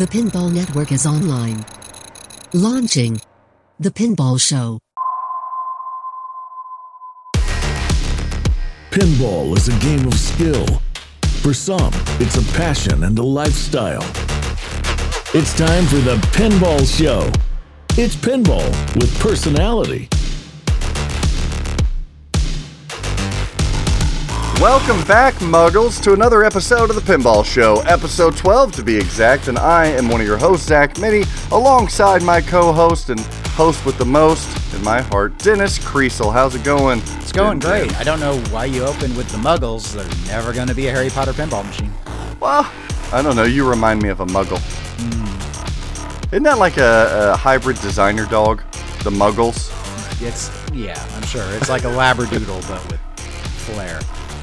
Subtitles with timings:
[0.00, 1.62] The Pinball Network is online.
[2.54, 3.20] Launching
[3.80, 4.78] The Pinball Show.
[8.90, 10.66] Pinball is a game of skill.
[11.42, 14.00] For some, it's a passion and a lifestyle.
[15.34, 17.30] It's time for the Pinball Show.
[18.02, 20.08] It's pinball with personality.
[24.60, 29.48] Welcome back, Muggles, to another episode of the Pinball Show, episode 12 to be exact.
[29.48, 33.18] And I am one of your hosts, Zach Meny, alongside my co host and
[33.54, 36.30] host with the most in my heart, Dennis Kriesel.
[36.30, 36.98] How's it going?
[36.98, 37.98] It's going great.
[37.98, 39.94] I don't know why you opened with the Muggles.
[39.94, 41.94] They're never going to be a Harry Potter pinball machine.
[42.38, 42.70] Well,
[43.14, 43.44] I don't know.
[43.44, 44.60] You remind me of a Muggle.
[45.00, 46.34] Hmm.
[46.34, 48.62] Isn't that like a, a hybrid designer dog?
[49.04, 49.72] The Muggles?
[50.20, 53.00] It's yeah, I'm sure it's like a labradoodle but with
[53.64, 54.00] flair.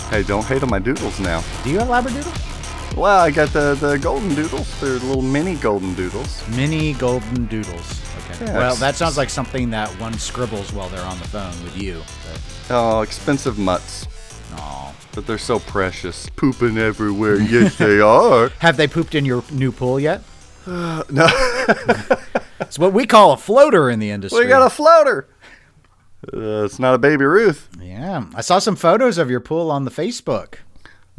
[0.09, 1.43] Hey, don't hate on my doodles now.
[1.63, 2.95] Do you have labradoodle?
[2.95, 4.79] Well, I got the, the golden doodles.
[4.79, 6.47] They're little mini golden doodles.
[6.55, 8.01] Mini golden doodles.
[8.31, 8.45] Okay.
[8.45, 11.77] Yeah, well, that sounds like something that one scribbles while they're on the phone with
[11.77, 12.01] you.
[12.25, 12.41] But,
[12.73, 14.07] Oh, expensive mutts.
[14.55, 14.93] aw.
[15.13, 16.29] But they're so precious.
[16.35, 17.35] Pooping everywhere.
[17.39, 18.49] Yes, they are.
[18.59, 20.21] Have they pooped in your new pool yet?
[20.65, 21.27] No.
[22.59, 24.39] It's what we call a floater in the industry.
[24.43, 25.27] we got a floater.
[26.33, 27.69] Uh, it's not a baby Ruth.
[27.79, 30.55] yeah, I saw some photos of your pool on the Facebook.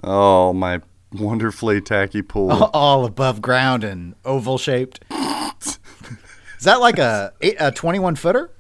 [0.03, 0.81] Oh, my
[1.13, 2.51] wonderfully tacky pool.
[2.75, 5.01] all above ground and oval shaped.
[5.11, 8.51] Is that like a a 21 footer?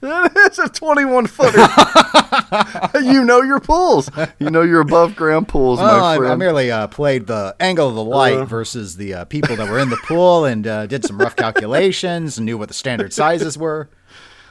[0.00, 1.58] it's a 21 footer.
[3.02, 4.08] you know your pools.
[4.38, 7.88] You know your above ground pools, Oh, my I, I merely uh, played the angle
[7.88, 11.04] of the light versus the uh, people that were in the pool and uh, did
[11.04, 13.90] some rough calculations and knew what the standard sizes were.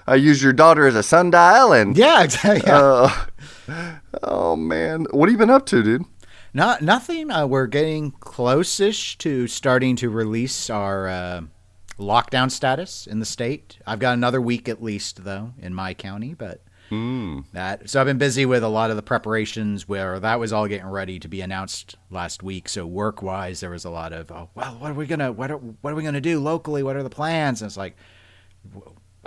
[0.08, 1.98] I used your daughter as a sundial and.
[1.98, 2.64] Yeah, exactly.
[2.66, 3.10] Yeah.
[3.68, 5.06] Uh, oh, man.
[5.12, 6.06] What have you been up to, dude?
[6.54, 7.30] Not nothing.
[7.30, 11.42] Uh, we're getting close-ish to starting to release our uh,
[12.00, 13.78] lockdown status in the state.
[13.86, 16.62] I've got another week at least, though, in my county, but
[17.52, 17.90] that.
[17.90, 20.88] So I've been busy with a lot of the preparations where that was all getting
[20.88, 22.70] ready to be announced last week.
[22.70, 25.58] So work-wise, there was a lot of, oh, well, what are we gonna, what are,
[25.58, 26.82] what are we gonna do locally?
[26.82, 27.62] What are the plans?
[27.62, 27.98] And it's like,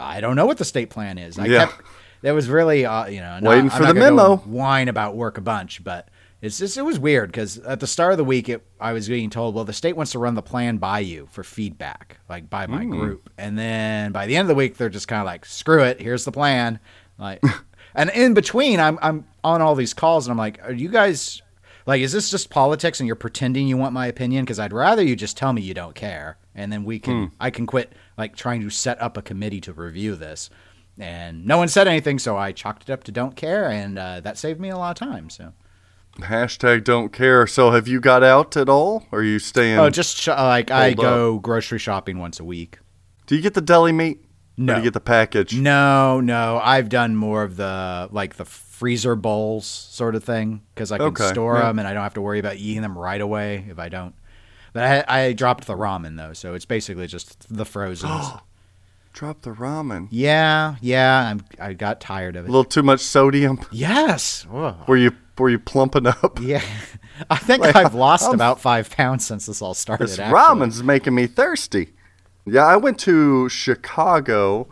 [0.00, 1.38] I don't know what the state plan is.
[1.38, 1.66] I Yeah.
[1.66, 1.82] kept.
[2.22, 4.36] There was really, uh, you know, not- Waiting I'm for the memo.
[4.38, 6.08] whine about work a bunch, but
[6.42, 9.08] it's just it was weird because at the start of the week, it, I was
[9.08, 12.50] being told, well, the state wants to run the plan by you for feedback, like
[12.50, 15.26] by my group, and then by the end of the week, they're just kind of
[15.26, 16.78] like, screw it, here's the plan,
[17.18, 17.42] like,
[17.94, 21.40] and in between, I'm I'm on all these calls, and I'm like, are you guys
[21.86, 24.44] like, is this just politics, and you're pretending you want my opinion?
[24.44, 27.48] Because I'd rather you just tell me you don't care, and then we can I
[27.50, 30.48] can quit like trying to set up a committee to review this.
[30.98, 34.20] And no one said anything, so I chalked it up to don't care, and uh,
[34.20, 35.30] that saved me a lot of time.
[35.30, 35.54] So,
[36.18, 37.46] Hashtag don't care.
[37.46, 39.06] So have you got out at all?
[39.10, 39.78] Or are you staying?
[39.78, 42.78] oh, just sh- like I go grocery shopping once a week.
[43.26, 44.24] Do you get the deli meat?
[44.56, 44.72] No.
[44.72, 45.56] Or do you get the package?
[45.56, 50.92] No, no, I've done more of the like the freezer bowls sort of thing because
[50.92, 51.62] I can Okay, store yeah.
[51.68, 54.14] them and I don't have to worry about eating them right away if I don't.
[54.72, 58.10] But I, I dropped the ramen though, so it's basically just the frozen.
[59.12, 60.06] Drop the ramen.
[60.12, 62.48] yeah, yeah, I'm, I got tired of it.
[62.48, 63.60] A little too much sodium.
[63.72, 64.44] Yes.
[64.44, 64.76] Whoa.
[64.86, 66.38] Were you were you plumping up?
[66.42, 66.62] Yeah,
[67.28, 70.04] I think I've lost about five pounds since this all started.
[70.08, 70.38] This actually.
[70.38, 71.92] ramen's making me thirsty.
[72.46, 74.68] Yeah, I went to Chicago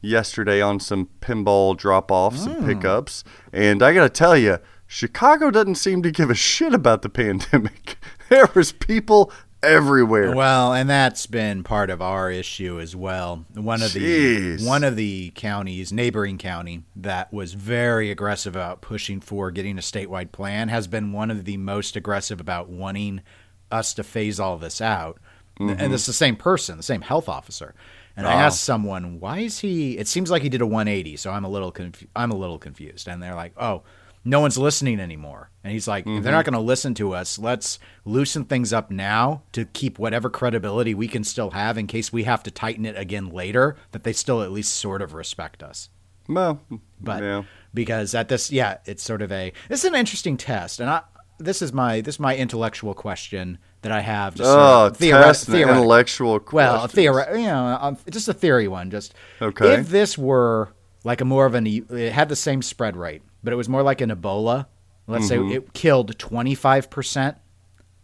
[0.00, 2.50] yesterday on some pinball drop offs Hmm.
[2.52, 3.22] and pickups,
[3.52, 7.98] and I gotta tell you, Chicago doesn't seem to give a shit about the pandemic.
[8.30, 9.30] There was people
[9.64, 10.34] everywhere.
[10.34, 13.44] Well, and that's been part of our issue as well.
[13.54, 14.60] One of Jeez.
[14.60, 19.78] the one of the counties, neighboring county, that was very aggressive about pushing for getting
[19.78, 23.22] a statewide plan has been one of the most aggressive about wanting
[23.70, 25.18] us to phase all this out.
[25.58, 25.80] Mm-hmm.
[25.80, 27.74] And it's the same person, the same health officer.
[28.16, 31.32] And I asked someone, "Why is he?" It seems like he did a 180, so
[31.32, 33.08] I'm a little confu- I'm a little confused.
[33.08, 33.82] And they're like, "Oh,
[34.24, 37.38] no one's listening anymore." And he's like, "If they're not going to listen to us,
[37.38, 42.12] let's loosen things up now to keep whatever credibility we can still have in case
[42.12, 43.76] we have to tighten it again later.
[43.92, 45.88] That they still at least sort of respect us."
[46.28, 46.60] Well,
[47.00, 47.42] But yeah.
[47.74, 51.02] because at this, yeah, it's sort of a this is an interesting test, and I
[51.38, 54.34] this is my this is my intellectual question that I have.
[54.36, 58.32] Just sort Oh, of theore- test and intellectual well, theory, you know, um, just a
[58.32, 58.90] theory one.
[58.90, 59.12] Just
[59.42, 59.74] Okay.
[59.74, 60.70] if this were
[61.02, 63.82] like a more of an, it had the same spread rate, but it was more
[63.82, 64.66] like an Ebola.
[65.06, 65.50] Let's Mm-hmm.
[65.50, 67.36] say it killed twenty five percent.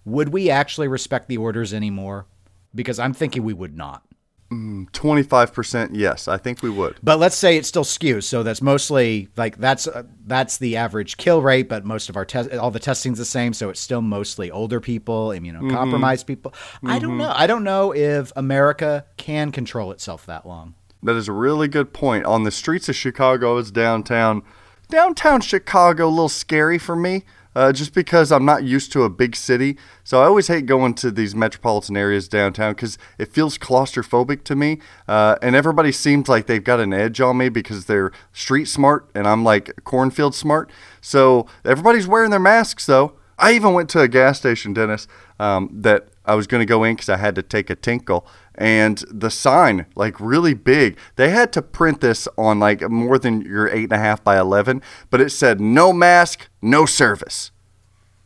[0.05, 2.27] Would we actually respect the orders anymore?
[2.75, 4.05] Because I'm thinking we would not.
[4.93, 6.97] Twenty-five percent, yes, I think we would.
[7.05, 11.17] But let's say it still skews, so that's mostly like that's uh, that's the average
[11.19, 11.69] kill rate.
[11.69, 14.81] But most of our test, all the testing's the same, so it's still mostly older
[14.81, 16.53] people, immunocompromised people.
[16.85, 17.33] I don't know.
[17.33, 20.75] I don't know if America can control itself that long.
[21.05, 22.25] That is a really good point.
[22.25, 24.43] On the streets of Chicago, it's downtown.
[24.91, 27.23] Downtown Chicago, a little scary for me,
[27.55, 29.77] uh, just because I'm not used to a big city.
[30.03, 34.57] So I always hate going to these metropolitan areas downtown because it feels claustrophobic to
[34.57, 34.81] me.
[35.09, 39.09] Uh, and everybody seems like they've got an edge on me because they're street smart
[39.15, 40.71] and I'm like cornfield smart.
[41.01, 43.13] So everybody's wearing their masks though.
[43.41, 45.09] I even went to a gas station, Dennis,
[45.39, 48.27] um, that I was going to go in because I had to take a tinkle.
[48.55, 53.41] And the sign, like really big, they had to print this on like more than
[53.41, 57.51] your eight and a half by 11, but it said no mask, no service.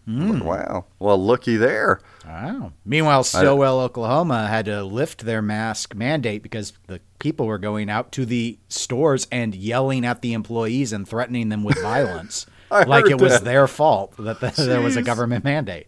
[0.07, 0.85] Wow.
[0.99, 2.01] Well, looky there.
[2.27, 2.73] Wow.
[2.85, 8.13] Meanwhile, Stillwell, Oklahoma had to lift their mask mandate because the people were going out
[8.13, 12.45] to the stores and yelling at the employees and threatening them with violence.
[12.71, 13.45] I like heard it was that.
[13.45, 15.87] their fault that the, there was a government mandate.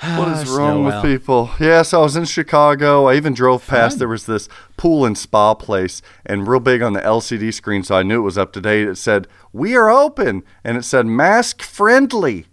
[0.00, 1.18] What is wrong with Stillwell.
[1.18, 1.50] people?
[1.60, 3.06] Yes, I was in Chicago.
[3.06, 3.94] I even drove past.
[3.94, 3.98] Fun.
[3.98, 7.94] There was this pool and spa place, and real big on the LCD screen, so
[7.94, 8.88] I knew it was up to date.
[8.88, 12.46] It said, "We are open," and it said "mask friendly."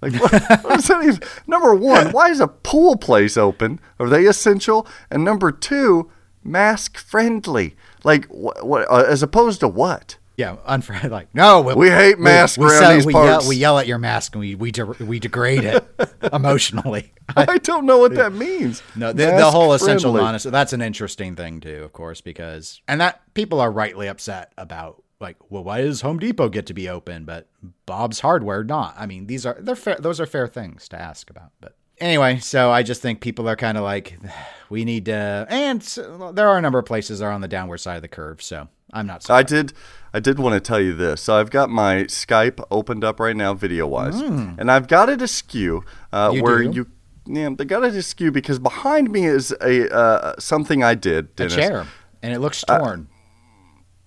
[0.00, 1.20] Like, what, what is that even?
[1.46, 3.80] Number one, why is a pool place open?
[3.98, 4.86] Are they essential?
[5.10, 6.10] And number two,
[6.44, 7.74] mask friendly.
[8.04, 8.64] Like, what?
[8.64, 10.17] what uh, as opposed to what?
[10.38, 11.10] Yeah, unfriendly.
[11.18, 13.42] Like no, We hate masks We, around sell- these we parts.
[13.44, 15.84] Yell, we yell at your mask and we we de- we degrade it
[16.32, 17.12] emotionally.
[17.36, 18.82] I don't know what that means.
[18.96, 20.26] No, the, the whole essential friendly.
[20.28, 20.50] honest.
[20.50, 25.02] That's an interesting thing too, of course, because and that people are rightly upset about.
[25.20, 27.48] Like, well, why does Home Depot get to be open, but
[27.86, 28.94] Bob's Hardware not?
[28.96, 29.96] I mean, these are they're fair.
[29.98, 31.50] Those are fair things to ask about.
[31.60, 34.16] But anyway, so I just think people are kind of like,
[34.70, 37.48] we need to, and so, there are a number of places that are on the
[37.48, 38.40] downward side of the curve.
[38.40, 39.28] So I'm not.
[39.30, 39.72] I did.
[40.14, 41.20] I did want to tell you this.
[41.20, 45.20] So I've got my Skype opened up right now, video wise, and I've got it
[45.20, 46.32] askew uh.
[46.34, 46.70] You where do?
[46.70, 46.86] you.
[47.26, 51.38] Yeah, they got it askew because behind me is a uh, something I did.
[51.38, 51.86] a chair,
[52.22, 53.08] and it looks torn.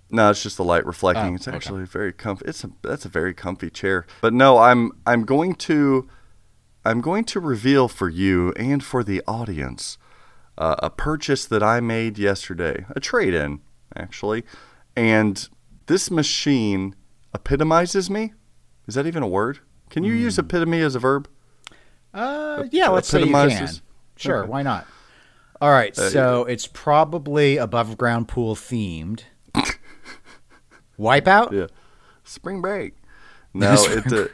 [0.10, 1.34] No, it's just the light reflecting.
[1.34, 1.56] Oh, it's okay.
[1.56, 2.46] actually very comfy.
[2.48, 4.06] It's a that's a very comfy chair.
[4.22, 6.10] But no, I'm I'm going to
[6.84, 9.98] I'm going to reveal for you and for the audience
[10.58, 13.62] uh, a purchase that I made yesterday, a trade in
[13.96, 14.44] actually,
[14.96, 15.48] and
[15.88, 16.96] this machine
[17.34, 18.34] epitomizes me.
[18.88, 19.60] Is that even a word?
[19.90, 20.22] Can you Hmm.
[20.22, 21.28] use epitome as a verb?
[22.14, 23.70] Uh, yeah, let's say you can.
[24.18, 24.50] Sure, Okay.
[24.50, 24.86] why not?
[25.62, 29.22] All right, so it's probably above ground pool themed.
[31.00, 31.52] Wipeout?
[31.52, 31.68] Yeah.
[32.24, 32.96] Spring break.
[33.54, 34.32] No, it's a it,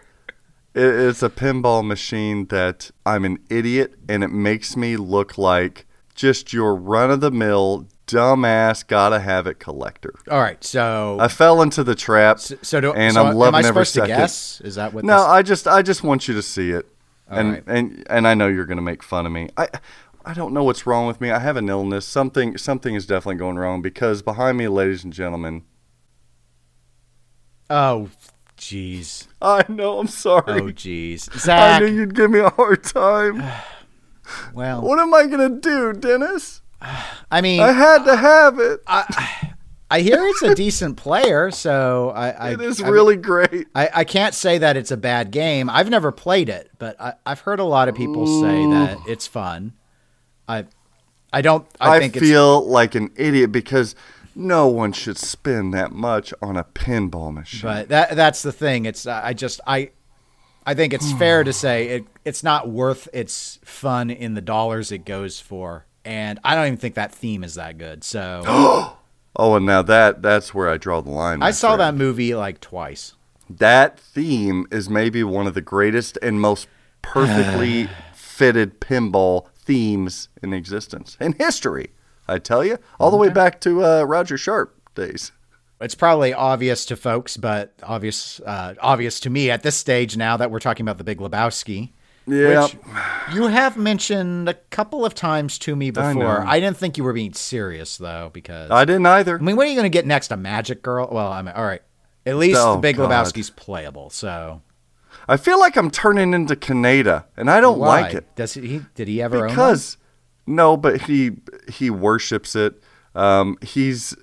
[0.75, 6.53] it's a pinball machine that I'm an idiot and it makes me look like just
[6.53, 10.13] your run of the mill dumbass gotta have it collector.
[10.31, 13.59] All right, so I fell into the trap so, so do, and so I'm loving
[13.59, 14.09] am I every second.
[14.09, 14.61] to guess?
[14.61, 15.03] Is that what?
[15.03, 16.87] No, this, I just I just want you to see it.
[17.29, 17.63] and right.
[17.67, 19.49] and and I know you're going to make fun of me.
[19.57, 19.67] I
[20.25, 21.31] I don't know what's wrong with me.
[21.31, 22.05] I have an illness.
[22.05, 25.63] Something something is definitely going wrong because behind me, ladies and gentlemen,
[27.69, 28.09] oh,
[28.57, 29.27] jeez.
[29.41, 29.99] I know.
[29.99, 30.43] I'm sorry.
[30.47, 31.31] Oh, jeez.
[31.37, 31.81] Zach.
[31.81, 33.41] I knew you'd give me a hard time.
[34.53, 36.61] well, What am I gonna do, Dennis?
[36.81, 38.81] I mean, I had to have it.
[39.89, 42.29] I hear it's a decent player, so I.
[42.47, 43.67] I it is I- really great.
[43.73, 45.69] I, I can't say that it's a bad game.
[45.69, 49.27] I've never played it, but I, I've heard a lot of people say that it's
[49.27, 49.73] fun.
[50.47, 50.65] I
[51.31, 51.65] I don't.
[51.79, 53.95] I, I, feel like an idiot because
[54.35, 57.61] no one should spend that much on a pinball machine.
[57.63, 58.85] But that that's the thing.
[58.85, 59.91] It's I just I
[60.65, 64.91] I think it's fair to say it it's not worth its fun in the dollars
[64.91, 68.03] it goes for, and I don't even think that theme is that good.
[68.03, 68.43] So
[69.35, 71.43] oh, and now that that's where I draw the line.
[71.43, 73.13] I saw that movie like twice.
[73.49, 76.67] That theme is maybe one of the greatest and most
[77.01, 81.89] perfectly fitted pinball themes in existence in history.
[82.27, 85.31] I tell you, all the way back to uh, Roger Sharpe days.
[85.79, 90.37] It's probably obvious to folks, but obvious uh, obvious to me at this stage now
[90.37, 91.91] that we're talking about the Big Lebowski.
[92.27, 92.63] Yeah.
[92.63, 92.75] Which
[93.33, 96.13] you have mentioned a couple of times to me before.
[96.13, 96.43] know.
[96.45, 99.37] I, didn't think you were being serious though, because I didn't either.
[99.39, 100.31] I mean, what are you going to get next?
[100.31, 101.07] A Magic Girl?
[101.11, 101.81] Well, I mean, all right.
[102.25, 103.09] At least Oh, the Big God.
[103.09, 104.09] Lebowski's playable.
[104.09, 104.61] So
[105.27, 108.81] I feel like I'm turning into Kaneda, and I don't why like it does he?
[108.95, 109.97] Did he ever own because
[110.45, 111.31] no, but he
[111.69, 112.81] he worships it.
[113.15, 114.15] Um, he's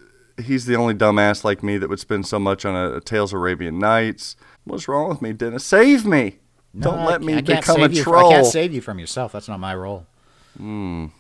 [0.43, 3.33] he's the only dumbass like me that would spend so much on a, a Tales
[3.33, 4.37] of Arabian Nights.
[4.65, 5.65] What's wrong with me, Dennis?
[5.65, 6.39] Save me!
[6.75, 8.31] No, don't I let me I become save a you, troll.
[8.31, 9.33] I can't save you from yourself.
[9.33, 10.07] That's not my role.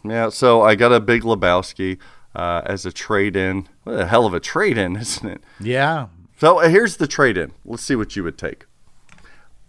[0.04, 1.99] Yeah, so I got a Big Lebowski
[2.34, 3.68] uh, as a trade in.
[3.84, 5.42] What a hell of a trade in, isn't it?
[5.61, 6.08] Yeah.
[6.38, 7.52] So uh, here's the trade in.
[7.64, 8.66] Let's see what you would take.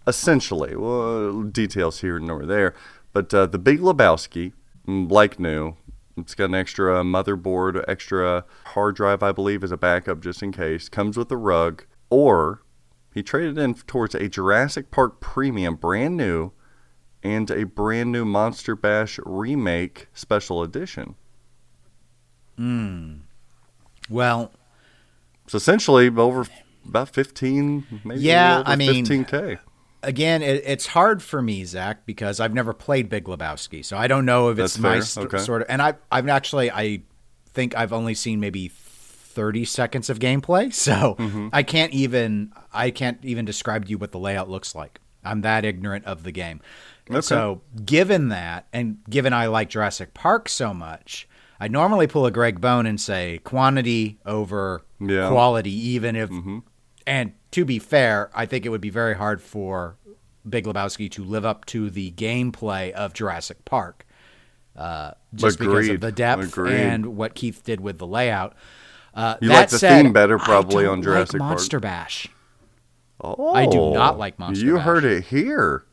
[0.06, 2.74] Essentially, well, details here and over there,
[3.12, 4.52] but uh, the Big Lebowski,
[4.86, 5.74] mm, like new,
[6.16, 10.52] it's got an extra motherboard, extra hard drive, I believe, as a backup just in
[10.52, 10.88] case.
[10.88, 12.62] Comes with a rug, or
[13.16, 16.52] he traded in towards a Jurassic Park Premium, brand new,
[17.22, 21.14] and a brand new Monster Bash remake special edition.
[22.56, 23.14] Hmm.
[24.10, 24.52] Well,
[25.46, 26.46] So essentially, over
[26.86, 29.58] about fifteen, maybe Yeah, I mean- fifteen k.
[30.02, 34.06] again, it, it's hard for me, Zach, because I've never played Big Lebowski, so I
[34.08, 35.38] don't know if it's That's my st- Okay.
[35.42, 35.68] sort of.
[35.70, 37.02] And I, I've actually, I
[37.52, 38.68] think I've only seen maybe
[39.36, 41.48] thirty seconds of gameplay, so Mm-hmm.
[41.52, 45.00] I can't even, I can't even describe to you what the layout looks like.
[45.24, 46.60] I'm that ignorant of the game.
[47.20, 51.28] So, given that, and given I like Jurassic Park so much,
[51.60, 55.06] I normally pull a Greg Bone and say quantity over Yeah.
[55.06, 55.32] Mm-hmm.
[55.32, 56.30] quality, even if.
[57.06, 59.96] And to be fair, I think it would be very hard for
[60.48, 64.04] Big Lebowski to live up to the gameplay of Jurassic Park,
[64.76, 66.74] uh, just because of the depth Agreed.
[66.74, 68.54] and what Keith did with the layout.
[69.16, 71.50] Uh, You like the said, theme better probably on Jurassic like Park.
[71.58, 72.28] Monster Bash.
[73.20, 74.66] Oh, I do not like Monster Bash.
[74.68, 74.84] You Bash.
[74.84, 75.84] heard it here.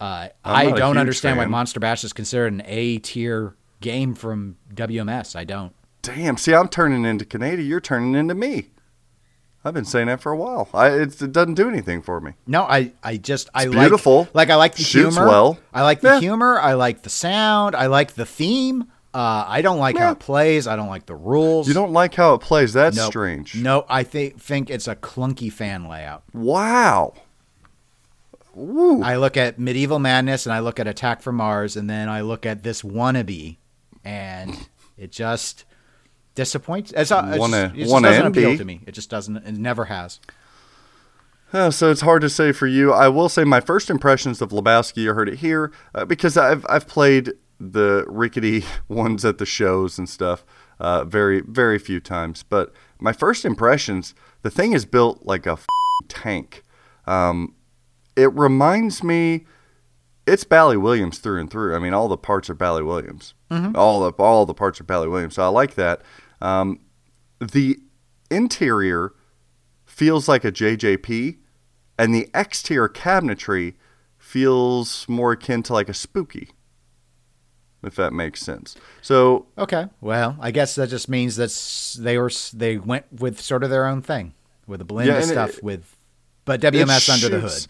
[0.00, 1.44] Uh, I don't understand why.
[1.46, 5.36] Monster Bash is considered an A tier game from WMS.
[5.36, 5.72] I don't.
[6.00, 6.36] Damn.
[6.38, 7.62] See, I'm turning into Canada.
[7.62, 8.70] You're turning into me.
[9.64, 10.68] I've been saying that for a while.
[10.74, 12.32] I, it's, it doesn't do anything for me.
[12.48, 14.26] No, I, I just I It's like beautiful.
[14.34, 15.28] like I like the Shoots humor.
[15.28, 15.58] well.
[15.72, 16.20] I like the Yeah.
[16.20, 16.58] humor.
[16.58, 17.76] I like the sound.
[17.76, 18.86] I like the theme.
[19.14, 20.66] Uh, I don't like how it plays.
[20.66, 21.68] I don't like the rules.
[21.68, 22.72] You don't like how it plays.
[22.72, 23.08] That's Nope.
[23.10, 23.54] strange.
[23.54, 26.22] No, I think think it's a clunky fan layout.
[26.32, 27.12] Wow.
[28.54, 29.02] Woo.
[29.02, 32.20] I look at Medieval Madness and I look at Attack from Mars and then I
[32.20, 33.56] look at this wannabe,
[34.04, 34.56] and
[34.98, 35.64] it just
[36.34, 36.90] disappoints.
[36.92, 38.58] It's, it's Wanna- just, it just doesn't appeal NB.
[38.58, 38.80] to me.
[38.86, 39.36] It just doesn't.
[39.38, 40.20] It never has.
[41.54, 42.92] Oh, so it's hard to say for you.
[42.94, 46.64] I will say my first impressions of Lebowski, you heard it here, uh, because I've
[46.68, 47.32] I've played
[47.70, 50.44] the rickety ones at the shows and stuff
[50.80, 52.42] uh, very very few times.
[52.42, 55.58] But my first impressions, the thing is built like a
[56.08, 56.62] tank.
[57.06, 57.54] Um,
[58.16, 59.46] it reminds me,
[60.26, 61.74] it's Bally Williams through and through.
[61.74, 63.34] I mean, all the parts are Bally Williams.
[63.74, 65.34] All the all the parts are Bally Williams.
[65.34, 66.02] So I like that.
[66.40, 66.80] Um,
[67.40, 67.78] the
[68.30, 69.12] interior
[69.84, 71.36] feels like a JJP,
[71.98, 73.74] and the exterior cabinetry
[74.18, 76.50] feels more akin to like a spooky,
[77.82, 78.76] if that makes sense.
[79.00, 79.86] So Okay.
[80.00, 81.50] Well, I guess that just means that
[82.02, 84.34] they were they went with sort of their own thing
[84.66, 85.96] with a blend Yeah, of and it- stuff with,
[86.44, 87.66] but it WMS under the hood.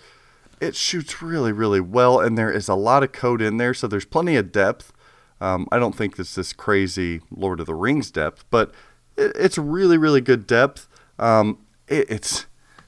[0.61, 3.89] It shoots really, really well, and there is a lot of code in there, so
[3.89, 4.93] there's plenty of depth.
[5.41, 8.73] Um, I don't think it's this crazy Lord of the Rings depth, but
[9.17, 10.87] it, it's really, really good depth.
[11.19, 12.47] Um, it, it's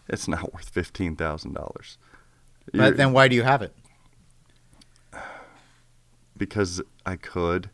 [0.08, 1.98] it's not worth fifteen thousand dollars.
[2.72, 3.74] But then why do you have it?
[6.48, 7.70] Because I could,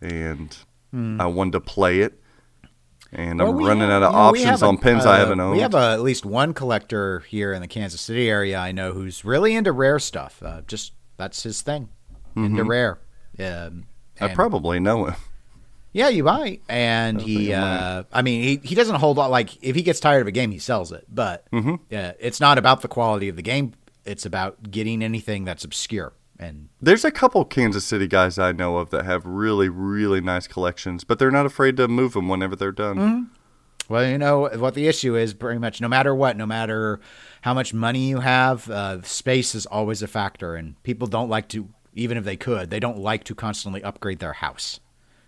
[0.00, 0.56] and
[0.92, 2.20] I wanted to play it,
[3.12, 3.48] and I'm.
[3.48, 5.18] Well, we running have- out of you know, options have a- on pins uh, I
[5.18, 5.56] haven't owned.
[5.56, 8.92] We have a, at least one collector here in the Kansas City area I know
[8.92, 10.42] who's really into rare stuff.
[10.42, 11.88] Uh, just that's his thing,
[12.36, 12.98] into rare.
[13.38, 13.84] Um,
[14.20, 15.14] I probably know him.
[15.94, 16.62] Yeah, you might.
[16.70, 17.60] And he, I
[17.98, 19.30] uh, I mean, he, he doesn't hold on.
[19.30, 21.04] Like, if he gets tired of a game, he sells it.
[21.06, 21.74] But Mm-hmm.
[21.94, 23.74] uh, it's not about the quality of the game.
[24.06, 26.14] It's about getting anything that's obscure.
[26.38, 30.46] And There's a couple Kansas City guys I know of that have really, really nice
[30.48, 32.96] collections, but they're not afraid to move them whenever they're done.
[32.96, 33.92] Mm-hmm.
[33.92, 35.34] well, you know what the issue is.
[35.34, 36.98] Pretty much, no matter what, no matter
[37.42, 40.56] how much money you have, uh, space is always a factor.
[40.56, 44.18] And people don't like to, even if they could, they don't like to constantly upgrade
[44.18, 44.80] their house.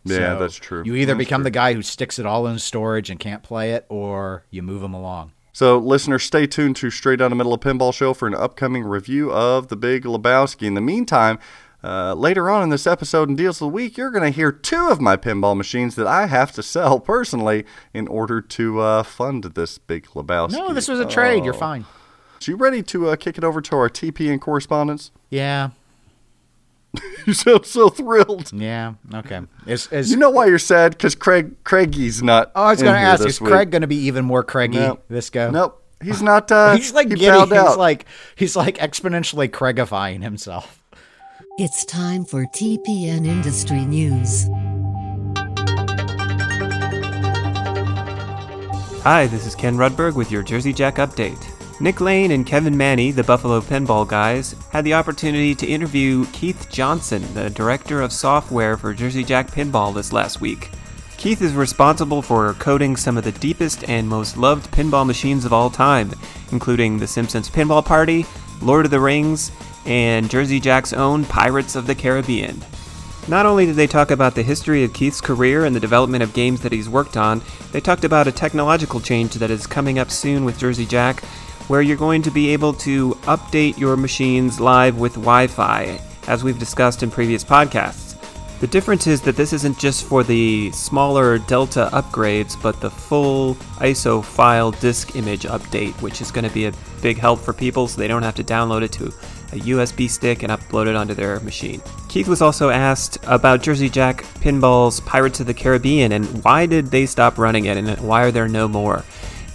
[0.05, 0.83] Yeah, So that's true.
[0.85, 1.45] You either That's become true.
[1.45, 4.83] the guy who sticks it all in storage and can't play it, or you move
[4.83, 5.33] them along.
[5.57, 8.83] So, listeners, stay tuned to Straight Down the Middle of Pinball Show for an upcoming
[8.83, 10.67] review of The Big Lebowski.
[10.67, 11.39] In the meantime,
[11.85, 14.51] uh, later on in this episode in Deals of the Week, you're going to hear
[14.51, 19.03] two of my pinball machines that I have to sell personally in order to uh,
[19.05, 20.55] fund this Big Lebowski.
[20.59, 21.45] No, this was a trade.
[21.45, 21.59] You're Oh.
[21.59, 21.85] fine.
[22.41, 25.13] So you ready to uh, kick it over to our TPN correspondence?
[25.31, 25.71] Yeah.
[27.27, 28.53] You sound so thrilled.
[28.53, 28.95] Yeah.
[29.15, 29.41] Okay.
[29.67, 30.93] Is is You know why you're sad?
[30.93, 32.53] Because Craig Craigie's not.
[32.55, 33.51] oh, I was going to ask, is week.
[33.51, 35.05] Craig going to be even more Craigie Nope.
[35.09, 35.51] this go?
[35.51, 36.53] Nope, he's not.
[36.53, 37.39] Uh, He's like he giddy.
[37.41, 37.79] He's out.
[37.79, 38.05] like
[38.37, 40.83] he's like exponentially Craigifying himself.
[41.57, 44.45] It's time for TPN Industry News.
[49.03, 51.54] Hi, this is Ken Rudberg with your Jersey Jack update.
[51.81, 56.69] Nick Lane and Kevin Manny, the Buffalo Pinball guys, had the opportunity to interview Keith
[56.71, 60.71] Johnson, the director of software for Jersey Jack Pinball, this last week.
[61.17, 65.53] Keith is responsible for coding some of the deepest and most loved pinball machines of
[65.53, 66.13] all time,
[66.53, 68.25] including The Simpsons Pinball Party,
[68.63, 69.51] Lord of the Rings,
[69.85, 72.63] and Jersey Jack's own Pirates of the Caribbean.
[73.27, 76.35] Not only did they talk about the history of Keith's career and the development of
[76.35, 77.41] games that he's worked on,
[77.73, 81.25] they talked about a technological change that is coming up soon with Jersey Jack,
[81.69, 86.45] where you're going to be able to update your machines live with Wi Fi, as
[86.45, 88.05] we've discussed in previous podcasts.
[88.61, 93.57] The difference is that this isn't just for the smaller Delta upgrades, but the full
[93.77, 97.89] ISO file disk image update, which is going to be a big help for people
[97.89, 99.13] so they don't have to download it to
[99.53, 101.83] a USB stick and upload it onto their machine.
[102.09, 106.87] Keith was also asked about Jersey Jack Pinball's Pirates of the Caribbean and why did
[106.87, 109.05] they stop running it and why are there no more?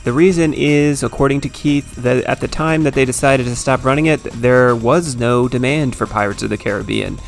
[0.10, 3.86] The reason is, according to Keith, that at the time that they decided to stop
[3.86, 7.20] running it, there was no demand for Pirates of the Caribbean.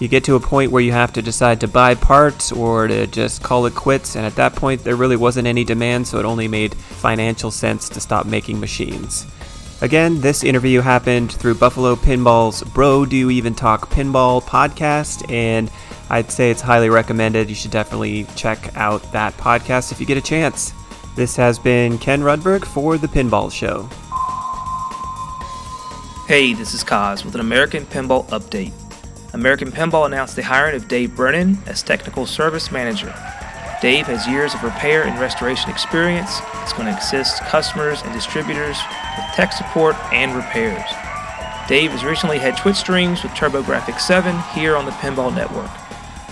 [0.00, 3.06] You get to a point where you have to decide to buy parts or to
[3.06, 6.24] just call it quits, and at that point, there really wasn't any demand, so it
[6.24, 9.26] only made financial sense to stop making machines.
[9.82, 15.70] Again, this interview happened through Buffalo Pinball's Bro Do You Even Talk Pinball podcast, and
[16.08, 17.50] I'd say it's highly recommended.
[17.50, 20.72] You should definitely check out that podcast if you get a chance.
[21.14, 23.82] This has been Ken Rudberg for The Pinball Show.
[26.26, 28.72] Hey, this is Kaz with an American Pinball update.
[29.34, 33.14] American Pinball announced the hiring of Dave Brennan as Technical Service Manager.
[33.82, 36.40] Dave has years of repair and restoration experience.
[36.62, 38.78] It's going to assist customers and distributors
[39.18, 40.88] with tech support and repairs.
[41.68, 45.70] Dave has recently had Twitch streams with TurboGrafx 7 here on the Pinball Network.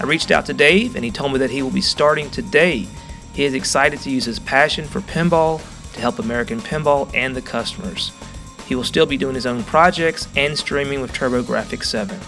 [0.00, 2.88] I reached out to Dave and he told me that he will be starting today.
[3.34, 5.60] He is excited to use his passion for pinball
[5.92, 8.12] to help American Pinball and the customers.
[8.66, 12.18] He will still be doing his own projects and streaming with TurboGrafx 7.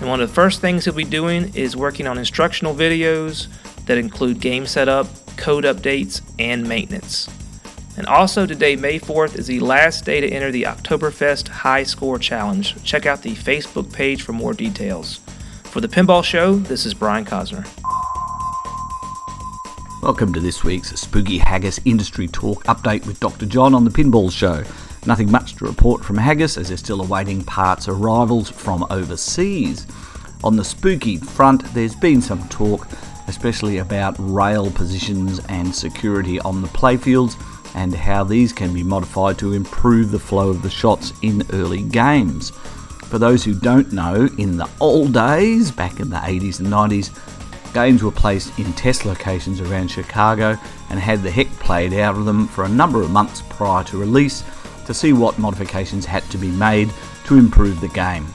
[0.00, 3.48] And one of the first things he'll be doing is working on instructional videos
[3.86, 7.28] that include game setup, code updates, and maintenance.
[7.96, 12.18] And also today, May 4th, is the last day to enter the Oktoberfest High Score
[12.18, 12.82] Challenge.
[12.84, 15.20] Check out the Facebook page for more details.
[15.64, 17.66] For the Pinball Show, this is Brian Cosner.
[20.06, 23.44] Welcome to this week's Spooky Haggis Industry Talk update with Dr.
[23.44, 24.62] John on the Pinball Show.
[25.04, 29.84] Nothing much to report from Haggis as they're still awaiting parts arrivals from overseas.
[30.44, 32.86] On the spooky front, there's been some talk
[33.26, 37.34] especially about rail positions and security on the playfields
[37.74, 41.82] and how these can be modified to improve the flow of the shots in early
[41.82, 42.50] games.
[43.06, 47.10] For those who don't know, in the old days, back in the 80s and 90s,
[47.72, 50.58] games were placed in test locations around Chicago
[50.90, 53.98] and had the heck played out of them for a number of months prior to
[53.98, 54.44] release
[54.86, 56.90] to see what modifications had to be made
[57.24, 58.26] to improve the game.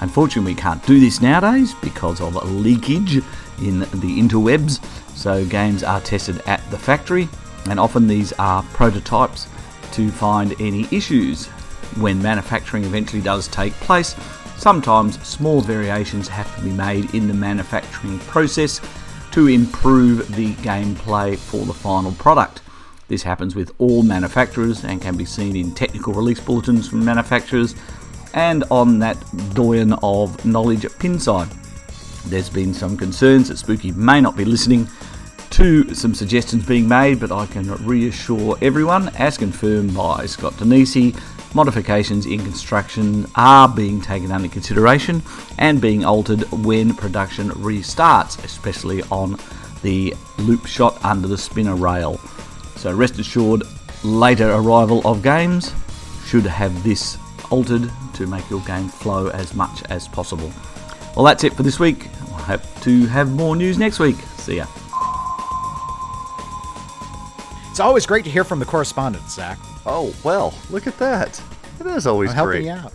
[0.00, 3.16] Unfortunately, we can't do this nowadays because of leakage
[3.62, 4.84] in the interwebs.
[5.16, 7.28] So games are tested at the factory,
[7.70, 9.46] and often these are prototypes
[9.92, 11.46] to find any issues.
[11.96, 14.14] When manufacturing eventually does take place,
[14.56, 18.80] sometimes small variations have to be made in the manufacturing process
[19.32, 22.62] to improve the gameplay for the final product.
[23.08, 27.74] This happens with all manufacturers and can be seen in technical release bulletins from manufacturers
[28.32, 29.16] and on that
[29.54, 31.52] doyen of knowledge at Pinside.
[32.30, 34.88] There's been some concerns that Spooky may not be listening
[35.50, 41.16] to some suggestions being made, but I can reassure everyone, as confirmed by Scott Danesi,
[41.54, 45.22] modifications in construction are being taken under consideration
[45.58, 49.38] and being altered when production restarts, especially on
[49.82, 52.18] the loop shot under the spinner rail.
[52.76, 53.62] So rest assured,
[54.02, 55.72] later arrival of games
[56.26, 57.18] should have this
[57.50, 60.52] altered to make your game flow as much as possible.
[61.14, 62.08] Well, that's it for this week.
[62.34, 64.16] I hope to have more news next week.
[64.36, 64.66] See ya.
[67.70, 69.58] It's always great to hear from the correspondents, Zach.
[69.86, 71.40] Oh, well, look at that.
[71.80, 72.64] It is always I'm helping great.
[72.64, 72.92] you out.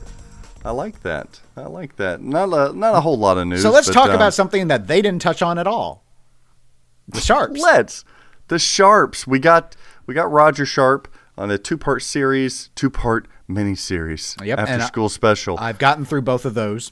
[0.65, 1.39] I like that.
[1.55, 2.21] I like that.
[2.21, 3.61] Not a, not a whole lot of news.
[3.61, 6.03] So let's but, talk um, about something that they didn't touch on at all.
[7.07, 7.57] The Sharpes.
[7.59, 8.05] Let's.
[8.47, 9.25] The Sharpes.
[9.25, 9.75] We got
[10.05, 14.35] we got Roger Sharpe on a two part series, two part mini series.
[14.43, 15.57] Yep, After and I- school special.
[15.59, 16.91] I've gotten through both of those.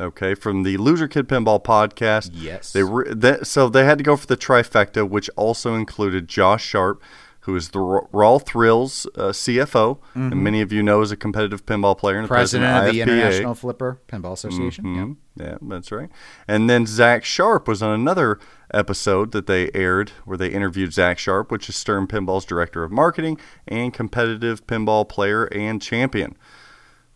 [0.00, 2.30] Okay, from the Loser Kid Pinball podcast.
[2.32, 2.72] Yes.
[2.72, 6.64] They, re- that, so they had to go for the trifecta, which also included Josh
[6.64, 7.02] Sharpe,
[7.48, 11.16] who is the Ra- Raw Thrills uh, CFO, and many of you know is a
[11.16, 12.34] competitive pinball player and the Mm-hmm.
[12.34, 13.02] President of the IFPA.
[13.04, 14.94] International Flipper Pinball Association.
[14.94, 15.06] Yep.
[15.06, 15.16] Mhm.
[15.36, 16.10] Yeah, that's right.
[16.46, 18.38] And then Zach Sharpe was on another
[18.74, 22.92] episode that they aired where they interviewed Zach Sharpe, which is Stern Pinball's director of
[22.92, 26.36] marketing and competitive pinball player and champion.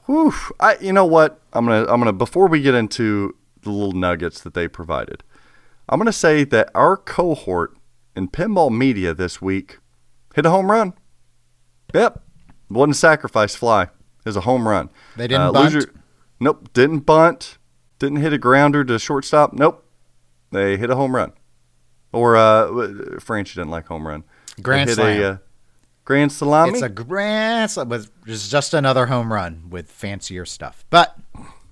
[0.07, 0.33] Whew.
[0.59, 1.41] I you know what?
[1.53, 5.23] I'm gonna I'm gonna before we get into the little nuggets that they provided,
[5.91, 7.77] I'm gonna say that our cohort
[8.17, 9.79] in pinball media this week
[10.35, 10.95] hit a home run.
[11.95, 12.23] Yep.
[12.71, 13.83] Wasn't a sacrifice fly.
[13.85, 13.91] It
[14.27, 14.89] was a home run.
[15.17, 15.75] They didn't Uh, bunt?
[15.75, 15.93] loser-
[16.41, 16.73] Nope.
[16.73, 17.59] Didn't bunt.
[17.99, 19.53] Didn't hit a grounder to shortstop.
[19.53, 19.85] Nope.
[20.51, 21.33] They hit a home run.
[22.13, 24.25] Or uh, French didn't like home run.
[24.61, 25.23] Grand slam.
[25.23, 25.37] A, uh,
[26.05, 26.73] grand salami.
[26.73, 30.85] It's a grand slam with just another home run with fancier stuff.
[30.91, 31.17] But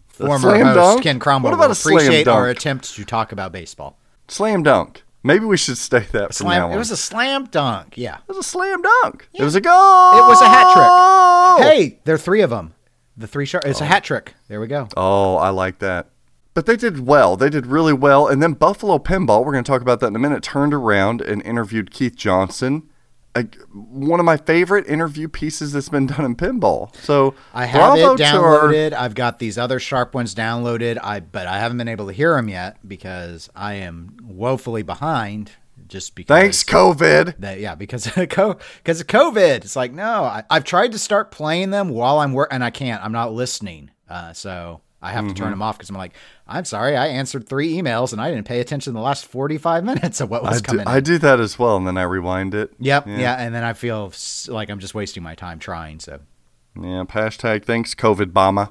[0.08, 1.02] former host dunk?
[1.02, 3.98] Ken Cromwell What about will appreciate our attempt to talk about baseball.
[4.28, 5.02] slam dunk.
[5.22, 6.60] Maybe we should stay that from Slam.
[6.60, 6.72] now on.
[6.74, 7.94] It was a slam dunk.
[7.96, 8.16] Yeah.
[8.16, 9.28] It was a slam dunk.
[9.34, 9.72] It was a goal.
[9.72, 10.86] It was a hat trick.
[10.88, 11.58] Oh!
[11.60, 12.74] Hey, there are three of them.
[13.16, 13.66] The three sharp.
[13.66, 13.86] It's a oh.
[13.86, 14.34] hat trick.
[14.48, 14.88] There we go.
[14.96, 16.08] Oh, I like that.
[16.54, 17.36] But they did well.
[17.36, 18.26] They did really well.
[18.26, 21.20] And then Buffalo Pinball, we're going to talk about that in a minute, turned around
[21.20, 22.89] and interviewed Keith Johnson.
[23.36, 26.94] A, one of my favorite interview pieces that's been done in pinball.
[26.96, 28.92] So I have bravo it to our- downloaded.
[28.92, 30.98] I've got these other sharp ones downloaded.
[31.02, 35.52] I but I haven't been able to hear them yet because I am woefully behind.
[35.88, 36.36] Just because.
[36.38, 37.38] Thanks, COVID.
[37.38, 39.56] That, yeah, because of co- because of COVID.
[39.64, 42.70] It's like no, I, I've tried to start playing them while I'm work, and I
[42.70, 43.02] can't.
[43.02, 43.90] I'm not listening.
[44.08, 45.42] Uh, so I have to Mm-hmm.
[45.42, 46.12] turn them off because I'm like,
[46.46, 50.20] I'm sorry, I answered three emails and I didn't pay attention the last 45 minutes
[50.20, 50.86] of what was I do, coming.
[50.86, 52.72] I do that as well, and then I rewind it.
[52.78, 53.36] Yep, yeah.
[53.38, 54.12] and then I feel
[54.48, 56.00] like I'm just wasting my time trying.
[56.00, 56.20] So,
[56.76, 58.68] Yeah, hashtag thanks, COVID bomber.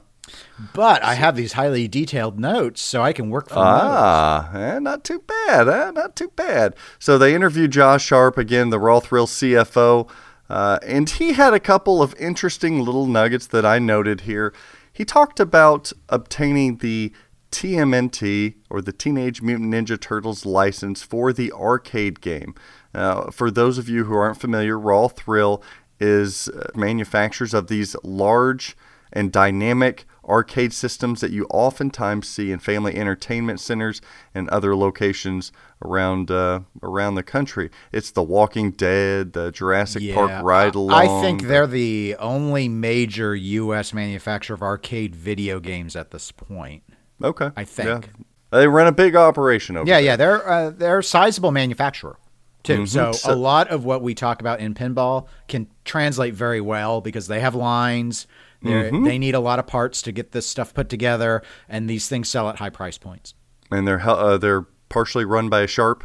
[0.75, 3.65] but I have these highly detailed notes, so I can work from those.
[3.65, 5.89] Ah, eh, not too bad, eh?
[5.91, 6.75] Not too bad.
[6.99, 10.07] So they interviewed Josh Sharpe again, the Raw Thrill CFO,
[10.47, 14.53] uh, and he had a couple of interesting little nuggets that I noted here.
[14.99, 17.13] He talked about obtaining the
[17.53, 22.53] TMNT or the Teenage Mutant Ninja Turtles license for the arcade game.
[22.93, 25.63] Uh, for those of you who aren't familiar, Raw Thrill
[26.01, 28.75] is uh, manufacturers of these large
[29.13, 34.01] and dynamic arcade systems that you oftentimes see in family entertainment centers
[34.33, 35.51] and other locations
[35.83, 37.69] around uh, around the country.
[37.91, 40.93] It's the Walking Dead, the Jurassic Park ride along.
[40.93, 43.93] I think they're the only major U.S.
[43.93, 46.83] manufacturer of arcade video games at this point.
[47.23, 47.51] okay.
[47.55, 48.09] I think.
[48.51, 49.87] they run a big operation over.
[49.87, 50.03] Yeah, there.
[50.03, 52.17] yeah, they're uh, they're a sizable manufacturer
[52.63, 52.83] too.
[52.83, 53.13] Mm-hmm.
[53.13, 57.27] So- a lot of what we talk about in pinball can translate very well because
[57.27, 58.27] they have lines.
[58.63, 59.03] Mm-hmm.
[59.05, 62.27] They need a lot of parts to get this stuff put together, and these things
[62.27, 63.33] sell at high price points.
[63.71, 66.03] and they're uh, they're partially run by a Sharpe.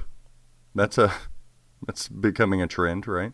[0.74, 1.12] That's a
[1.86, 3.32] that's becoming a trend, right?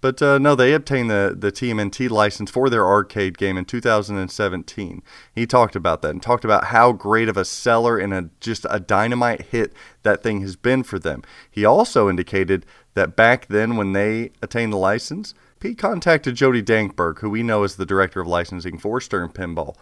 [0.00, 5.02] But uh, no, they obtained the the TMNT license for their arcade game in 2017.
[5.34, 8.66] He talked about that and talked about how great of a seller and a just
[8.68, 11.22] a dynamite hit that thing has been for them.
[11.50, 15.32] He also indicated that back then when they attained the license,
[15.64, 19.74] he contacted Jody Dankberg, who we know is the director of licensing for Stern Pinball.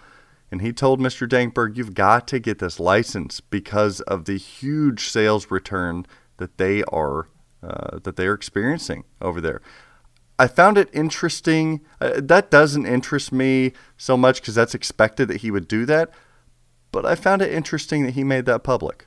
[0.49, 1.29] And he told Mr.
[1.29, 6.85] Dankberg, you've got to get this license because of the huge sales return that they
[6.85, 7.27] are
[7.65, 9.61] uh, that they are experiencing over there.
[10.39, 11.81] I found it interesting.
[12.01, 16.11] Uh, that doesn't interest me so much because that's expected that he would do that.
[16.93, 19.07] But I found it interesting that he made that public.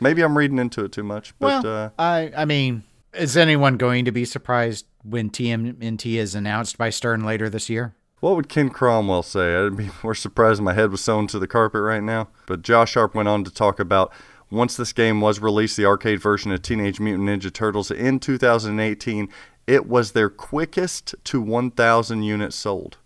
[0.00, 2.84] Maybe I'm reading into it too much, but well, uh, I I mean,
[3.18, 7.94] is anyone going to be surprised when TMNT is announced by Stern later this year?
[8.20, 9.54] What would Ken Cromwell say?
[9.54, 12.28] I'd be more surprised if my head was sewn to the carpet right now.
[12.46, 14.12] But Josh Sharpe went on to talk about
[14.50, 19.28] once this game was released, the arcade version of Teenage Mutant Ninja Turtles in 2018,
[19.66, 22.98] it was their quickest to 1,000 units sold.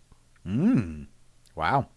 [0.45, 1.05] Hmm.
[1.55, 1.89] Wow.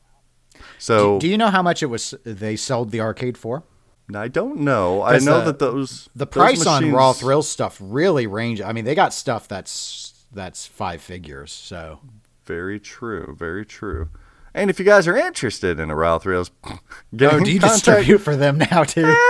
[0.77, 3.63] So Do you know how much it was they sold the arcade for?
[4.13, 5.01] I don't know.
[5.01, 8.61] I know the- that those The those price on Raw Thrill stuff really range.
[8.61, 11.51] I mean, they got stuff that's that's five figures.
[11.51, 11.99] So
[12.45, 13.35] Very true.
[13.37, 14.09] Very true.
[14.53, 16.51] And if you guys are interested in a Raw Thrills
[17.15, 19.03] game, oh, do you contact- distribute for them now too?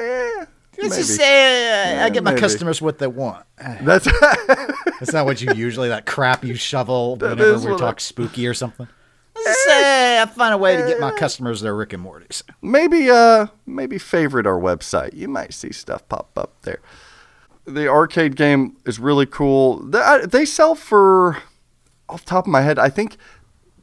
[0.00, 0.44] Eh, eh,
[0.80, 1.18] Let's just maybe.
[1.18, 2.40] say uh, I get my maybe.
[2.40, 3.44] customers what they want.
[3.82, 4.04] That's
[5.00, 8.54] That's not what you usually that crap you shovel whenever we what talk spooky or
[8.54, 8.86] something.
[9.48, 12.42] Just say I find a way to get my customers their Rick and Morty's.
[12.62, 15.14] maybe uh maybe favorite our website.
[15.14, 16.80] You might see stuff pop up there.
[17.66, 19.78] The arcade game is really cool.
[19.78, 21.42] They, they sell for
[22.08, 23.16] off the top of my head, I think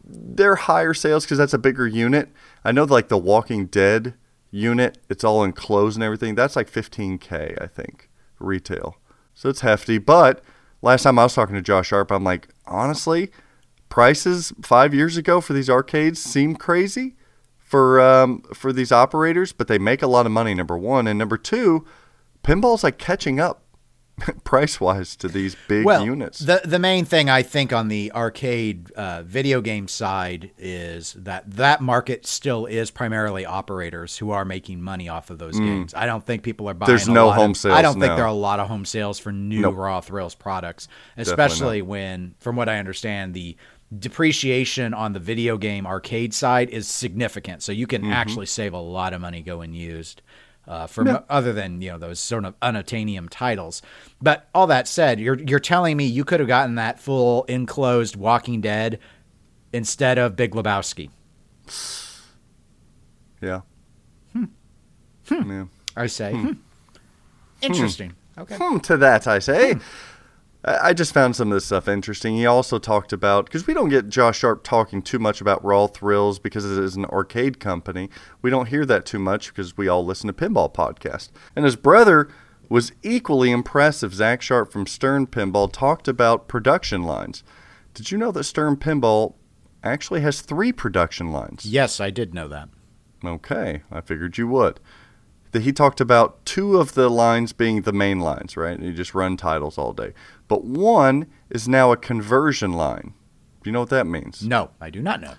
[0.04, 2.30] they're higher sales because that's a bigger unit.
[2.63, 4.15] I know like the Walking Dead
[4.51, 6.36] unit, it's all enclosed and everything.
[6.36, 8.97] That's like 15k, I think, retail.
[9.34, 9.97] So it's hefty.
[9.97, 10.43] But
[10.82, 13.32] last time I was talking to Josh Sharpe, I'm like, honestly,
[13.95, 17.15] prices five years ago for these arcades seem crazy
[17.58, 20.53] for um, for these operators, but they make a lot of money.
[20.53, 21.86] Number one, and number two,
[22.43, 23.62] pinball's like catching up
[24.43, 26.39] price wise to these big well, units.
[26.39, 31.49] The the main thing I think on the arcade uh, video game side is that
[31.51, 35.93] that market still is primarily operators who are making money off of those games.
[35.93, 36.88] I don't think people are buying.
[36.88, 36.91] Mm.
[36.91, 39.19] There's no home of, sales, I don't think there are a lot of home sales
[39.19, 39.75] for new Nope.
[39.75, 43.58] Raw Thrills products, especially when, from what I understand, the
[43.99, 47.63] depreciation on the video game arcade side is significant.
[47.63, 48.12] So you can Mm-hmm.
[48.12, 50.21] actually save a lot of money going used.
[50.67, 53.84] Uh, for other than you know those sort of unobtainium titles,
[54.19, 58.15] but all that said, you're you're telling me you could have gotten that full enclosed
[58.15, 58.97] Walking Dead
[59.71, 61.12] instead of Big Lebowski.
[63.41, 63.62] yeah.
[64.34, 64.45] Hmm.
[65.29, 65.65] Yeah.
[65.95, 66.53] I say, hmm.
[67.62, 68.13] interesting.
[68.38, 68.58] Okay.
[68.60, 69.75] Hmm, to that I say.
[70.67, 72.36] I just found some of this stuff interesting.
[72.36, 75.86] He also talked about because we don't get Josh Sharpe talking too much about Raw
[75.86, 78.10] Thrills because it is an arcade company.
[78.41, 81.30] We don't hear that too much because we all listen to Pinball Podcast.
[81.56, 82.30] And his brother
[82.67, 84.15] was equally impressive.
[84.15, 87.43] Zach Sharpe from Stern Pinball talked about production lines.
[87.93, 89.36] Did you know that Stern Pinball
[89.84, 91.67] actually has three production lines?
[91.67, 92.69] Yes, I did know that.
[93.23, 94.80] Okay, I figured you would.
[95.55, 98.77] That he talked about two of the lines being the main lines, right?
[98.77, 100.11] And You just run titles all day.
[100.49, 103.13] But one is now a conversion line.
[103.63, 104.45] Do you know what that means?
[104.45, 105.35] No, I do not know.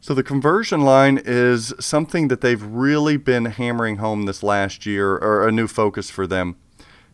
[0.00, 5.14] So the conversion line is something that they've really been hammering home this last year,
[5.14, 6.56] or a new focus for them.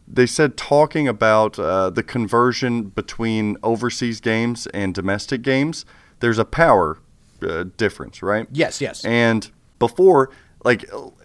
[0.08, 5.84] They said talking about uh, the conversion between overseas games and domestic games.
[6.20, 6.98] There's a power
[7.42, 8.46] uh, difference, right?
[8.50, 9.04] Yes, yes.
[9.04, 10.30] And before,
[10.64, 10.85] like,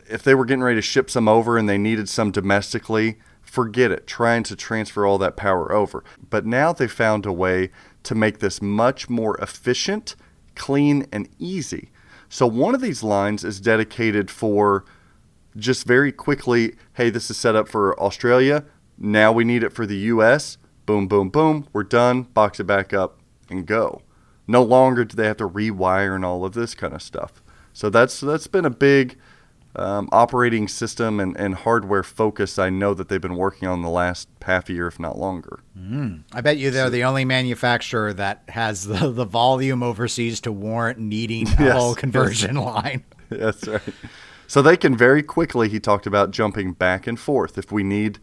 [0.10, 3.91] if they were getting ready to ship some over and they needed some domestically, forget
[3.91, 6.04] it, trying to transfer all that power over.
[6.30, 7.71] But now they found a way
[8.04, 10.15] to make this much more efficient,
[10.56, 11.89] clean, and easy.
[12.30, 14.86] So one of these lines is dedicated for
[15.56, 18.65] just very quickly hey, this is set up for Australia.
[18.97, 20.58] Now we need it for the US.
[20.86, 21.67] Boom, boom, boom.
[21.73, 22.23] We're done.
[22.23, 23.19] Box it back up
[23.50, 24.02] and go.
[24.47, 27.41] No longer do they have to rewire and all of this kind of stuff.
[27.73, 29.17] So that's that's been a big
[29.77, 33.89] um, operating system and, and hardware focus I know that they've been working on the
[33.89, 35.59] last half a year, if not longer.
[36.33, 40.99] I bet you they're the only manufacturer that has the, the volume overseas to warrant
[40.99, 41.97] needing a Yes, whole yes.
[41.97, 43.03] conversion line.
[43.29, 43.81] That's right.
[44.47, 45.69] So they can very quickly.
[45.69, 47.57] He talked about jumping back and forth.
[47.57, 48.19] If we need,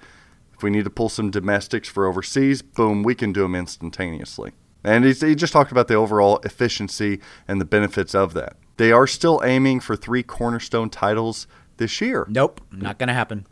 [0.56, 4.52] if we need to pull some domestics for overseas, boom, we can do them instantaneously.
[4.82, 8.56] And he's, he just talked about the overall efficiency and the benefits of that.
[8.76, 12.26] They are still aiming for three cornerstone titles this year.
[12.28, 13.46] Nope, not going to happen.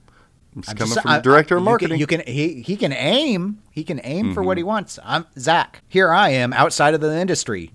[0.56, 1.94] It's I'm coming just- from I- the director of you can- marketing.
[1.94, 2.00] Mm-hmm.
[2.00, 3.62] You can, he he can aim.
[3.70, 4.98] He can aim for what he wants.
[5.04, 5.82] I'm Zach.
[5.88, 7.70] Here I am outside of the industry,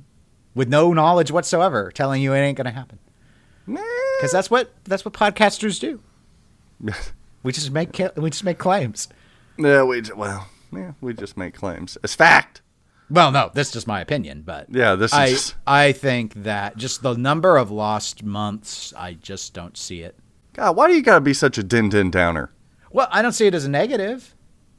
[0.53, 2.99] with no knowledge whatsoever, telling you it ain't going to happen.
[3.65, 6.01] Because that's what that's what podcasters do.
[7.43, 9.07] We just make we just make claims.
[9.57, 11.97] yeah, we well, yeah, we just make claims.
[12.03, 12.61] It's fact.
[13.09, 17.01] Well, no, that's just my opinion, but Yeah, this I is- I think that just
[17.03, 20.15] the number of lost months, I just don't see it.
[20.53, 22.51] God, why do you gotta be such a din din downer?
[22.91, 24.33] Well, I don't see it as a negative.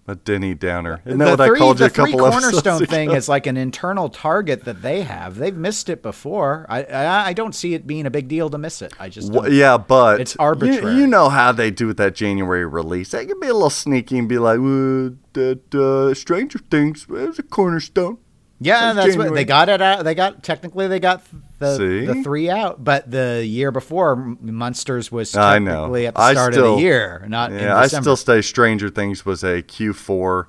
[0.08, 1.02] A Denny downer.
[1.04, 3.10] Isn't that the what three, I called you the a couple three episodes cornerstone thing
[3.10, 5.36] is like an internal target that they have.
[5.36, 6.64] They've missed it before.
[6.70, 8.94] I, I I don't see it being a big deal to miss it.
[8.98, 9.52] I just don't.
[9.52, 10.96] yeah, but It's you- arbitrary.
[10.96, 13.10] You, know how they do with that January release.
[13.10, 17.38] They can be a little sneaky and be like, well, that uh, Stranger Things is
[17.38, 18.16] a cornerstone.
[18.60, 20.04] Yeah, That's that's what they got it out.
[20.04, 21.22] They got technically they got
[21.58, 22.04] the See?
[22.06, 25.70] the three out, but the year before Munsters was I know.
[25.72, 28.90] technically at the start of still- the year, not in Yeah, I still say Stranger
[28.90, 30.44] Things was a Q4.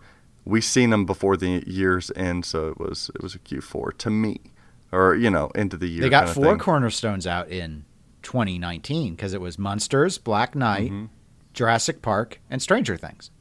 [0.45, 4.10] We seen them before the year's end, so it was it was a Q4 to
[4.10, 4.39] me,
[4.91, 6.02] or you know, into the year.
[6.02, 7.86] They got four cornerstones out in
[8.24, 11.06] 2019 because it was Munsters, Black Knight, Mm-hmm.
[11.54, 13.32] Jurassic Park, and Stranger Things.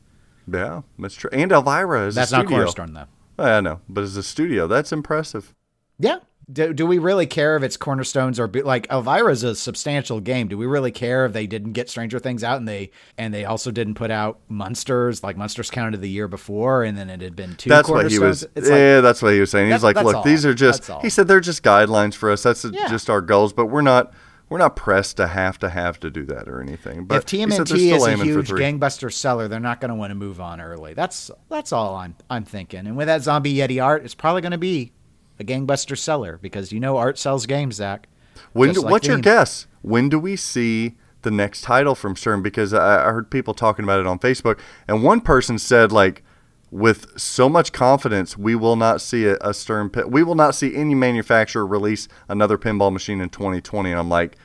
[0.50, 1.30] Yeah, that's true.
[1.32, 2.56] And Elvira is That's not studio.
[2.58, 3.04] cornerstone though.
[3.38, 5.54] Oh, I know, but as a studio, that's impressive.
[5.98, 6.18] Yeah.
[6.50, 10.48] Do, do we really care if it's cornerstones or like Elvira's a substantial game?
[10.48, 13.44] Do we really care if they didn't get Stranger Things out and they and they
[13.44, 17.36] also didn't put out Munsters like Munsters counted the year before and then it had
[17.36, 18.18] been two That's what cornerstones?
[18.18, 18.42] he was.
[18.54, 19.70] It's like, yeah, that's what he was saying.
[19.72, 20.22] He's like, look, all.
[20.22, 20.90] these are just.
[21.02, 22.42] He said they're just guidelines for us.
[22.44, 22.88] That's Yeah.
[22.88, 24.14] just our goals, but we're not.
[24.48, 27.04] We're not pressed to have to have to do that or anything.
[27.04, 30.40] But if TMNT is a huge gangbuster seller, they're not going to want to move
[30.40, 30.94] on early.
[30.94, 32.86] That's that's all I'm I'm thinking.
[32.86, 34.92] And with that zombie yeti art, it's probably going to be
[35.38, 38.08] a gangbuster seller because you know art sells games, Zach.
[38.52, 39.66] When do, like what's your guess?
[39.82, 42.42] When do we see the next title from Stern?
[42.42, 46.22] Because I, I heard people talking about it on Facebook, and one person said like
[46.70, 50.10] with so much confidence, we will not see a, a Stern pin.
[50.10, 53.90] We will not see any manufacturer release another pinball machine in 2020.
[53.90, 54.36] And I'm like,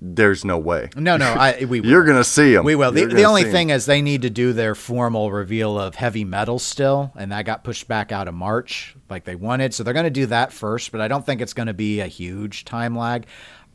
[0.00, 0.88] there's no way.
[0.96, 1.80] No, no, I we.
[1.84, 2.64] You're gonna see them.
[2.64, 2.92] We will.
[2.92, 6.58] The, the only thing is they need to do their formal reveal of heavy metal
[6.58, 9.74] still, and that got pushed back out of March like they wanted.
[9.74, 12.00] So they're going to do that first, but I don't think it's going to be
[12.00, 13.26] a huge time lag.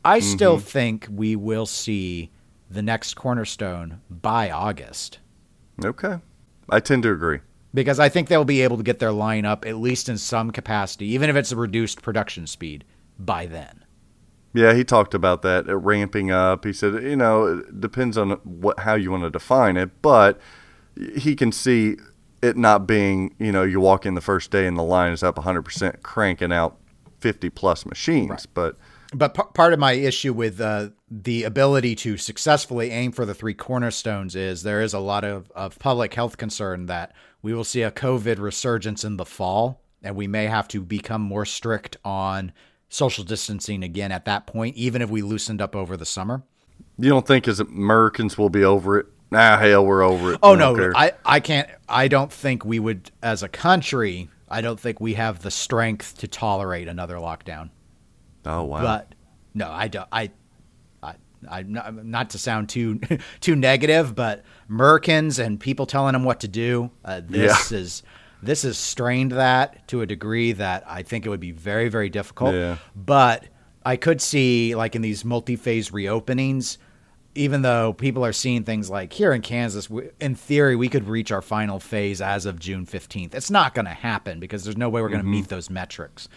[0.04, 0.28] I Mm-hmm.
[0.36, 2.30] still think we will see
[2.70, 5.18] the next cornerstone by August
[5.84, 6.16] Okay,
[6.70, 7.40] I tend to agree.
[7.76, 10.50] Because I think they'll be able to get their line up at least in some
[10.50, 12.84] capacity, even if it's a reduced production speed
[13.18, 13.84] by then.
[14.54, 16.64] Yeah, he talked about that uh, ramping up.
[16.64, 20.40] He said, you know, it depends on what how you want to define it, but
[21.16, 21.96] he can see
[22.40, 25.22] it not being, you know, you walk in the first day and the line is
[25.22, 26.78] up 100% cranking out
[27.20, 28.76] 50 plus machines, but
[29.12, 33.34] But p- part of my issue with uh, the ability to successfully aim for the
[33.34, 37.64] three cornerstones is there is a lot of, of public health concern that we will
[37.64, 41.96] see a COVID resurgence in the fall, and we may have to become more strict
[42.04, 42.52] on
[42.88, 46.42] social distancing again at that point, even if we loosened up over the summer.
[46.98, 49.06] you don't think as Americans will be over it?
[49.32, 50.38] Ah, hell, we're over it.
[50.42, 50.92] Oh We no.
[50.94, 51.68] I, I can't.
[51.88, 56.18] I don't think we would, as a country, I don't think we have the strength
[56.18, 57.70] to tolerate another lockdown.
[58.44, 58.82] oh wow.
[58.82, 59.14] but
[59.54, 60.08] no, I don't.
[60.12, 60.30] I,
[61.48, 63.00] I, I not, not to sound too
[63.40, 66.90] too negative, but Merkins and people telling them what to do.
[67.04, 68.02] Uh, this is
[68.42, 72.08] this has strained that to a degree that I think it would be very very
[72.08, 72.54] difficult.
[72.54, 72.78] Yeah.
[72.94, 73.44] But
[73.84, 76.78] I could see like in these multi-phase reopenings.
[77.36, 81.06] Even though people are seeing things like here in Kansas, we, in theory, we could
[81.06, 83.34] reach our final phase as of June 15th.
[83.34, 86.30] It's not going to happen because there's no way we're going to meet those metrics.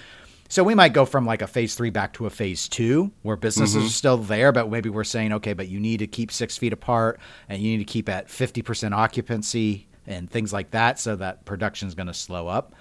[0.52, 3.36] So we might go from like a phase three back to a phase two where
[3.38, 6.58] businesses are still there, but maybe we're saying, okay, but you need to keep six
[6.58, 11.16] feet apart and you need to keep at 50% occupancy and things like that so
[11.18, 12.74] that production is going to slow up.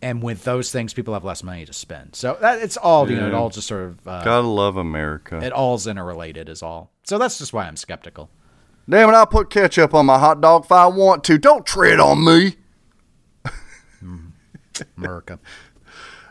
[0.00, 2.14] And with those things, people have less money to spend.
[2.16, 5.38] So that it's all, you know, it all just sort of, uh, Gotta love America.
[5.42, 6.90] it all's interrelated is all.
[7.04, 8.30] So that's just why I'm skeptical.
[8.88, 11.38] Damn it, I'll put ketchup on my hot dog if I want to.
[11.38, 12.56] Don't tread on me.
[14.98, 15.38] America.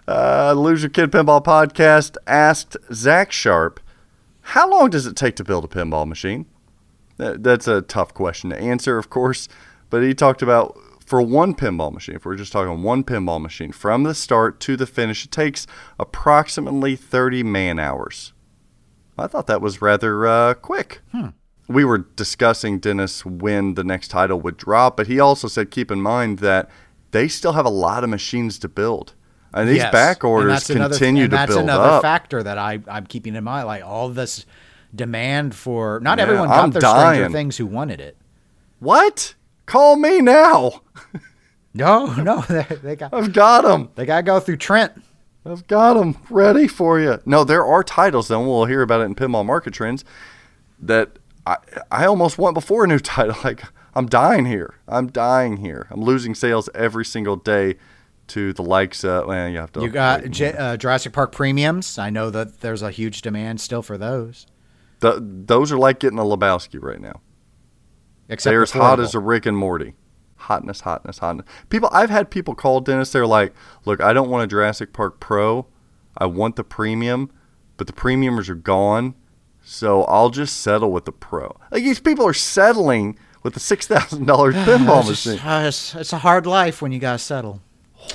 [0.07, 3.79] Uh, the Loser Kid Pinball Podcast asked Zach Sharpe,
[4.41, 6.45] how long does it take to build a pinball machine?
[7.17, 9.47] That's a tough question to answer, of course,
[9.89, 13.71] but he talked about for one pinball machine, if we're just talking one pinball machine,
[13.71, 15.67] from the start to the finish, it takes
[15.99, 18.33] approximately 30 man hours.
[19.17, 21.01] I thought that was rather uh, quick.
[21.67, 25.91] We were discussing, Dennis, when the next title would drop, but he also said keep
[25.91, 26.69] in mind that
[27.11, 29.13] they still have a lot of machines to build.
[29.53, 29.91] And these Yes.
[29.91, 32.01] back orders that's another- continue and to that's build another up.
[32.01, 33.67] factor that I, I'm keeping in mind.
[33.67, 34.45] Like all this
[34.95, 37.29] demand for not Yeah, everyone I'm got their Stranger.
[37.29, 38.17] Things who wanted it.
[38.79, 39.35] What?
[39.65, 40.81] Call me now.
[41.75, 43.89] No, no, they, they got I've got them.
[43.95, 44.91] they got to go through Trent.
[45.43, 47.19] I've got them ready for you.
[47.25, 50.05] No, there are titles, though, and we'll hear about it in Pinball Market Trends,
[50.79, 51.57] that I,
[51.91, 53.35] I almost want before a new title.
[53.43, 53.63] Like,
[53.95, 54.75] I'm dying here.
[54.87, 55.87] I'm dying here.
[55.89, 57.77] I'm losing sales every single day
[58.27, 59.81] to the likes of, well, you have to.
[59.81, 60.29] You got.
[60.29, 61.97] J, uh, Jurassic Park premiums.
[61.97, 64.47] I know that there's a huge demand still for those.
[65.01, 67.21] Th- those are like getting a Lebowski right now.
[68.29, 69.95] Except They're as hot as a Rick and Morty.
[70.35, 71.45] Hotness, hotness, hotness.
[71.69, 73.11] People, I've had people call Dennis.
[73.11, 73.53] They're like,
[73.85, 75.67] "Look, I don't want a Jurassic Park Pro.
[76.17, 77.31] I want the premium,
[77.77, 79.15] but the premiums are gone,
[79.61, 83.87] so I'll just settle with the Pro." Like these people are settling with the six
[83.87, 85.39] thousand dollars pinball machine.
[85.43, 87.61] it's, it's a hard life when you got to settle.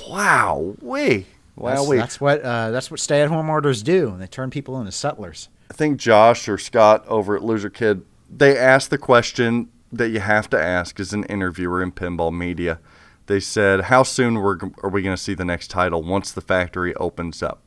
[0.09, 1.25] Wow, we,
[1.55, 4.15] wow, That's, that's what uh, that's what stay-at-home orders do.
[4.17, 5.49] They turn people into settlers.
[5.69, 10.19] I think Josh or Scott over at Loser Kid, they asked the question that you
[10.19, 12.79] have to ask as an interviewer in pinball media.
[13.27, 16.41] They said, "How soon were, are we going to see the next title once the
[16.41, 17.61] factory opens up?"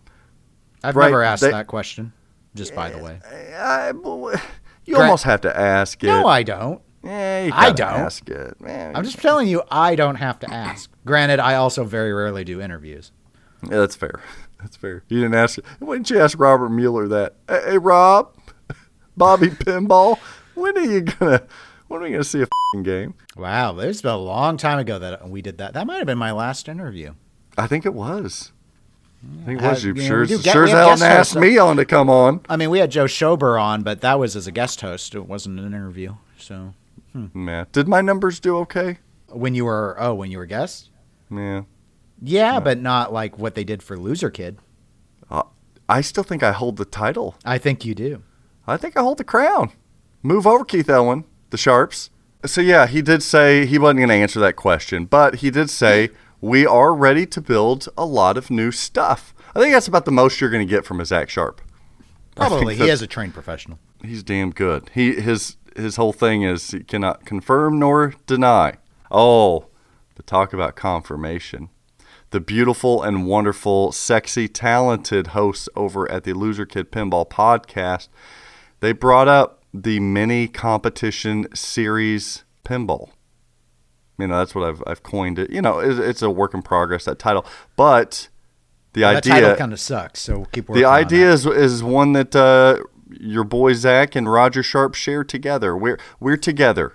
[0.85, 2.13] I've Right, never asked they- that question.
[2.55, 3.19] Just by the way,
[3.57, 3.93] I,
[4.85, 6.07] you almost have to ask it.
[6.09, 6.83] no, I don't.
[7.03, 7.89] Yeah, I don't.
[7.89, 8.61] ask it.
[8.61, 10.91] Man, I'm just telling you, I don't have to ask.
[11.05, 13.13] Granted, I also very rarely do interviews.
[13.65, 14.21] Yeah, that's fair.
[14.61, 15.03] That's fair.
[15.09, 15.59] You didn't ask.
[15.81, 17.35] Why didn't you ask Robert Mueller that?
[17.49, 18.33] Hey, hey, Rob,
[19.17, 20.19] Bobby Pinball,
[20.55, 21.43] when are you gonna?
[21.89, 23.15] When are we gonna see a fing game?
[23.37, 25.75] Wow, it's been a long time ago that we did that.
[25.75, 27.15] That might have been my last interview.
[27.59, 28.53] I think it was.
[29.43, 29.85] I think it Uh, was.
[29.85, 32.41] You you sure, sure as hell didn't ask me on to come on.
[32.49, 35.13] I mean, we had Joe Schober on, but that was as a guest host.
[35.17, 36.15] It wasn't an interview.
[36.39, 36.75] So
[37.35, 38.99] Man, did my numbers do okay?
[39.29, 40.91] when you were oh when you were guest,
[41.33, 41.63] Yeah.
[42.21, 44.59] yeah, but not like what they did for Loser Kid.
[45.31, 45.45] Uh,
[45.89, 47.37] I still think I hold the title.
[47.45, 48.23] I think you do.
[48.67, 49.73] I think I hold the crown.
[50.23, 52.11] Move over, Keith Elwin, the Sharpes.
[52.45, 55.71] So yeah, he did say he wasn't going to answer that question, but he did
[55.71, 59.35] say we are ready to build a lot of new stuff.
[59.55, 61.61] I think that's about the most you're going to get from a Zach Sharpe.
[62.35, 63.79] Probably he is a trained professional.
[64.03, 64.91] He's damn good.
[64.95, 68.75] He his his whole thing is he cannot confirm nor deny.
[69.11, 69.67] Oh,
[70.15, 71.69] but talk about confirmation.
[72.31, 78.09] The beautiful and wonderful, sexy, talented hosts over at the Loser Kid Pinball podcast,
[78.81, 83.11] they brought up the Meny competition series pinball.
[84.19, 85.51] You know, that's what I've I've coined it.
[85.51, 87.45] You know, it, it's a work in progress that title,
[87.77, 88.29] but
[88.93, 90.21] the that idea title kind of sucks.
[90.21, 90.83] So we'll keep working.
[90.83, 95.25] the on idea is is one that uh, your boy Zach and Roger Sharpe share
[95.25, 95.77] together.
[95.77, 96.95] We're we're together,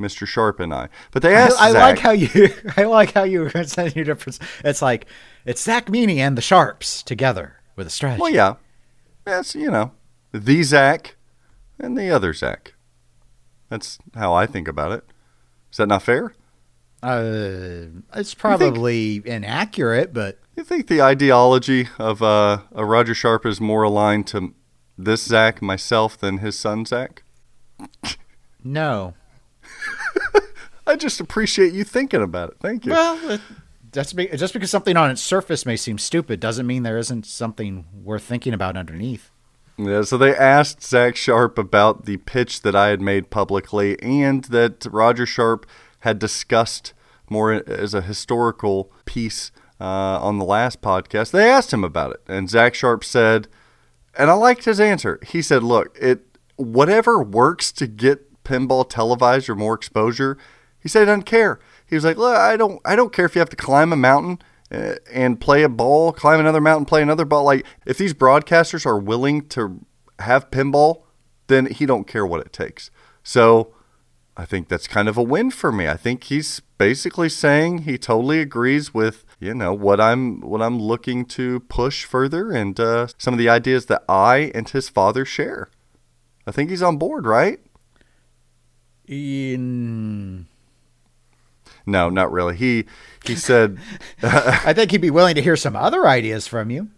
[0.00, 0.26] Mr.
[0.26, 0.88] Sharpe and I.
[1.10, 2.54] But they I, asked I Zach, like how you.
[2.76, 4.38] I like how you send your difference.
[4.64, 5.06] It's like
[5.44, 8.20] it's Zach Meny and the Sharpes together with a strategy.
[8.22, 8.54] well, yeah,
[9.24, 9.92] that's you know
[10.32, 11.16] the Zach
[11.78, 12.74] and the other Zach.
[13.68, 15.04] That's how I think about it.
[15.72, 16.34] Is that not fair?
[17.02, 23.60] Uh, it's probably inaccurate, but You think the ideology of uh, a Roger Sharpe is
[23.60, 24.54] more aligned to
[24.96, 27.22] this Zach myself than his son Zach?
[28.64, 29.14] no.
[30.86, 32.56] I just appreciate you thinking about it.
[32.60, 32.92] Thank you.
[32.92, 33.40] Well, it,
[33.92, 37.26] that's be, just because something on its surface may seem stupid doesn't mean there isn't
[37.26, 39.30] something worth thinking about underneath.
[39.78, 44.44] Yeah, so they asked Zach Sharpe about the pitch that I had made publicly and
[44.44, 45.66] that Roger Sharpe
[46.00, 46.94] had discussed
[47.28, 49.50] more as a historical piece
[49.80, 51.30] uh, on the last podcast.
[51.30, 53.48] They asked him about it, and Zach Sharpe said,
[54.16, 55.18] and I liked his answer.
[55.26, 56.24] He said, "Look, it
[56.56, 60.38] whatever works to get pinball televised or more exposure."
[60.78, 61.58] He said he doesn't care.
[61.86, 63.96] He was like, "Look, I don't, I don't care if you have to climb a
[63.96, 64.38] mountain
[64.70, 67.44] uh, and play a ball, climb another mountain, play another ball.
[67.44, 69.84] Like, if these broadcasters are willing to
[70.20, 71.02] have pinball,
[71.48, 72.90] then he don't care what it takes."
[73.22, 73.74] So,
[74.36, 75.88] I think that's kind of a win for me.
[75.88, 80.78] I think he's basically saying he totally agrees with you know what I'm what I'm
[80.78, 85.24] looking to push further and uh, some of the ideas that I and his father
[85.24, 85.70] share.
[86.46, 87.60] I think he's on board, right?
[89.08, 90.46] In,
[91.86, 92.56] No, not really.
[92.56, 92.86] He
[93.24, 93.78] he said
[94.22, 96.88] I think he'd be willing to hear some other ideas from you.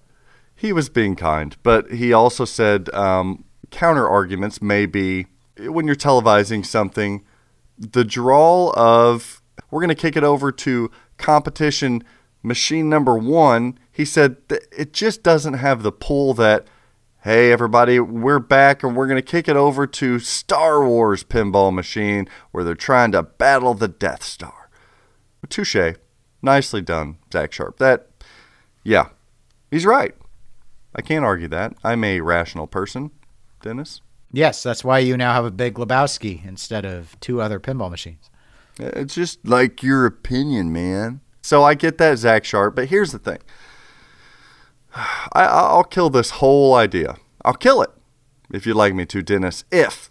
[0.54, 5.26] he was being kind, but he also said um, counter arguments may be
[5.58, 7.24] when you're televising something,
[7.76, 12.02] the drawl of we're going to kick it over to competition
[12.42, 13.78] machine number one.
[13.90, 16.66] He said it just doesn't have the pull that.
[17.24, 21.74] Hey everybody, we're back and we're going to kick it over to Star Wars pinball
[21.74, 24.70] machine where they're trying to battle the Death Star.
[25.48, 25.96] Touche.
[26.42, 27.78] Nicely done, Zach Sharpe.
[27.78, 28.06] That,
[28.84, 29.08] yeah,
[29.68, 30.14] he's right.
[30.94, 31.74] I can't argue that.
[31.82, 33.10] I'm a rational person,
[33.62, 34.00] Dennis.
[34.30, 38.30] Yes, that's why you now have a big Lebowski instead of two other pinball machines.
[38.80, 41.20] Uh, it's just like your opinion, man.
[41.42, 43.38] So I get that, Zach Sharpe, but here's the thing.
[44.94, 47.16] I, I'll kill this whole idea.
[47.44, 47.90] I'll kill it
[48.52, 49.64] if you'd like me to, Dennis.
[49.70, 50.10] If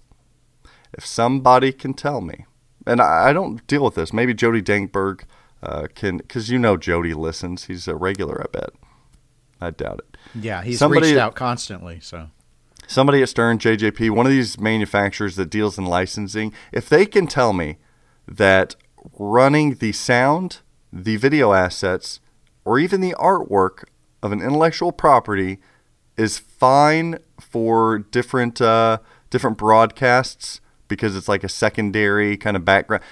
[0.93, 2.45] if somebody can tell me,
[2.85, 4.13] and I, I don't deal with this.
[4.13, 5.23] Maybe Jody Dankberg
[5.61, 7.65] uh, can, because you know Jody listens.
[7.65, 8.69] He's a regular, I bet.
[9.59, 10.17] I doubt it.
[10.35, 11.99] Yeah, he's Somebody- reached out constantly.
[11.99, 12.29] So
[12.87, 17.27] somebody at Stern, JJP, one of these manufacturers that deals in licensing, if they can
[17.27, 17.77] tell me
[18.27, 18.75] that
[19.17, 20.59] running the sound,
[20.93, 22.19] the video assets,
[22.65, 23.85] or even the artwork
[24.23, 25.59] of an intellectual property
[26.17, 28.97] is fine for different uh,
[29.29, 33.03] different broadcasts because it's like a secondary kind of background.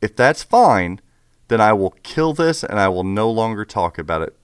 [0.00, 1.00] If that's fine,
[1.48, 4.36] then I will kill this and I will no longer talk about it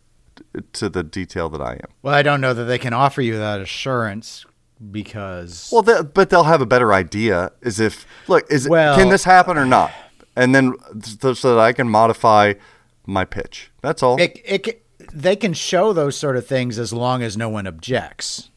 [0.74, 1.88] to the detail that I am.
[2.02, 4.44] Well, I don't know that they can offer you that assurance
[4.90, 7.52] because Well, they, but they'll have a better idea.
[7.62, 9.92] Is if look, is Well- can this happen or not?
[10.36, 12.54] And then th- so that I can modify
[13.06, 13.70] my pitch.
[13.82, 14.20] That's all.
[14.20, 14.83] it, it
[15.14, 18.50] they can show those sort of things as long as no one objects.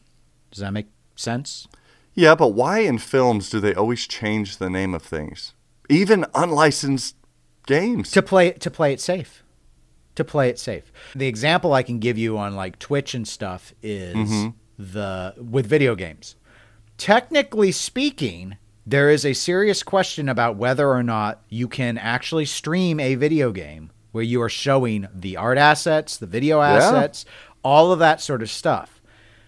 [0.50, 1.68] Does that make sense?
[2.14, 5.54] yeah, but why in films do they always change the name of things,
[5.88, 7.14] even unlicensed
[7.66, 8.10] games?
[8.10, 9.44] To play to play it safe.
[10.16, 10.90] To play it safe.
[11.14, 14.48] The example I can give you on like Twitch and stuff is Mm-hmm.
[14.92, 16.34] the with video games.
[16.96, 22.98] Technically speaking, there is a serious question about whether or not you can actually stream
[22.98, 27.24] a video game where you are showing the art assets, the video assets,
[27.62, 29.00] all of that sort of stuff.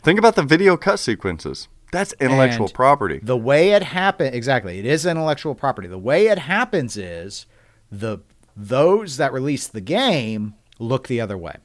[0.02, 1.68] Think about the video cut sequences.
[1.92, 3.20] That's intellectual And property.
[3.22, 5.88] The way it happens, exactly, it is intellectual property.
[5.88, 7.46] The way it happens is
[7.90, 8.18] the
[8.56, 11.56] those that release the game look the other way,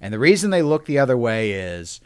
[0.00, 2.00] and the reason they look the other way is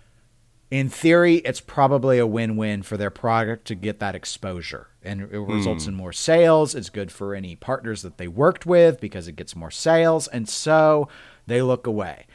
[0.71, 5.39] in theory, it's probably a win-win for their product to get that exposure, and it
[5.39, 5.91] results hmm.
[5.91, 6.75] in more sales.
[6.75, 10.49] It's good for any partners that they worked with because it gets more sales, and
[10.49, 11.09] so
[11.47, 12.27] they look away.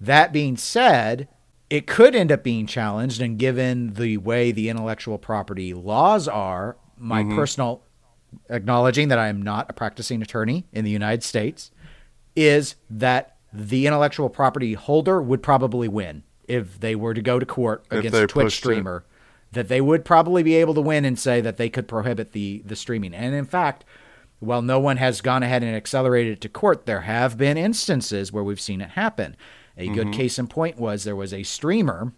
[0.00, 1.28] That being said,
[1.70, 6.76] it could end up being challenged, and given the way the intellectual property laws are,
[6.98, 7.36] my mm-hmm.
[7.36, 7.82] personal
[8.50, 11.70] acknowledging that I am not a practicing attorney in the United States,
[12.36, 17.46] is that the intellectual property holder would probably win if they were to go to
[17.46, 18.62] court against a Twitch pushed it.
[18.62, 19.04] streamer.
[19.52, 22.62] That they would probably be able to win and say that they could prohibit the
[22.66, 23.14] the streaming.
[23.14, 23.84] And in fact,
[24.40, 28.32] while no one has gone ahead and accelerated it to court, there have been instances
[28.32, 29.36] where we've seen it happen.
[29.76, 30.12] A good mm-hmm.
[30.12, 32.12] case in point was there was a streamer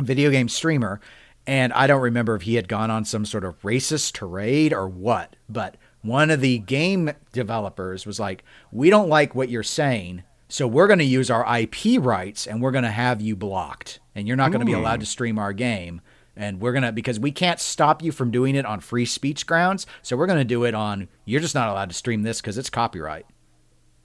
[0.00, 1.00] video game streamer,
[1.46, 4.88] and I don't remember if he had gone on some sort of racist tirade or
[4.88, 10.22] what, but one of the game developers was like, We don't like what you're saying,
[10.48, 14.00] so we're going to use our IP rights and we're going to have you blocked,
[14.14, 16.00] and you're not going to be allowed to stream our game.
[16.36, 19.46] And we're going to, because we can't stop you from doing it on free speech
[19.46, 22.40] grounds, so we're going to do it on, you're just not allowed to stream this
[22.40, 23.24] because it's copyright.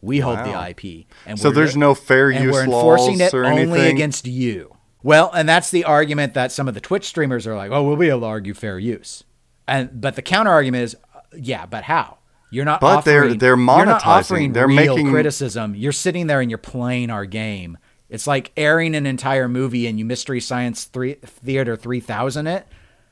[0.01, 0.45] We hold Wow.
[0.61, 1.07] the IP.
[1.25, 3.95] And So there's no fair and use we're enforcing it only anything?
[3.95, 4.75] against you.
[5.01, 7.95] Well, and that's the argument that some of the Twitch streamers are like, "Oh, we'll
[7.95, 9.23] be able to argue fair use,"
[9.67, 12.18] and but the counter argument is, uh, "Yeah, but how?
[12.51, 13.37] You're not But they're- offering.
[13.37, 14.53] they're not monetizing.
[14.53, 15.75] They're making- criticism.
[15.75, 17.77] You're sitting there and you're playing our game.
[18.09, 22.65] It's like airing an entire movie and you Mystery Science three Theater three thousand it.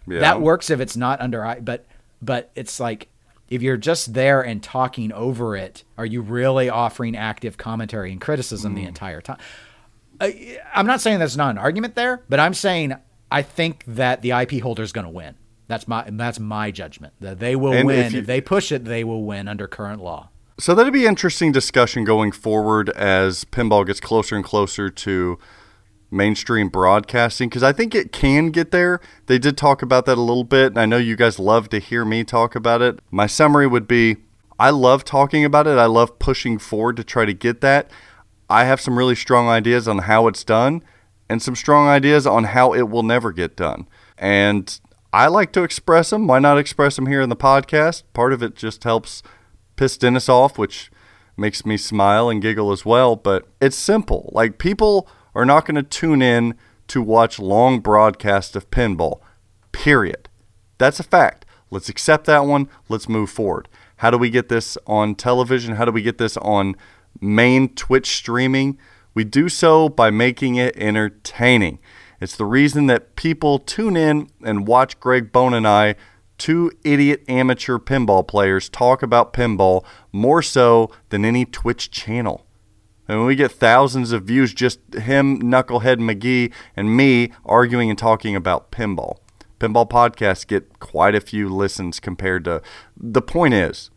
[0.07, 0.19] Yeah.
[0.21, 1.59] That works if it's not under I.
[1.59, 1.85] But
[2.21, 3.09] but it's like
[3.49, 8.19] if you're just there and talking over it, are you really offering active commentary and
[8.19, 8.77] criticism Hmm.
[8.77, 9.37] the entire time?
[10.19, 12.95] I- I'm not saying there's not an argument there, but I'm saying
[13.31, 15.35] I think that the IP holder is going to win.
[15.67, 17.13] That's my that's my judgment.
[17.19, 18.85] That they will And win if you- if they push it.
[18.85, 20.29] They will win under current law.
[20.59, 25.37] So that'd be interesting discussion going forward as pinball gets closer and closer to
[26.09, 28.99] mainstream broadcasting because I think it can get there.
[29.25, 31.79] They did talk about that a little bit, and I know you guys love to
[31.79, 32.99] hear me talk about it.
[33.11, 34.17] My summary would be
[34.59, 35.77] I love talking about it.
[35.77, 37.91] I love pushing forward to try to get that.
[38.49, 40.81] I have some really strong ideas on how it's done
[41.29, 43.87] and some strong ideas on how it will never get done.
[44.17, 44.79] And
[45.17, 46.27] I like to express them.
[46.27, 48.03] Why not express them here in the podcast?
[48.13, 49.23] Part of it just helps
[49.75, 50.91] piss Dennis off, which
[51.35, 53.15] makes me smile and giggle as well.
[53.15, 54.29] But it's simple.
[54.31, 56.53] Like people are not going to tune in
[56.89, 59.19] to watch long broadcasts of pinball.
[59.71, 60.29] Period.
[60.77, 61.47] That's a fact.
[61.71, 62.69] Let's accept that one.
[62.87, 63.69] Let's move forward.
[63.95, 65.77] How do we get this on television?
[65.77, 66.75] How do we get this on
[67.19, 68.77] main Twitch streaming?
[69.15, 71.79] We do so by making it entertaining.
[72.19, 75.95] It's the reason that people tune in and watch Greg Bone and I,
[76.37, 82.45] two idiot amateur pinball players, talk about pinball more so than any Twitch channel.
[83.07, 88.35] And we get thousands of views, just him, Knucklehead McGee, and me arguing and talking
[88.35, 89.17] about pinball.
[89.59, 92.61] Pinball podcasts get quite a few listens compared to.
[92.95, 93.89] The point is,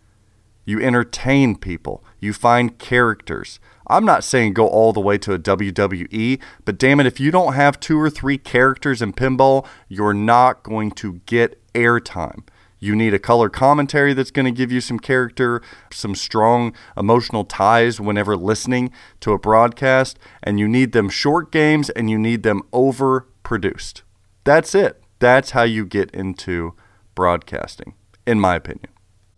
[0.65, 3.59] you entertain people, you find characters.
[3.91, 7.31] I'm not saying go all the way to a WWE, but damn it, if you
[7.31, 12.45] don't have two or three characters in pinball, you're not going to get airtime.
[12.79, 15.61] You need a color commentary that's going to give you some character,
[15.93, 21.91] some strong emotional ties whenever listening to a broadcast, and you need them short games
[21.91, 24.03] and you need them overproduced.
[24.45, 25.03] That's it.
[25.19, 26.75] That's how you get into
[27.15, 27.95] broadcasting,
[28.27, 28.89] in my opinion.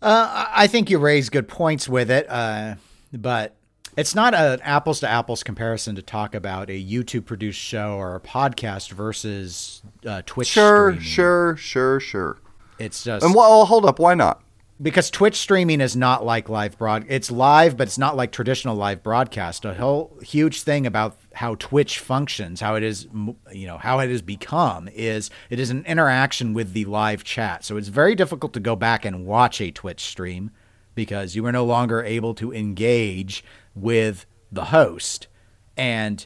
[0.01, 2.75] Uh, I think you raise good points with it, uh,
[3.11, 3.55] but
[3.97, 8.15] it's not an apples to apples comparison to talk about a YouTube produced show or
[8.15, 10.47] a podcast versus uh, Twitch.
[10.47, 11.03] Sure, streaming.
[11.03, 12.37] sure, sure, sure.
[12.79, 14.41] It's just And well, hold up, why not?
[14.81, 17.05] because Twitch streaming is not like live broad.
[17.07, 19.65] It's live, but it's not like traditional live broadcast.
[19.65, 23.07] A whole huge thing about how Twitch functions, how it is,
[23.51, 27.63] you know, how it has become is it is an interaction with the live chat.
[27.63, 30.51] So it's very difficult to go back and watch a Twitch stream
[30.95, 33.43] because you are no longer able to engage
[33.75, 35.27] with the host.
[35.75, 36.25] And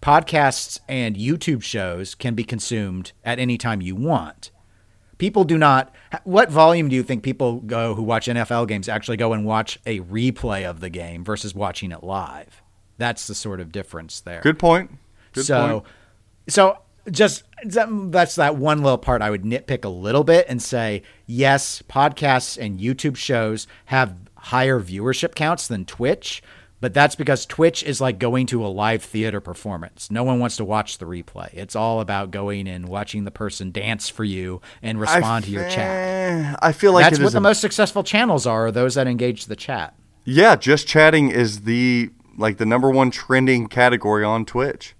[0.00, 4.50] podcasts and YouTube shows can be consumed at any time you want
[5.22, 9.16] people do not what volume do you think people go who watch NFL games actually
[9.16, 12.60] go and watch a replay of the game versus watching it live
[12.98, 14.90] that's the sort of difference there Good point.
[15.32, 15.84] Good so point.
[16.48, 16.78] so
[17.08, 21.82] just that's that one little part I would nitpick a little bit and say yes
[21.88, 26.42] podcasts and YouTube shows have higher viewership counts than Twitch
[26.82, 30.10] but that's because Twitch is like going to a live theater performance.
[30.10, 31.48] No one wants to watch the replay.
[31.54, 35.68] It's all about going and watching the person dance for you and respond to your
[35.70, 36.58] chat.
[36.60, 39.46] I feel like That's what the a- most successful channels are, are those that engage
[39.46, 39.94] the chat.
[40.24, 44.96] Yeah, just chatting is the like the number one trending category on Twitch.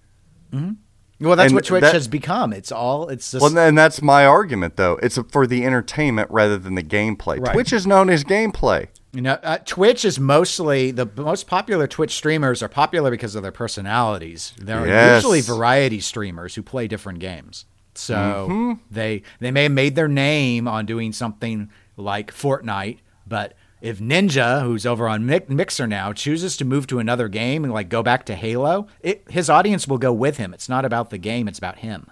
[0.52, 1.26] Mm-hmm.
[1.26, 2.52] Well, that's And what Twitch that- has become.
[2.52, 3.08] It's all.
[3.08, 3.42] It's just.
[3.42, 5.00] Well, and that's my argument, though.
[5.02, 7.40] It's for the entertainment rather than the gameplay.
[7.40, 7.52] Right.
[7.54, 8.86] Twitch is known as gameplay.
[9.12, 13.42] You know, uh, Twitch is mostly the most popular Twitch streamers are popular because of
[13.42, 14.54] their personalities.
[14.58, 15.16] They're Yes.
[15.22, 17.66] usually variety streamers who play different games.
[17.94, 18.14] So
[18.48, 18.72] Mm-hmm.
[18.90, 23.52] they they may have made their name on doing something like Fortnite, but
[23.82, 27.72] if Ninja, who's over on Mi- Mixer now, chooses to move to another game and
[27.72, 30.54] like go back to Halo, it, his audience will go with him.
[30.54, 32.10] It's not about the game; it's about him.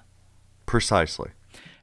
[0.67, 1.31] Precisely.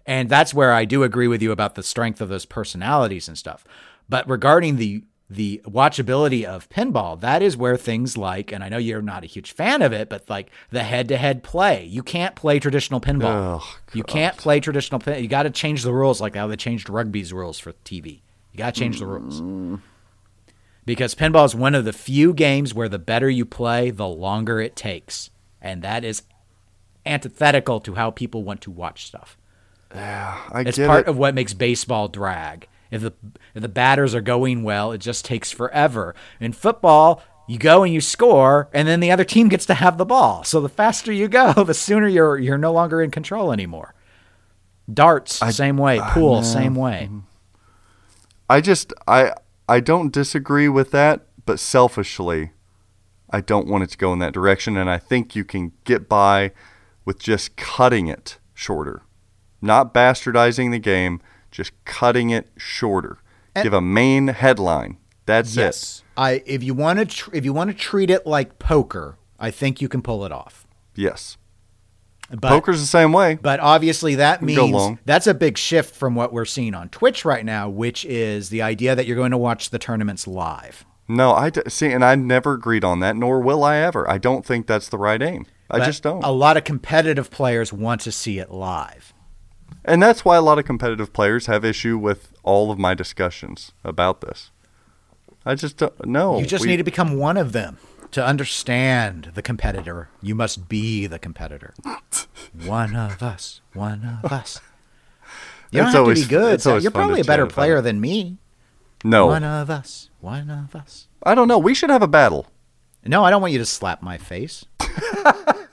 [0.06, 3.38] And that's where I do agree with you about the strength of those personalities and
[3.38, 3.66] stuff.
[4.10, 8.78] But regarding the the watchability of pinball, that is where things like, and I know
[8.78, 11.84] you're not a huge fan of it, but like the head to head play.
[11.84, 13.60] You can't play traditional pinball.
[13.62, 15.22] Oh, you can't play traditional pin.
[15.22, 18.22] You got to change the rules like how they changed rugby's rules for TV.
[18.54, 19.10] You got to change the mm.
[19.10, 19.82] rules.
[20.86, 24.62] Because pinball is one of the few games where the better you play, the longer
[24.62, 25.30] it takes.
[25.62, 26.24] And that is
[27.06, 29.38] antithetical to how people want to watch stuff.
[29.94, 31.10] Yeah, I It's part it.
[31.10, 32.70] of what makes baseball drag.
[32.92, 33.14] If the
[33.54, 36.16] if the batters are going well, it just takes forever.
[36.40, 39.98] In football, you go and you score, and then the other team gets to have
[39.98, 40.44] the ball.
[40.44, 43.94] So the faster you go, the sooner you're you're no longer in control anymore.
[44.92, 46.00] Darts, same way.
[46.00, 46.82] Ah, Pool, same mm-hmm.
[46.82, 47.10] way.
[48.50, 49.34] I just I
[49.68, 52.52] I don't disagree with that, but selfishly,
[53.30, 56.08] I don't want it to go in that direction, and I think you can get
[56.08, 56.52] by
[57.04, 59.02] with just cutting it shorter,
[59.62, 61.22] not bastardizing the game,
[61.58, 63.18] just cutting it shorter.
[63.64, 64.98] Give a main headline.
[65.26, 66.04] That's it.
[66.16, 69.50] I if you want to tr- if you want to treat it like poker, I
[69.50, 70.68] think you can pull it off.
[70.94, 71.38] Yes.
[72.30, 73.40] But, Poker's the same way.
[73.42, 77.44] But obviously, that means that's a big shift from what we're seeing on Twitch right
[77.46, 80.86] now, which is the idea that you're going to watch the tournaments live.
[81.08, 84.10] No, I d- see, and I never agreed on that, nor will I ever.
[84.10, 85.46] I don't think that's the right aim.
[85.72, 86.22] I But just don't.
[86.24, 89.14] A lot of competitive players want to see it live.
[89.88, 93.72] And that's why a lot of competitive players have issue with all of my discussions
[93.86, 94.52] about this.
[95.46, 96.40] I just don't know.
[96.40, 97.78] You just need to become one of them
[98.12, 100.10] to understand the competitor.
[100.22, 101.74] You must be the competitor.
[102.66, 103.62] one of us.
[103.74, 104.60] One of us.
[105.72, 106.68] You don't It's have always- to be good.
[106.68, 108.38] always You're probably a better player than me.
[109.06, 110.10] No, One of us.
[110.20, 111.08] One of us.
[111.24, 111.60] I don't know.
[111.60, 112.48] We should have a battle.
[113.06, 114.66] No, I don't want you to slap my face.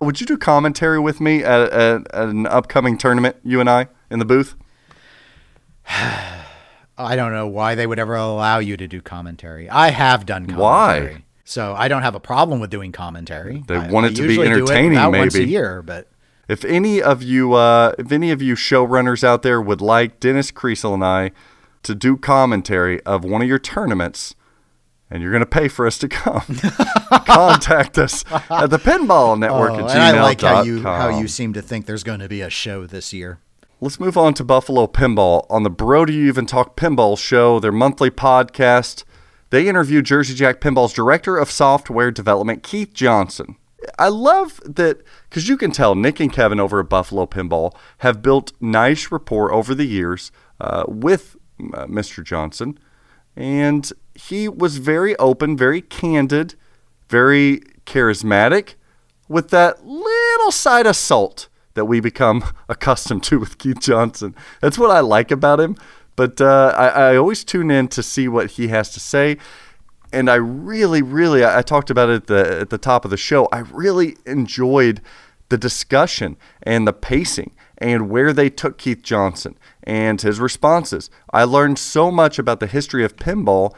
[0.00, 3.88] Would you do commentary with me at, at, at an upcoming tournament, you and I,
[4.10, 4.54] in the booth?
[5.88, 9.68] I don't know why they would ever allow you to do commentary.
[9.68, 10.94] I have done Why?
[10.96, 11.24] commentary.
[11.44, 13.64] So I don't have a problem with doing commentary.
[13.66, 15.50] They I- want I it to be entertaining, about once a maybe.
[15.50, 16.08] year, but
[16.48, 20.50] If any of you, uh, if any of you showrunners out there would like Dennis
[20.50, 21.32] Kriesel and I
[21.82, 24.34] to do commentary of one of your tournaments,
[25.10, 26.42] and you're going to pay for us to come,
[27.26, 31.28] contact us at the Pinball Network Oh, at and I like how you how you
[31.28, 33.38] seem to think there's going to be a show this year.
[33.80, 35.46] Let's move on to Buffalo Pinball.
[35.48, 39.04] On the Bro Do You Even Talk Pinball show, their monthly podcast,
[39.48, 43.56] they interview Jersey Jack Pinball's director of software development, Keith Johnson.
[43.98, 48.20] I love that because you can tell Nick and Kevin over at Buffalo Pinball have
[48.20, 50.30] built nice rapport over the years
[50.60, 51.36] uh, with
[51.72, 52.22] uh, Mr.
[52.22, 52.78] Johnson.
[53.36, 56.54] And he was very open, very candid,
[57.08, 58.74] very charismatic
[59.28, 64.34] with that little side of salt that we become accustomed to with Keith Johnson.
[64.60, 65.76] That's what I like about him.
[66.16, 69.38] But uh, I, I always tune in to see what he has to say.
[70.12, 73.10] And I really, really, I I talked about it at the, at the top of
[73.10, 73.48] the show.
[73.52, 75.00] I really enjoyed
[75.48, 81.10] the discussion and the pacing and where they took Keith Johnson and his responses.
[81.32, 83.74] I learned so much about the history of pinball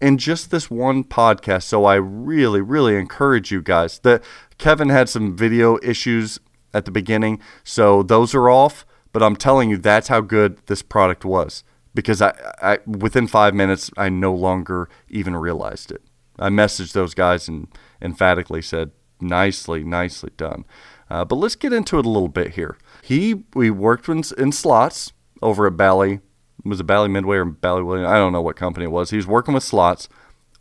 [0.00, 1.64] in just this one podcast.
[1.64, 3.98] So I really, really encourage you guys.
[4.00, 4.22] That
[4.58, 6.38] Kevin had some video issues
[6.72, 8.86] at the beginning, so those are off.
[9.12, 12.32] But I'm telling you, that's how good this product was because I,
[12.62, 16.02] I within five minutes, I no longer even realized it.
[16.38, 17.66] I messaged those guys and
[18.00, 20.64] emphatically said, "Nicely, nicely done."
[21.10, 22.78] Uh, but let's get into it a little bit here.
[23.10, 26.20] He we worked in, in slots over at Bally.
[26.64, 28.06] Was it Bally Midway or Bally William?
[28.06, 29.10] I don't know what company it was.
[29.10, 30.08] He was working with slots.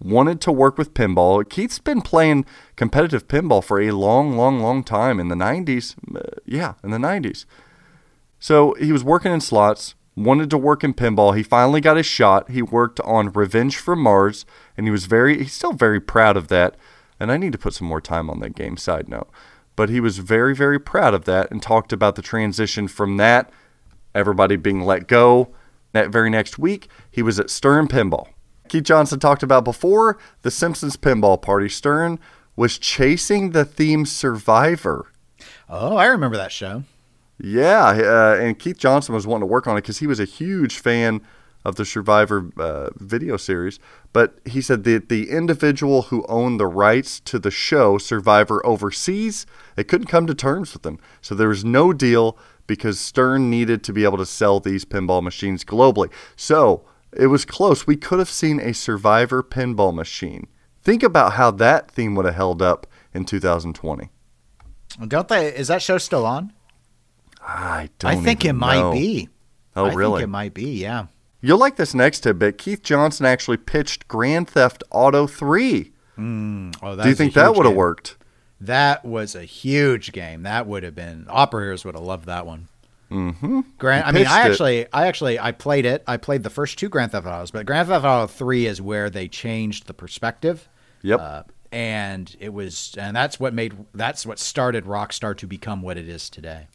[0.01, 1.47] Wanted to work with pinball.
[1.47, 2.45] Keith's been playing
[2.75, 5.93] competitive pinball for a long, long, long time in the 90s.
[6.15, 7.45] Uh, yeah, in the 90s.
[8.39, 11.37] So he was working in slots, wanted to work in pinball.
[11.37, 12.49] He finally got his shot.
[12.49, 16.47] He worked on Revenge from Mars, and he was very, he's still very proud of
[16.47, 16.77] that.
[17.19, 19.29] And I need to put some more time on that game, side note.
[19.79, 23.49] But he was very, very proud of that and talked about the transition from that,
[24.13, 25.55] everybody being let go.
[25.93, 28.27] That very next week, he was at Stern Pinball.
[28.67, 31.69] Keith Johnson talked about before the Simpsons Pinball Party.
[31.69, 32.19] Stern
[32.57, 35.13] was chasing the theme Survivor.
[35.69, 36.83] Oh, I remember that show.
[37.39, 40.25] Yeah, uh, and Keith Johnson was wanting to work on it because he was a
[40.25, 41.21] huge fan
[41.63, 43.79] of the Survivor uh, video series.
[44.11, 49.45] But he said that the individual who owned the rights to the show Survivor overseas,
[49.75, 50.99] they couldn't come to terms with them.
[51.21, 55.21] So there was no deal because Stern needed to be able to sell these pinball
[55.21, 56.11] machines globally.
[56.35, 56.85] So
[57.15, 57.85] it was close.
[57.85, 60.47] We could have seen a Survivor pinball machine.
[60.81, 64.09] Think about how that theme would have held up in 2020.
[65.07, 65.47] Don't they?
[65.55, 66.53] Is that show still on?
[67.41, 68.11] I don't.
[68.11, 68.91] I think it even might know.
[68.91, 69.29] be.
[69.75, 70.19] Oh, I really?
[70.19, 70.81] think it might be.
[70.81, 71.07] Yeah.
[71.41, 72.57] You'll like this next tidbit.
[72.57, 75.91] Keith Johnson actually pitched Grand Theft Auto 3.
[76.17, 78.17] Oh, that Do you think that would have worked?
[78.59, 80.43] That was a huge game.
[80.43, 82.67] That would have been operators would have loved that one.
[83.09, 83.61] Mm-hmm.
[83.77, 84.05] Grand.
[84.05, 84.51] I mean, I it.
[84.51, 86.03] actually, I actually, I played it.
[86.05, 89.09] I played the first two Grand Theft Autos, but Grand Theft Auto Three is where
[89.09, 90.67] they changed the perspective.
[91.01, 91.19] Yep.
[91.19, 95.97] Uh, and it was, and that's what made, that's what started Rockstar to become what
[95.97, 96.67] it is today.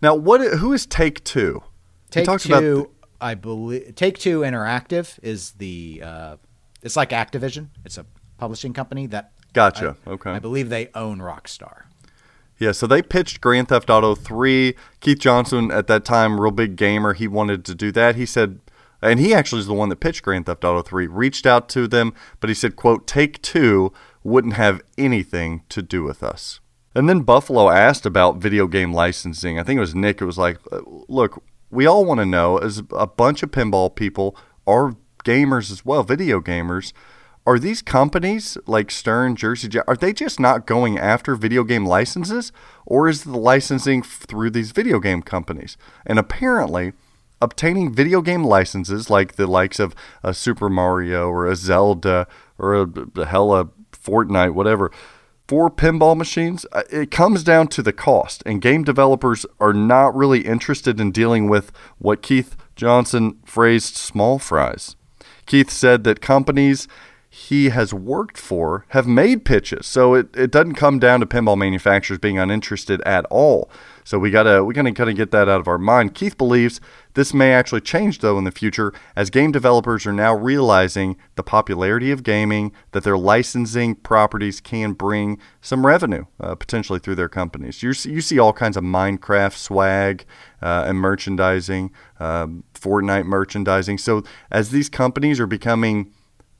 [0.00, 0.40] now, what?
[0.58, 1.62] who is Take Two?
[2.06, 2.90] He Take talks Two, about-
[3.22, 6.36] I believe, Take Two Interactive is the, uh,
[6.82, 7.68] it's like Activision.
[7.84, 8.04] It's a
[8.36, 9.32] publishing company that.
[9.52, 9.96] Gotcha.
[10.06, 10.30] I, okay.
[10.30, 11.84] I believe they own Rockstar.
[12.58, 14.74] Yeah, so they pitched Grand Theft Auto 3.
[15.00, 18.16] Keith Johnson, at that time, real big gamer, he wanted to do that.
[18.16, 18.60] He said,
[19.00, 21.88] and he actually is the one that pitched Grand Theft Auto 3, reached out to
[21.88, 23.92] them, but he said, quote, Take Two
[24.22, 26.60] wouldn't have anything to do with us.
[26.94, 29.58] And then Buffalo asked about video game licensing.
[29.58, 30.20] I think it was Nick.
[30.20, 30.58] It was like,
[31.08, 31.42] look,
[31.72, 34.94] we all want to know, as a bunch of pinball people are
[35.24, 36.92] gamers as well, video gamers.
[37.44, 41.84] Are these companies like Stern, Jersey Jack, are they just not going after video game
[41.84, 42.52] licenses?
[42.86, 45.76] Or is the licensing through these video game companies?
[46.06, 46.92] And apparently,
[47.40, 52.74] obtaining video game licenses like the likes of a Super Mario or a Zelda or
[52.74, 54.92] a, a hell a Fortnite, whatever,
[55.52, 58.42] for pinball machines, uh, it comes down to the cost.
[58.46, 64.38] And game developers are not really interested in dealing with what Keith Johnson phrased small
[64.38, 64.96] fries.
[65.44, 66.88] Keith said that companies
[67.28, 69.86] he has worked for have made pitches.
[69.86, 73.68] So it, it doesn't come down to pinball manufacturers being uninterested at all.
[74.04, 76.14] So we gotta we gotta kind of get that out of our mind.
[76.14, 76.80] Keith believes
[77.14, 81.42] this may actually change though in the future as game developers are now realizing the
[81.42, 87.28] popularity of gaming that their licensing properties can bring some revenue uh, potentially through their
[87.28, 87.82] companies.
[87.82, 90.24] You see, you see all kinds of Minecraft swag
[90.60, 93.98] uh, and merchandising, um, Fortnite merchandising.
[93.98, 96.12] So as these companies are becoming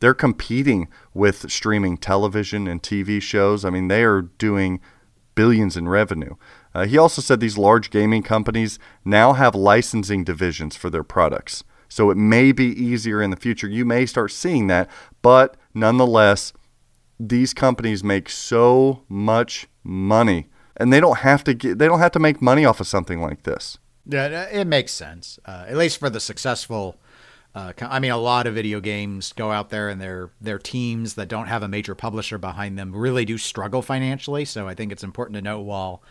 [0.03, 3.65] they're competing with streaming television and TV shows.
[3.65, 4.81] I mean, they are doing
[5.37, 6.35] billions in revenue.
[6.75, 11.65] Uh, he also said these large gaming companies now have licensing divisions for their products.
[11.89, 13.69] So it may be easier in the future.
[13.69, 14.89] You may start seeing that,
[15.21, 16.53] but nonetheless,
[17.21, 22.13] these companies make so much money and they don't have to get, they don't have
[22.13, 23.79] to make money off of something like this.
[24.07, 25.39] Yeah, it makes sense.
[25.45, 26.97] Uh, at least for the successful.
[27.55, 31.15] Uh, I mean, a lot of video games go out there, and their their teams
[31.15, 34.45] that don't have a major publisher behind them really do struggle financially.
[34.45, 36.03] So I think it's important to note while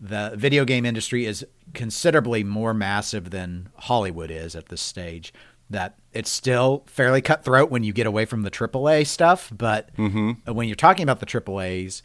[0.00, 5.32] the video game industry is considerably more massive than Hollywood is at this stage,
[5.70, 9.52] that it's still fairly cutthroat when you get away from the AAA stuff.
[9.56, 10.52] But mm-hmm.
[10.52, 12.02] when you're talking about the AAA's,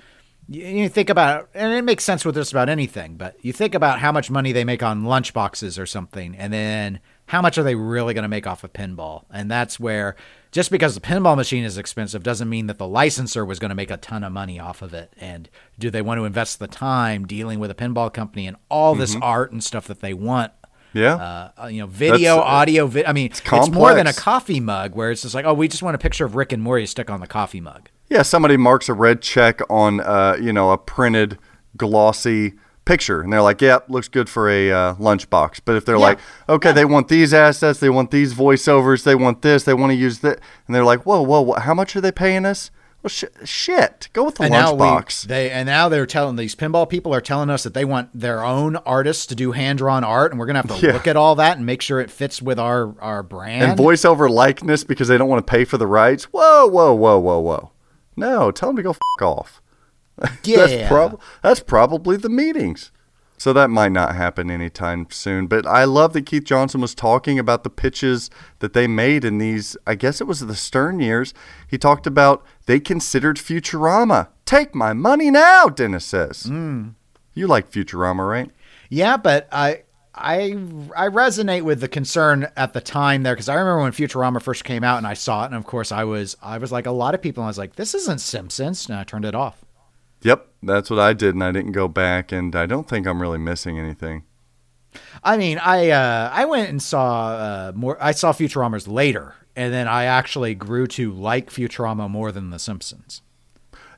[0.49, 3.75] you, you think about, and it makes sense with just about anything, but you think
[3.75, 7.63] about how much money they make on lunchboxes or something, and then how much are
[7.63, 9.25] they really going to make off of pinball?
[9.31, 10.15] And that's where
[10.53, 13.75] just because the pinball machine is expensive doesn't mean that the licensor was going to
[13.75, 15.11] make a ton of money off of it.
[15.19, 15.49] And
[15.79, 19.17] do they want to invest the time dealing with a pinball company and all this
[19.21, 20.53] art and stuff that they want?
[20.93, 21.51] Yeah.
[21.57, 22.85] Uh, you know, video, That's, uh, audio.
[22.85, 25.67] Vi- I mean, it's, more than a coffee mug where it's just like, oh, we
[25.67, 27.89] just want a picture of Rick and Morty stuck on the coffee mug.
[28.09, 31.39] Yeah, somebody marks a red check on, uh, you know, a printed
[31.75, 32.53] glossy
[32.85, 36.19] picture, and they're like, "Yep, looks good for a uh, lunchbox." But if they're like,
[36.49, 39.95] "Okay, they want these assets, they want these voiceovers, they want this, they want to
[39.95, 42.71] use that," and they're like, "Whoa, whoa, whoa how much are they paying us?"
[43.01, 45.23] Well, sh- shit, go with the and lunchbox.
[45.27, 48.45] they and now they're telling these pinball people are telling us that they want their
[48.45, 50.93] own artists to do hand drawn art, and we're gonna have to Yeah.
[50.93, 53.63] look at all that and make sure it fits with our our brand.
[53.71, 56.25] and voiceover likeness because they don't want to pay for the rights.
[56.31, 57.71] Whoa, whoa, whoa, whoa, whoa!
[58.15, 59.61] No, tell them to go f- off.
[60.43, 62.91] yeah, that's, prob- that's probably the meetings.
[63.37, 65.47] So that might not happen anytime soon.
[65.47, 69.37] But I love that Keith Johnson was talking about the pitches that they made in
[69.37, 71.33] these, I guess it was the Stern years.
[71.67, 74.29] He talked about they considered Futurama.
[74.45, 76.43] Take my money now, Dennis says.
[76.43, 76.89] Hmm.
[77.33, 78.49] You like Futurama, right?
[78.89, 79.83] Yeah, but I
[80.15, 80.55] I
[80.95, 84.63] I resonate with the concern at the time there because I remember when Futurama first
[84.63, 86.91] came out and I saw it, and of course I was I was like a
[86.91, 87.43] lot of people.
[87.43, 89.65] I was like, this isn't Simpsons, and I turned it off.
[90.23, 93.21] Yep, that's what I did, and I didn't go back, and I don't think I'm
[93.21, 94.23] really missing anything.
[95.23, 97.97] I mean, I uh, I went and saw uh, more.
[98.01, 102.59] I saw Futuramas later, and then I actually grew to like Futurama more than The
[102.59, 103.21] Simpsons.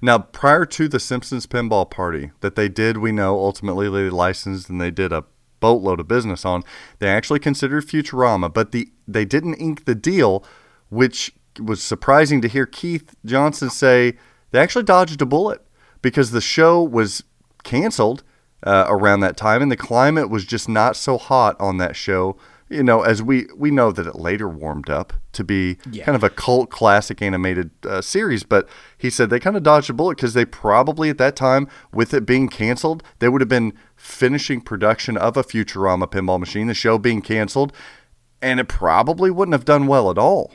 [0.01, 4.69] Now, prior to the Simpsons pinball party that they did, we know ultimately they licensed
[4.69, 5.23] and they did a
[5.59, 6.63] boatload of business on.
[6.99, 10.43] They actually considered Futurama, but the they didn't ink the deal,
[10.89, 14.17] which was surprising to hear Keith Johnson say
[14.51, 15.64] they actually dodged a bullet
[16.05, 17.23] because the show was
[17.63, 18.23] canceled
[18.63, 22.37] uh, around that time and the climate was just not so hot on that show
[22.67, 26.03] you know, as we we know that it later warmed up to be Yeah.
[26.05, 29.91] kind of a cult classic animated uh, series, but he said they kind of dodged
[29.91, 33.53] a bullet because they probably at that time, with it being canceled, they would have
[33.57, 37.71] been finishing production of a Futurama pinball machine, the show being canceled,
[38.41, 40.45] and it probably wouldn't have done well at all.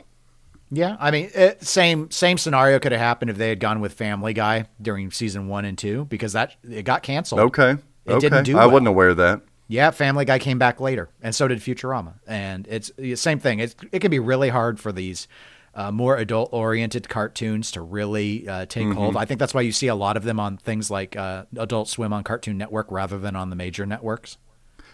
[0.73, 3.93] Yeah, I mean, it, same same scenario could have happened if they had gone with
[3.93, 7.41] Family Guy during season one and two because that it got canceled.
[7.41, 7.71] Okay,
[8.05, 8.71] It okay, didn't do I well.
[8.71, 9.41] wasn't aware of that.
[9.67, 12.13] Yeah, Family Guy came back later, and so did Futurama.
[12.25, 13.59] And it's the same thing.
[13.59, 15.27] It it can be really hard for these
[15.75, 18.97] uh, more adult oriented cartoons to really uh, take Mm-hmm.
[18.97, 19.17] hold.
[19.17, 21.89] I think that's why you see a lot of them on things like uh, Adult
[21.89, 24.37] Swim on Cartoon Network rather than on the major networks.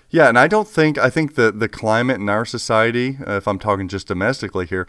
[0.10, 3.48] Yeah, and I don't think I think the the climate in our society, uh, if
[3.48, 4.88] I'm talking just domestically here,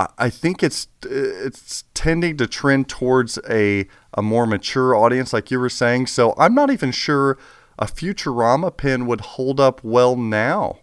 [0.00, 5.60] I, think it's it's tending to trend towards a a more mature audience, like you
[5.60, 6.08] were saying.
[6.08, 7.38] So I'm not even sure
[7.78, 10.80] a Futurama pin would hold up well now.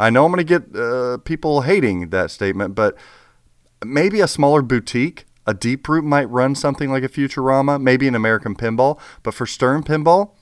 [0.00, 2.96] I know I'm going to get uh, people hating that statement, but
[3.84, 8.14] maybe a smaller boutique, a Deep Root might run something like a Futurama, maybe an
[8.14, 8.98] American Pinball.
[9.22, 10.32] But for Stern Pinball,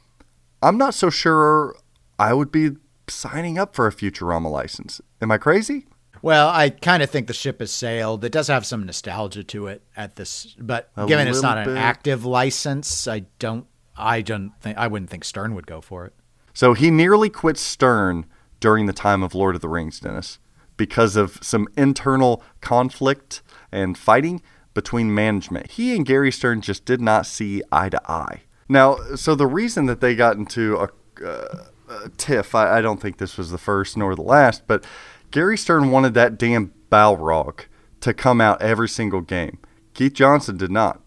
[0.62, 1.76] I'm not so sure
[2.18, 2.70] I would be
[3.08, 5.00] signing up for a Futurama license.
[5.20, 5.86] Am I crazy?
[6.22, 8.24] Well, I kind of think the ship has sailed.
[8.24, 11.64] It does have some nostalgia to it at this, but A given it's not an
[11.64, 11.76] bit.
[11.76, 13.66] active license, I don't,
[13.96, 16.14] I don't think, I wouldn't think Stern would go for it.
[16.54, 18.26] So he nearly quit Stern
[18.60, 20.38] during the time of Lord of the Rings, Dennis,
[20.76, 23.42] because of some internal conflict
[23.72, 24.42] and fighting
[24.74, 25.72] between management.
[25.72, 28.42] He and Gary Stern just did not see eye to eye.
[28.68, 30.88] Now, so the reason that they got into a,
[31.26, 34.84] uh, a tiff, I, I don't think this was the first nor the last, but
[35.32, 37.64] Gary Stern wanted that damn Balrog
[38.00, 39.58] to come out every single game.
[39.94, 41.00] Keith Johnson did not.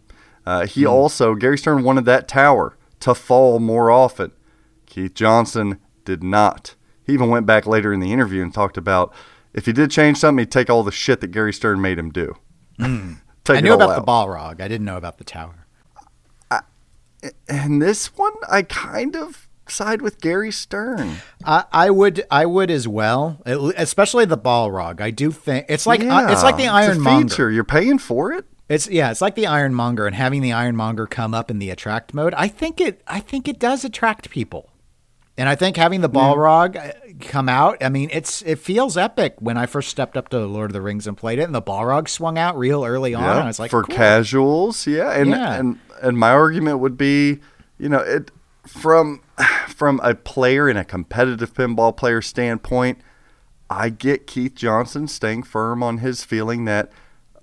[0.45, 4.31] Uh, he also, Gary Stern wanted that tower to fall more often.
[4.85, 6.75] Keith Johnson did not.
[7.03, 9.13] He even went back later in the interview and talked about
[9.53, 12.11] if he did change something, he'd take all the shit that Gary Stern made him
[12.11, 12.35] do.
[13.45, 14.05] Take I knew about out.
[14.05, 14.59] the Balrog.
[14.59, 15.65] I didn't know about the tower.
[17.47, 21.17] And this one, I kind of side with Gary Stern.
[21.43, 25.01] I, I would, I would as well, It- especially the Balrog.
[25.01, 27.51] I do think it's like uh, it's like the Yeah, it's a Ironmonger.
[27.51, 28.45] You're paying for it.
[28.67, 32.13] It's yeah, it's like the Ironmonger and having the Ironmonger come up in the attract
[32.13, 32.33] mode.
[32.35, 34.69] I think it I think it does attract people.
[35.37, 39.35] And I think having the Balrog uh, come out, I mean, it's it feels epic
[39.39, 41.61] when I first stepped up to Lord of the Rings and played it and the
[41.61, 43.21] Balrog swung out real early on.
[43.23, 43.95] and I was like, for cool.
[43.95, 45.11] casuals, yeah.
[45.11, 45.53] And, Yeah.
[45.55, 47.41] and and my argument would be,
[47.77, 48.31] you know, it
[48.67, 49.21] from
[49.69, 52.99] from a player and a competitive pinball player standpoint,
[53.69, 56.91] I get Keith Johnson staying firm on his feeling that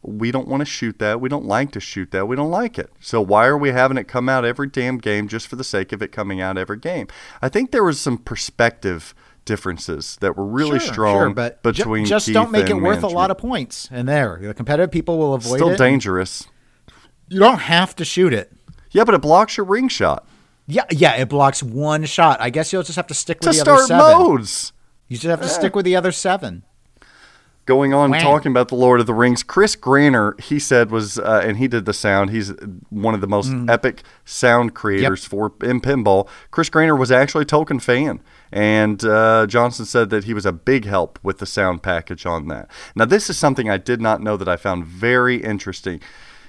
[0.03, 1.21] we don't want to shoot that.
[1.21, 2.27] We don't like to shoot that.
[2.27, 2.91] We don't like it.
[3.01, 5.93] So why are we having it come out every damn game just for the sake
[5.93, 7.07] of it coming out every game?
[7.41, 9.15] I think there was some perspective
[9.45, 12.75] differences that were really Sure, strong sure, but ju- between just Keith don't make it
[12.75, 13.89] worth a lot of points.
[13.93, 15.79] And there, the competitive people will avoid Still it.
[15.79, 16.49] dangerous.
[17.29, 18.53] You don't have to shoot it.
[18.91, 20.27] Yeah, but it blocks your ring shot.
[20.67, 22.41] Yeah, yeah, it blocks one shot.
[22.41, 24.19] I guess you'll just have to stick with to the other start seven.
[24.19, 24.73] modes.
[25.09, 26.63] You just have to stick with the other seven.
[27.65, 28.19] Going on Wow.
[28.19, 31.69] talking about the Lord of the Rings, Chris Granner, he said was, uh, and he
[31.69, 32.31] did the sound.
[32.31, 32.53] He's
[32.91, 33.71] one of the most Mm.
[33.71, 36.27] epic sound creators for in pinball.
[36.51, 38.19] Chris Granner was actually a Tolkien fan,
[38.51, 42.49] and uh, Johnson said that he was a big help with the sound package on
[42.49, 42.69] that.
[42.97, 46.01] Now, this is something I did not know that I found very interesting.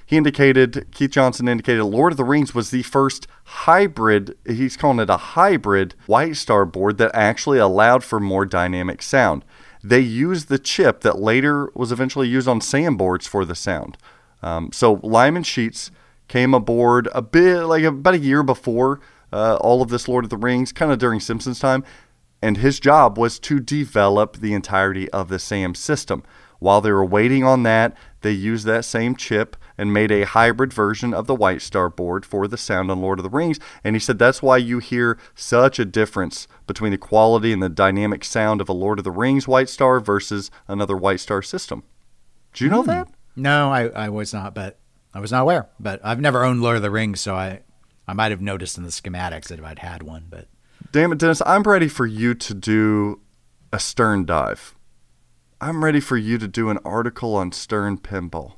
[0.06, 5.00] He indicated, Keith Johnson indicated, Lord of the Rings was the first hybrid, he's calling
[5.00, 9.46] it a hybrid White Star board that actually allowed for more dynamic sound.
[9.84, 13.98] They used the chip that later was eventually used on SAM boards for the sound.
[14.42, 15.92] Um, so Lyman Sheets
[16.28, 19.00] came aboard a bit, like about a year before
[19.32, 21.84] uh, all of this Lord of the Rings, kind of during Simpsons time,
[22.42, 26.24] and his job was to develop the entirety of the SAM system.
[26.60, 30.74] While they were waiting on that, they used that same chip and made a hybrid
[30.74, 33.60] version of the White Star board for the sound on Lord of the Rings.
[33.84, 37.70] And he said that's why you hear such a difference between the quality and the
[37.70, 41.84] dynamic sound of a Lord of the Rings White Star versus another White Star system.
[42.54, 42.90] Do you know hmm.
[42.90, 43.08] that?
[43.36, 44.80] No, I, I was not, but
[45.14, 45.70] I was not aware.
[45.80, 47.62] But I've never owned Lord of the Rings, so I
[48.08, 50.48] I might have noticed in the schematics that I'd had one, but
[50.92, 53.22] Damn it, Dennis, I'm ready for you to do
[53.72, 54.76] a Stern dive.
[55.60, 58.58] I'm ready for you to do an article on Stern pinball,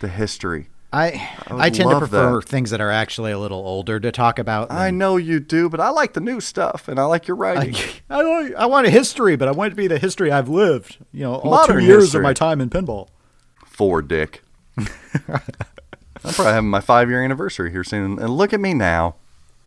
[0.00, 0.68] the history.
[0.92, 2.48] I would I, tend to prefer that.
[2.48, 4.70] things that are actually a little older to talk about.
[4.70, 7.74] I know you do, but I like the new stuff and I like your writing.
[8.10, 10.48] I, want, I want a history, but I want it to be the history I've
[10.48, 10.98] lived.
[11.12, 12.20] You know, all Modern two years history.
[12.20, 13.08] of my time in pinball.
[13.66, 14.42] Four, Dick.
[14.78, 14.84] I'm
[16.22, 19.16] probably having my five year anniversary here soon, and look at me now.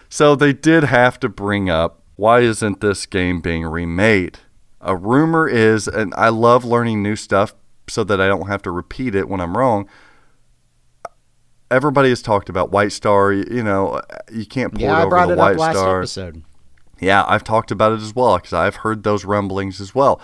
[0.07, 4.39] So they did have to bring up why isn't this game being remade?
[4.82, 7.53] A rumor is, and I love learning new stuff
[7.88, 9.88] so that I don't have to repeat it when I'm wrong.
[11.70, 13.34] Everybody has talked about White Star.
[13.34, 14.01] You, know, uh,
[14.32, 14.95] you can't port over White Star.
[14.95, 15.99] Yeah, I over brought the it White up last Star.
[15.99, 16.43] episode.
[16.99, 20.20] Yeah, I've talked about it as well because I've heard those rumblings as well.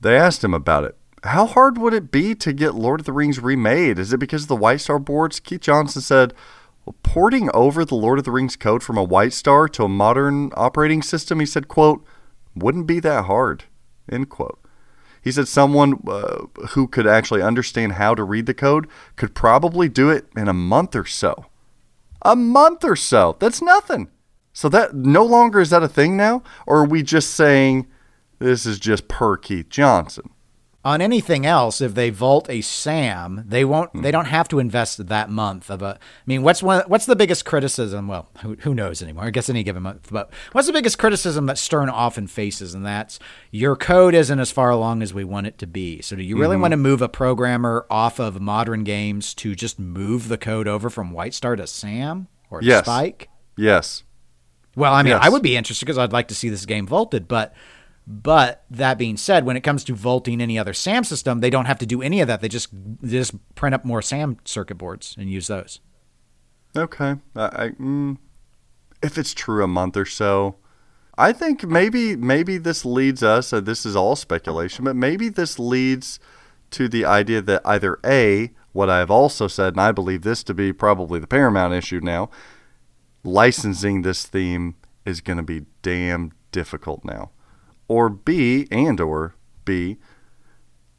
[0.00, 0.96] They asked him about it.
[1.22, 3.98] How hard would it be to get Lord of the Rings remade?
[3.98, 5.40] Is it because of the White Star boards?
[5.40, 6.34] Keith Johnson said,
[6.84, 9.88] well, porting over the Lord of the Rings code from a White Star to a
[9.88, 12.04] modern operating system, he said, quote,
[12.54, 13.64] wouldn't be that hard,
[14.10, 14.60] end quote.
[15.24, 19.88] He said someone uh, who could actually understand how to read the code could probably
[19.88, 21.46] do it in a month or so.
[22.20, 23.34] A month or so.
[23.40, 24.10] That's nothing.
[24.52, 27.86] So that no longer is that a thing now, or are we just saying
[28.38, 30.28] this is just per Keith Johnson?
[30.86, 33.90] On anything else, if they vault a SAM, they won't.
[33.92, 34.02] Hmm.
[34.02, 35.94] They don't have to invest that month of a.
[35.98, 36.84] I mean, what's one?
[36.88, 38.06] What's the biggest criticism?
[38.06, 39.24] Well, who, who knows anymore?
[39.24, 40.08] I guess any given month.
[40.10, 43.18] But what's the biggest criticism that Stern often faces, and that's
[43.50, 46.02] your code isn't as far along as we want it to be.
[46.02, 46.40] So, do you Mm-hmm.
[46.42, 50.68] really want to move a programmer off of modern games to just move the code
[50.68, 52.84] over from White Star to SAM or Yes.
[52.84, 53.30] Spike?
[53.56, 54.02] Yes.
[54.76, 55.20] Well, I mean, Yes.
[55.22, 57.54] I would be interested because I'd like to see this game vaulted, but
[58.06, 61.64] but that being said, when it comes to vaulting any other SAM system, they don't
[61.64, 62.40] have to do any of that.
[62.40, 65.80] They just they just print up more SAM circuit boards and use those.
[66.76, 67.16] Okay.
[67.36, 68.18] I, I mm,
[69.02, 70.56] if it's true a month or so,
[71.16, 73.52] I think maybe maybe this leads us.
[73.52, 76.18] Uh, this is all speculation, but maybe this leads
[76.72, 80.42] to the idea that either a what I have also said, and I believe this
[80.44, 82.28] to be probably the paramount issue now,
[83.22, 84.74] licensing this theme
[85.06, 87.30] is going to be damn difficult now,
[87.88, 89.98] or b and or b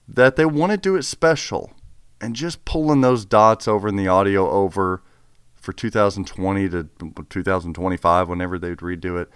[0.08, 1.74] that they want to do it special
[2.22, 5.02] and just pulling those dots over in the audio over
[5.56, 6.88] for 2020 to
[7.30, 9.30] 2025 whenever they'd redo it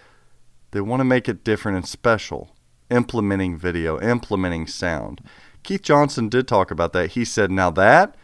[0.71, 2.55] they want to make it different and special
[2.89, 5.21] implementing video implementing sound.
[5.63, 7.11] Keith johnson did talk about that.
[7.11, 8.15] He said now that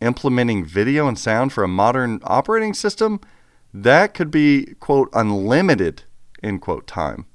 [0.00, 3.20] implementing video and sound for a modern operating system
[3.72, 6.04] that could be quote unlimited
[6.42, 7.26] end quote time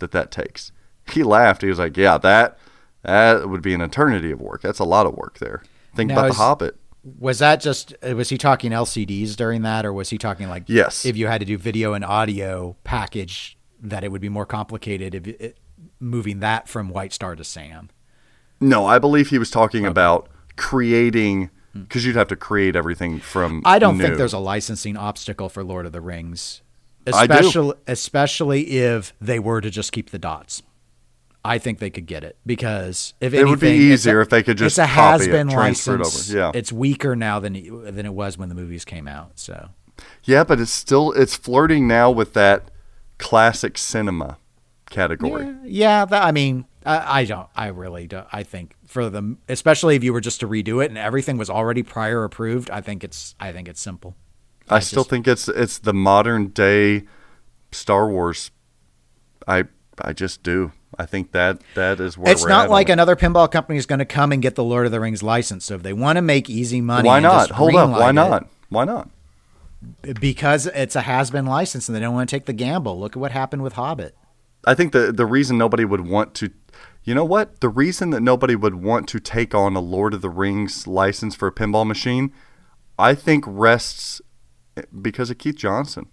[0.00, 0.70] that that takes
[1.12, 2.58] he laughed he was like yeah that
[3.02, 5.62] that would be an eternity of work that's a lot of work there
[5.94, 6.76] think Now about the hobbit
[7.20, 10.64] Was that just uh, was he talking LCDs during that, or was he talking like
[10.66, 11.04] Yes.
[11.04, 15.14] if you had to do video and audio package that it would be more complicated
[15.14, 15.58] if it,
[16.00, 17.90] moving that from White Star to SAM?
[18.58, 23.60] No, I believe he was talking about creating because you'd have to create everything from.
[23.66, 24.04] I don't new.
[24.04, 26.62] think there's a licensing obstacle for Lord of the Rings,
[27.06, 30.62] especially especially if they were to just keep the dots.
[31.44, 34.42] I think they could get it because if It would be easier a- if they
[34.42, 36.04] could just it's a copy it, has-been transfer it over.
[36.04, 36.30] license.
[36.32, 36.52] Yeah.
[36.54, 39.32] it's weaker now than it, than it was when the movies came out.
[39.38, 39.68] So
[40.24, 42.70] Yeah, but it's still it's flirting now with that
[43.18, 44.38] classic cinema
[44.90, 45.44] category.
[45.46, 47.48] yeah, yeah that, I mean, I, I don't.
[47.56, 48.26] I really don't.
[48.32, 51.48] I think for them, especially if you were just to redo it and everything was
[51.50, 54.14] already prior approved, I think it's I think it's simple.
[54.68, 57.04] I, still just- think it's it's the modern day
[57.70, 58.50] Star Wars.
[59.46, 59.64] I
[60.00, 60.72] I just do.
[60.98, 64.04] I think that that is where it's not like another pinball company is going to
[64.04, 65.64] come and get the Lord of the Rings license.
[65.64, 67.50] So if they want to make easy money, Why not?
[67.50, 67.90] Hold up.
[67.90, 68.48] Why greenlight it- not?
[68.68, 69.10] Why not?
[70.18, 72.98] Because it's a has-been license, and they don't want to take the gamble.
[72.98, 74.14] Look at what happened with Hobbit.
[74.66, 76.50] I think the the reason nobody would want to,
[77.02, 77.60] you know what?
[77.60, 81.34] The reason that nobody would want to take on a Lord of the Rings license
[81.34, 82.32] for a pinball machine,
[82.98, 84.22] I think rests
[84.76, 86.06] eh, because of Keith Johnson,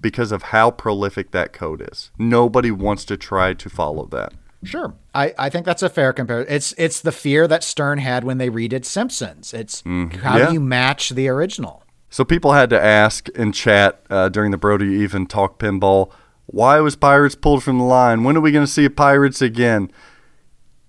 [0.00, 2.10] because of how prolific that code is.
[2.18, 4.32] Nobody wants to try to follow that.
[4.64, 6.52] Sure, I, I think that's a fair comparison.
[6.52, 9.54] It's it's the fear that Stern had when they redid Simpsons.
[9.54, 10.36] It's how Mm-hmm.
[10.36, 10.46] yeah.
[10.48, 11.84] do you match the original?
[12.10, 16.10] So people had to ask in chat uh, during the Brody Even Talk Pinball,
[16.46, 18.24] why was Pirates pulled from the line?
[18.24, 19.90] When are we going to see Pirates again?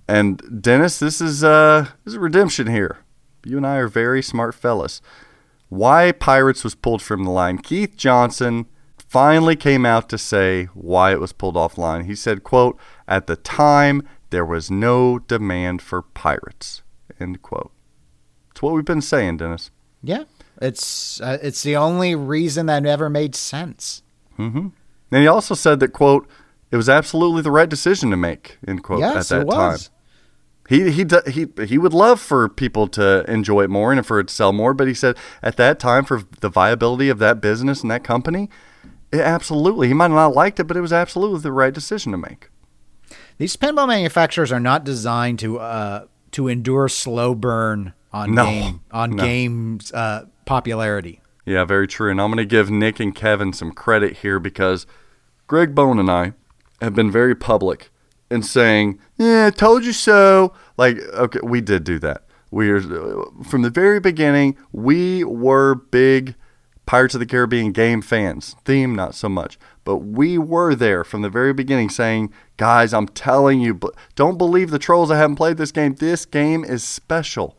[0.08, 3.00] And Dennis, this is uh, this is redemption here.
[3.46, 5.02] You and I are very smart fellas.
[5.70, 7.60] Why Pirates was pulled from the line?
[7.60, 8.66] Keith Johnson
[9.10, 12.06] finally came out to say why it was pulled offline.
[12.06, 16.84] He said, "quote At the time, there was no demand for Pirates."
[17.20, 17.72] End quote.
[18.52, 19.72] It's what we've been saying, Dennis.
[20.02, 20.24] Yeah,
[20.62, 24.04] It's uh, it's the only reason that ever made sense.
[25.12, 26.26] And he also said that quote,
[26.72, 28.58] it was absolutely the right decision to make.
[28.68, 29.00] End quote.
[29.00, 29.90] Yes, at that it was.
[29.90, 29.96] time.
[30.70, 34.28] He he he he would love for people to enjoy it more and for it
[34.28, 37.82] to sell more, but he said at that time for the viability of that business
[37.82, 38.50] and that company,
[39.12, 42.12] it absolutely he might not have liked it, but it was absolutely the right decision
[42.12, 42.50] to make.
[43.38, 48.82] These pinball manufacturers are not designed to uh, to endure slow burn on No, game
[48.92, 49.24] on no.
[49.24, 51.22] games uh, popularity.
[51.46, 52.12] Yeah, very true.
[52.12, 54.86] And I'm going to give Nick and Kevin some credit here because
[55.48, 56.34] Greg Bone and I
[56.82, 57.90] have been very public
[58.30, 62.26] in saying, "Yeah, told you so." Like, okay, we did do that.
[62.52, 62.82] We are
[63.48, 64.58] from the very beginning.
[64.72, 66.36] We were big
[66.90, 68.56] Pirates of the Caribbean game fans.
[68.66, 73.08] Theme, not so much, but we were there from the very beginning, saying, "Guys, I'm
[73.08, 73.80] telling you,
[74.16, 75.12] don't believe the trolls.
[75.12, 75.94] I haven't played this game.
[75.94, 77.56] This game is special."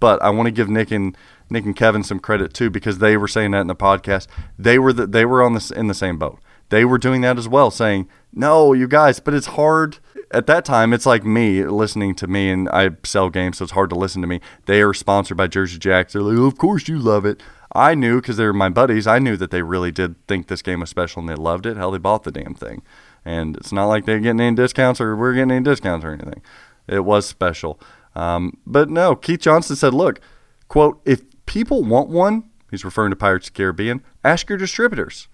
[0.00, 1.14] But I want to give Nick and
[1.50, 4.26] Nick and Kevin some credit too because they were saying that in the podcast.
[4.58, 6.38] They were the, they were on this in the same boat.
[6.70, 9.98] They were doing that as well, saying, "No, you guys." But it's hard
[10.30, 10.94] at that time.
[10.94, 14.22] It's like me listening to me, and I sell games, so it's hard to listen
[14.22, 14.40] to me.
[14.64, 16.14] They are sponsored by Jersey Jacks.
[16.14, 17.42] They're like, "Of course you love it."
[17.76, 19.06] I knew because they were my buddies.
[19.06, 21.76] I knew that they really did think this game was special and they loved it.
[21.76, 22.82] Hell, they bought the damn thing,
[23.24, 26.42] and it's not like they're getting any discounts or we're getting any discounts or anything.
[26.88, 27.80] It was special.
[28.14, 30.20] Um, but no, Keith Johnson said, look,
[30.68, 35.28] quote, if people want one, he's referring to Pirates of the Caribbean, ask your distributors.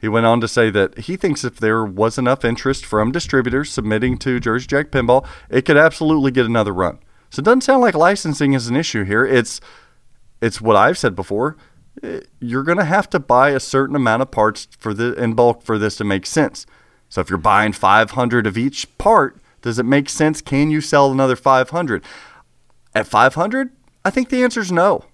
[0.00, 3.70] He went on to say that he thinks if there was enough interest from distributors
[3.70, 6.98] submitting to Jersey Jack Pinball, it could absolutely get another run.
[7.30, 9.26] So it doesn't sound like licensing is an issue here.
[9.26, 9.60] It's
[10.40, 11.56] it's what I've said before.
[12.02, 15.34] Eh, You're going to have to buy a certain amount of parts for the in
[15.34, 16.66] bulk for this to make sense.
[17.08, 20.40] So if you're buying 500 of each part, does it make sense?
[20.40, 22.04] Can you sell another 500?
[22.94, 23.70] At 500,
[24.04, 25.04] I think the answer is no.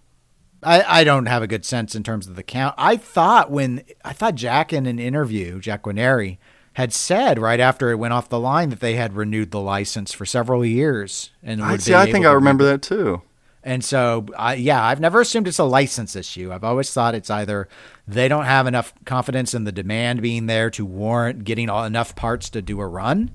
[0.62, 2.74] I, I don't have a good sense in terms of the count.
[2.78, 6.38] I thought when I thought Jack in an interview, Jack Guarnieri
[6.74, 10.12] had said right after it went off the line that they had renewed the license
[10.12, 11.94] for several years and I would see.
[11.94, 13.22] I think I remember that too.
[13.64, 16.52] And so, I, yeah, I've never assumed it's a license issue.
[16.52, 17.66] I've always thought it's either
[18.06, 22.14] they don't have enough confidence in the demand being there to warrant getting all, enough
[22.14, 23.30] parts to do a run,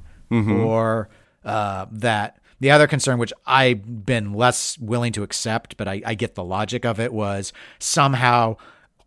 [0.61, 1.09] or
[1.43, 6.13] uh, that the other concern, which I've been less willing to accept, but I, I
[6.13, 8.57] get the logic of it, was somehow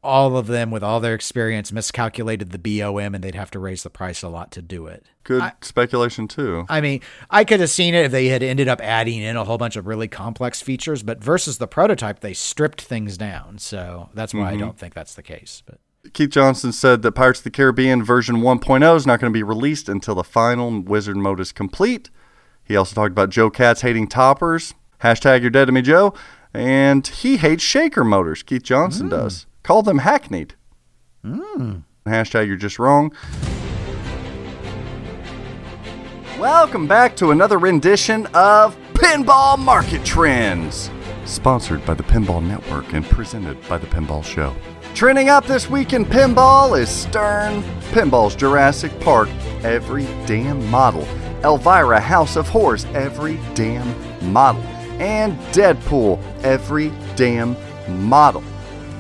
[0.03, 3.83] all of them, with all their experience, miscalculated the BOM and they'd have to raise
[3.83, 5.07] the price a lot to do it.
[5.25, 6.67] Good speculation too.
[6.69, 7.01] I mean,
[7.31, 9.77] I could have seen it if they had ended up adding in a whole bunch
[9.77, 13.59] of really complex features, but versus the prototype, they stripped things down.
[13.59, 14.61] So that's why I mm-hmm.
[14.61, 15.63] don't think that's the case.
[15.65, 15.79] But
[16.13, 19.45] Keith Johnson said that Pirates of the Caribbean version 1.0 is not going to be
[19.45, 22.11] released until the final Wizard mode is complete.
[22.65, 24.75] He also talked about Joe Katz hating toppers.
[25.01, 26.15] Hashtag you're dead to me, Joe.
[26.53, 28.43] And he hates shaker motors.
[28.43, 29.11] Keith Johnson hmm.
[29.11, 29.47] does.
[29.63, 30.55] Call them hackneyed.
[31.25, 31.79] Hmm.
[32.07, 33.13] Hashtag you're just wrong.
[36.39, 40.91] Welcome back to another rendition of Pinball Market Trends,
[41.25, 44.53] sponsored by the Pinball Network and presented by the Pinball Show.
[44.95, 49.29] Trending up this week in pinball is Stern, Pinball's Jurassic Park,
[49.63, 51.07] every damn model,
[51.45, 54.63] Elvira House of Horrors, every damn model,
[55.01, 57.57] and Deadpool, every damn
[58.05, 58.43] model.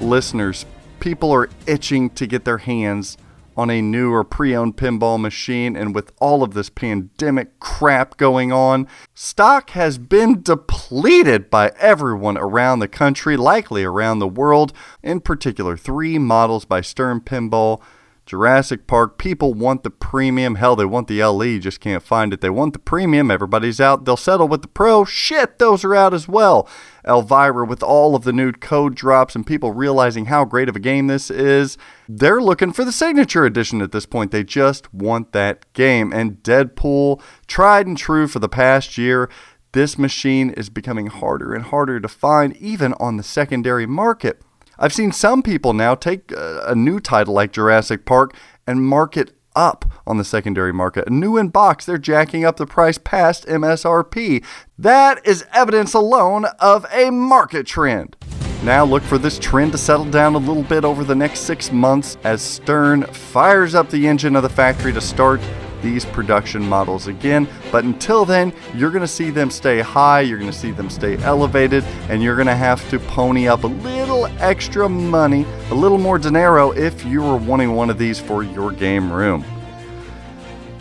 [0.03, 0.67] Listeners,
[0.99, 3.17] people are itching to get their hands
[3.57, 8.17] on a new or pre owned pinball machine, and with all of this pandemic crap
[8.17, 14.73] going on, stock has been depleted by everyone around the country, likely around the world.
[15.05, 17.81] In particular, three models by Stern Pinball.
[18.25, 20.55] Jurassic Park, people want the premium.
[20.55, 22.41] Hell, they want the LE, just can't find it.
[22.41, 23.31] They want the premium.
[23.31, 24.05] Everybody's out.
[24.05, 25.05] They'll settle with the pro.
[25.05, 26.69] Shit, those are out as well.
[27.07, 30.81] Elvira, with all of the new code drops and people realizing how great of a
[30.81, 31.77] game this is,
[32.09, 34.31] they're looking for the signature edition at this point.
[34.31, 36.13] They just want that game.
[36.13, 39.29] And Deadpool, tried and true for the past year,
[39.73, 44.41] this machine is becoming harder and harder to find, even on the secondary market.
[44.79, 48.35] I've seen some people now take a, a new title like Jurassic Park
[48.67, 51.11] and mark it up on the secondary market.
[51.11, 54.45] New in box, they're jacking up the price past MSRP.
[54.79, 58.17] That is evidence alone of a market trend.
[58.63, 61.73] Now look for this trend to settle down a little bit over the next six
[61.73, 65.41] months as Stern fires up the engine of the factory to start
[65.83, 67.49] these production models again.
[67.71, 70.89] But until then, you're going to see them stay high, you're going to see them
[70.89, 75.75] stay elevated, and you're going to have to pony up a little extra money, a
[75.75, 79.45] little more dinero if you are wanting one of these for your game room.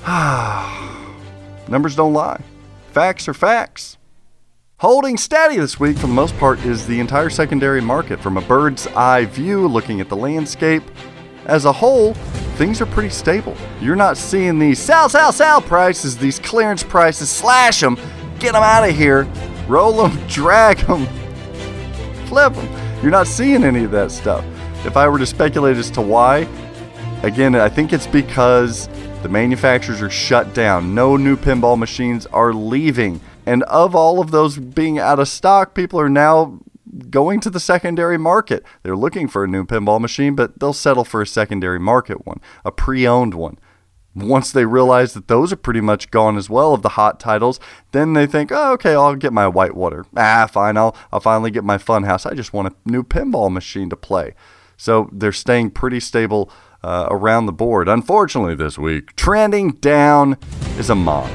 [1.67, 2.41] Numbers don't lie,
[2.91, 3.97] facts are facts.
[4.81, 8.19] Holding steady this week, for the most part, is the entire secondary market.
[8.19, 10.81] From a bird's eye view, looking at the landscape,
[11.45, 12.13] as a whole,
[12.55, 13.55] things are pretty stable.
[13.79, 17.95] You're not seeing these sell, sell, sell prices, these clearance prices, slash them,
[18.39, 19.27] get them out of here,
[19.67, 21.05] roll them, drag them,
[22.27, 22.67] flip them.
[23.01, 24.45] You're not seeing any of that stuff.
[24.85, 26.47] If I were to speculate as to why,
[27.23, 28.89] again, I think it's because
[29.21, 30.95] the manufacturers are shut down.
[30.95, 33.21] No new pinball machines are leaving.
[33.45, 36.59] And of all of those being out of stock, people are now
[37.09, 38.63] going to the secondary market.
[38.83, 42.41] They're looking for a new pinball machine, but they'll settle for a secondary market one,
[42.65, 43.57] a pre owned one.
[44.13, 47.61] Once they realize that those are pretty much gone as well of the hot titles,
[47.93, 50.05] then they think, oh, okay, I'll get my Whitewater.
[50.17, 52.29] Ah, fine, I'll, I'll finally get my Funhouse.
[52.29, 54.33] I just want a new pinball machine to play.
[54.75, 56.51] So they're staying pretty stable
[56.83, 57.87] uh, around the board.
[57.87, 60.37] Unfortunately, this week, trending down
[60.77, 61.31] is a mod.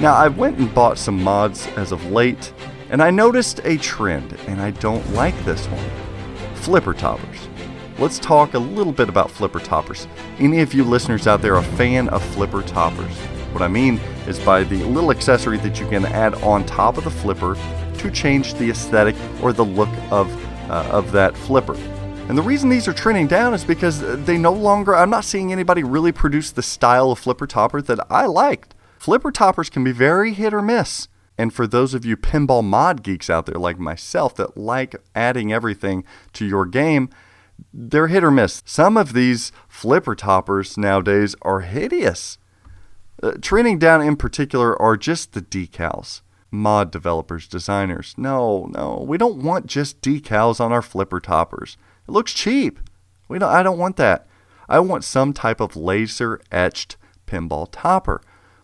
[0.00, 2.52] Now, I went and bought some mods as of late,
[2.90, 5.90] and I noticed a trend, and I don't like this one
[6.54, 7.48] flipper toppers.
[7.98, 10.08] Let's talk a little bit about flipper toppers.
[10.38, 13.16] Any of you listeners out there a fan of flipper toppers?
[13.52, 17.04] What I mean is by the little accessory that you can add on top of
[17.04, 17.56] the flipper
[17.98, 20.30] to change the aesthetic or the look of,
[20.70, 21.74] uh, of that flipper.
[22.28, 25.52] And the reason these are trending down is because they no longer, I'm not seeing
[25.52, 28.74] anybody really produce the style of flipper topper that I liked.
[28.98, 31.08] Flipper toppers can be very hit or miss.
[31.38, 35.52] And for those of you pinball mod geeks out there like myself that like adding
[35.52, 37.10] everything to your game,
[37.72, 38.62] they're hit or miss.
[38.64, 42.38] Some of these flipper toppers nowadays are hideous.
[43.22, 46.22] Uh, trending down in particular are just the decals.
[46.50, 48.14] Mod developers, designers.
[48.16, 51.76] No, no, we don't want just decals on our flipper toppers.
[52.08, 52.78] It looks cheap.
[53.28, 54.26] We don't, I don't want that.
[54.68, 56.96] I want some type of laser etched
[57.26, 58.20] pinball topper.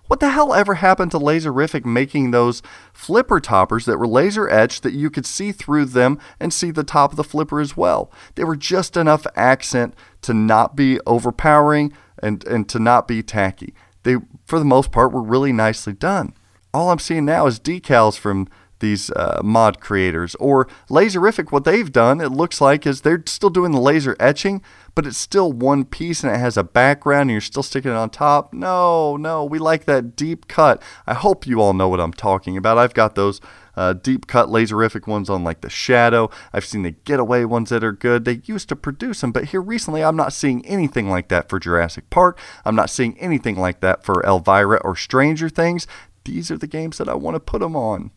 [0.09, 2.62] What the hell ever happened to Laserific making those
[2.93, 6.85] flipper toppers that were laser etched that you could see through them and see the
[6.85, 8.11] top of the flipper as well?
[8.35, 11.93] They were just enough accent to not be overpowering
[12.23, 13.74] and, and to not be tacky.
[14.03, 16.35] They, for the most part, were really nicely done.
[16.74, 18.49] All I'm seeing now is decals from
[18.82, 20.34] these uh, mod creators.
[20.34, 24.60] Or laserific what they've done it looks like is they're still doing the laser etching
[24.94, 27.96] but it's still one piece and it has a background and you're still sticking it
[27.96, 28.52] on top.
[28.52, 30.82] No no we like that deep cut.
[31.06, 32.76] I hope you all know what i'm talking about.
[32.76, 33.40] I've got those
[33.74, 36.28] uh, deep cut laserific ones on like the shadow.
[36.52, 38.26] I've seen the getaway ones that are good.
[38.26, 41.59] They used to produce them but here recently i'm not seeing anything like that for
[41.59, 42.38] jurassic park.
[42.64, 45.86] I'm not seeing anything like that for elvira or stranger things.
[46.24, 48.10] These are the games that i want to put them on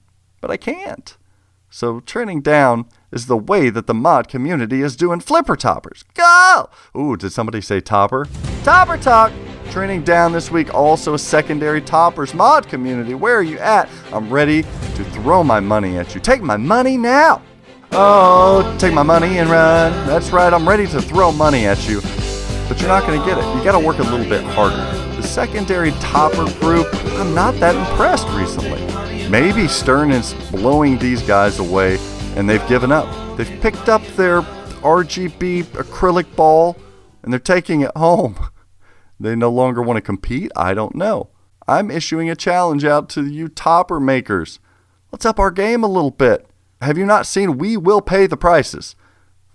[0.46, 1.18] but I can't.
[1.72, 6.06] So trending down is the way that the mod community is doing flipper toppers.
[6.14, 6.70] Go!
[6.96, 8.28] Ooh, did somebody say topper?
[8.64, 9.32] Topper talk!
[9.72, 13.16] Trending down this week, also secondary toppers mod community.
[13.16, 13.90] Where are you at?
[14.14, 16.22] I'm ready to throw my money at you.
[16.22, 17.42] Take my money now!
[17.92, 19.94] Oh, take my money and run.
[20.06, 22.02] That's right, I'm ready to throw money at you.
[22.70, 23.58] But you're not to get it.
[23.58, 24.76] You got to work a little bit harder.
[25.16, 26.86] The secondary topper group,
[27.18, 29.05] I'm not that impressed recently.
[29.38, 31.98] Maybe Stern is blowing these guys away
[32.38, 33.36] and they've given up.
[33.36, 36.78] They've picked up their RGB acrylic ball
[37.22, 38.38] and they're taking it home.
[39.20, 40.54] They no longer want to compete?
[40.56, 41.32] I don't know.
[41.68, 44.60] I'm issuing a challenge out to you topper makers.
[45.12, 46.48] Let's up our game a little bit.
[46.82, 48.96] Have you not seen We Will Pay the Prices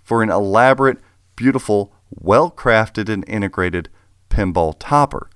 [0.03, 0.99] for an elaborate,
[1.35, 3.89] beautiful, well crafted, and integrated
[4.29, 5.27] pinball topper?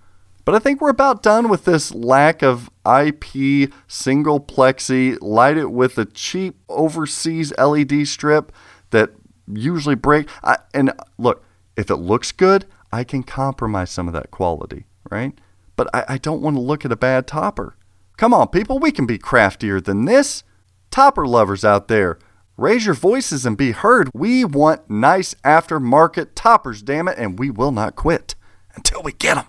[0.45, 5.17] But I think we're about done with this lack of IP single plexi.
[5.19, 8.51] Light it with a cheap overseas LED strip
[8.91, 9.09] that
[9.51, 10.29] usually break.
[10.43, 11.43] I, and look,
[11.75, 15.33] if it looks good, I can compromise some of that quality, right?
[15.75, 17.75] But I, I don't want to look at a bad topper.
[18.17, 20.43] Come on, people, we can be craftier than this.
[20.91, 22.19] Topper lovers out there,
[22.55, 24.09] raise your voices and be heard.
[24.13, 28.35] We want nice aftermarket toppers, damn it, and we will not quit
[28.75, 29.45] until we get them.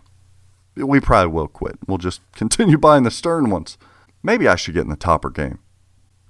[0.76, 1.78] We probably will quit.
[1.86, 3.78] We'll just continue buying the Stern ones.
[4.22, 5.58] Maybe I should get in the topper game.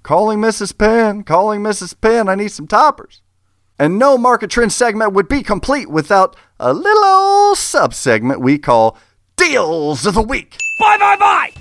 [0.03, 0.77] Calling Mrs.
[0.77, 1.99] Penn, calling Mrs.
[1.99, 3.21] Penn, I need some toppers.
[3.79, 8.57] And no market trend segment would be complete without a little old sub segment we
[8.57, 8.97] call
[9.35, 10.57] Deals of the Week.
[10.79, 11.51] Bye, bye, bye!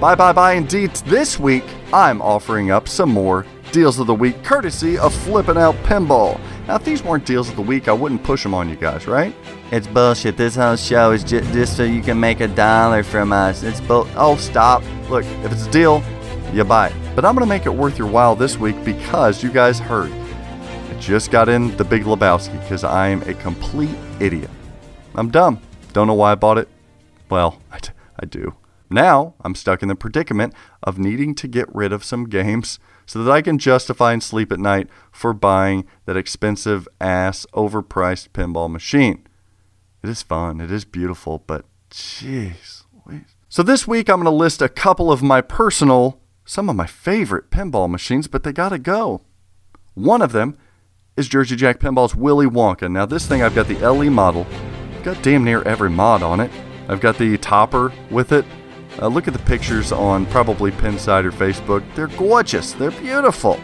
[0.00, 0.52] Bye, bye, bye.
[0.54, 5.58] Indeed, this week I'm offering up some more Deals of the Week courtesy of Flippin'
[5.58, 6.40] Out Pinball.
[6.66, 9.06] Now, if these weren't deals of the week, I wouldn't push them on you guys,
[9.06, 9.32] right?
[9.70, 10.36] It's bullshit.
[10.36, 13.62] This whole show is just, just so you can make a dollar from us.
[13.62, 14.08] It's bull.
[14.16, 14.82] Oh, stop.
[15.08, 16.02] Look, if it's a deal,
[16.52, 16.94] you buy it.
[17.14, 20.10] But I'm going to make it worth your while this week because you guys heard.
[20.10, 24.50] I just got in the Big Lebowski because I am a complete idiot.
[25.14, 25.60] I'm dumb.
[25.92, 26.68] Don't know why I bought it.
[27.30, 28.56] Well, I, d- I do.
[28.90, 30.52] Now I'm stuck in the predicament
[30.82, 34.52] of needing to get rid of some games so that I can justify and sleep
[34.52, 39.26] at night for buying that expensive ass overpriced pinball machine.
[40.02, 42.82] It is fun, it is beautiful, but jeez.
[43.48, 46.86] So this week I'm going to list a couple of my personal, some of my
[46.86, 49.22] favorite pinball machines, but they got to go.
[49.94, 50.58] One of them
[51.16, 52.90] is Jersey Jack Pinball's Willy Wonka.
[52.90, 54.46] Now this thing I've got the LE model.
[55.02, 56.50] Got damn near every mod on it.
[56.88, 58.44] I've got the topper with it.
[59.00, 61.84] Uh, look at the pictures on probably Pinside or Facebook.
[61.94, 62.72] They're gorgeous.
[62.72, 63.60] They're beautiful.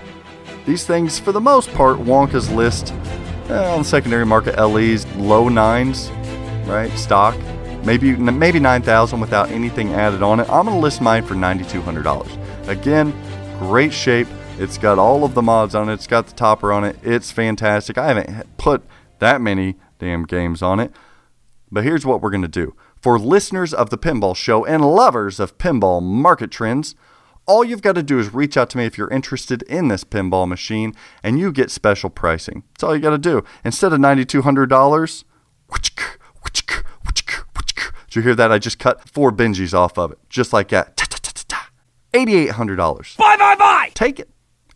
[0.67, 2.93] These things, for the most part, Wonka's list
[3.49, 6.11] uh, on secondary market LEs low nines,
[6.67, 6.91] right?
[6.97, 7.37] Stock,
[7.85, 10.49] maybe maybe nine thousand without anything added on it.
[10.49, 12.31] I'm gonna list mine for ninety two hundred dollars.
[12.69, 13.13] Again,
[13.59, 14.29] great shape.
[14.59, 15.95] It's got all of the mods on it.
[15.95, 16.97] It's got the topper on it.
[17.03, 17.99] It's fantastic.
[17.99, 18.85] I haven't put
[19.19, 20.93] that many damn games on it.
[21.71, 22.75] But here's what we're gonna do.
[23.03, 26.95] For listeners of the Pinball Show and lovers of pinball market trends,
[27.47, 30.05] all you've got to do is reach out to me if you're interested in this
[30.05, 32.63] pinball machine and you get special pricing.
[32.71, 33.43] That's all you got to do.
[33.65, 35.25] Instead of $9,200,
[38.07, 38.53] did you hear that?
[38.53, 40.97] I just cut four Benjis off of it, just like that.
[42.15, 43.17] $8,800.
[43.17, 43.91] Bye, bye, bye!
[43.95, 44.31] Take it.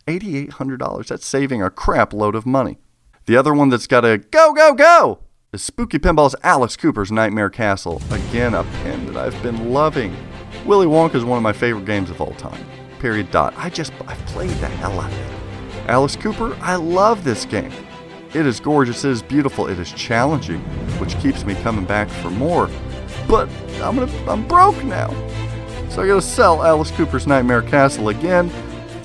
[0.05, 1.07] $8,800.
[1.07, 2.77] That's saving a crap load of money.
[3.25, 5.21] The other one that's got to go, go, go
[5.53, 8.01] is Spooky Pinball's Alice Cooper's Nightmare Castle.
[8.11, 10.13] Again, a pin that I've been loving.
[10.65, 12.65] Willy Wonka is one of my favorite games of all time.
[12.99, 13.31] Period.
[13.31, 13.53] Dot.
[13.55, 15.89] I just I've played the hell out of it.
[15.89, 17.71] Alice Cooper, I love this game.
[18.33, 19.05] It is gorgeous.
[19.05, 19.67] It is beautiful.
[19.67, 20.59] It is challenging,
[20.99, 22.69] which keeps me coming back for more.
[23.27, 23.47] But
[23.81, 25.11] I'm gonna I'm broke now,
[25.89, 28.51] so I gotta sell Alice Cooper's Nightmare Castle again.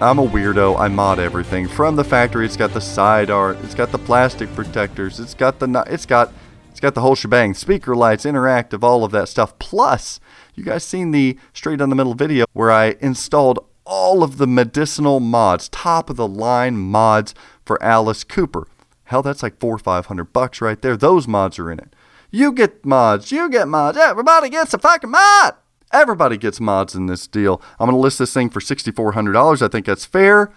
[0.03, 0.81] I'm a weirdo.
[0.81, 2.45] I mod everything from the factory.
[2.45, 3.57] It's got the side art.
[3.63, 5.21] It's got the plastic protectors.
[5.21, 6.33] It's got the it's got
[6.73, 7.55] it's got the whole shebang.
[7.55, 9.57] Speaker lights, interactive, all of that stuff.
[9.61, 10.19] Plus,
[10.57, 14.47] you guys seen the straight down the middle video where I installed all of the
[14.49, 17.33] medicinal mods, top of the line mods
[17.65, 18.67] for Alice Cooper.
[19.05, 20.97] Hell, that's like four or five hundred bucks right there.
[20.97, 21.95] Those mods are in it.
[22.33, 23.31] You get mods.
[23.31, 23.97] You get mods.
[23.97, 25.55] Everybody gets a fucking mod.
[25.93, 27.61] Everybody gets mods in this deal.
[27.79, 29.63] I'm going to list this thing for $6,400.
[29.63, 30.53] I think that's fair.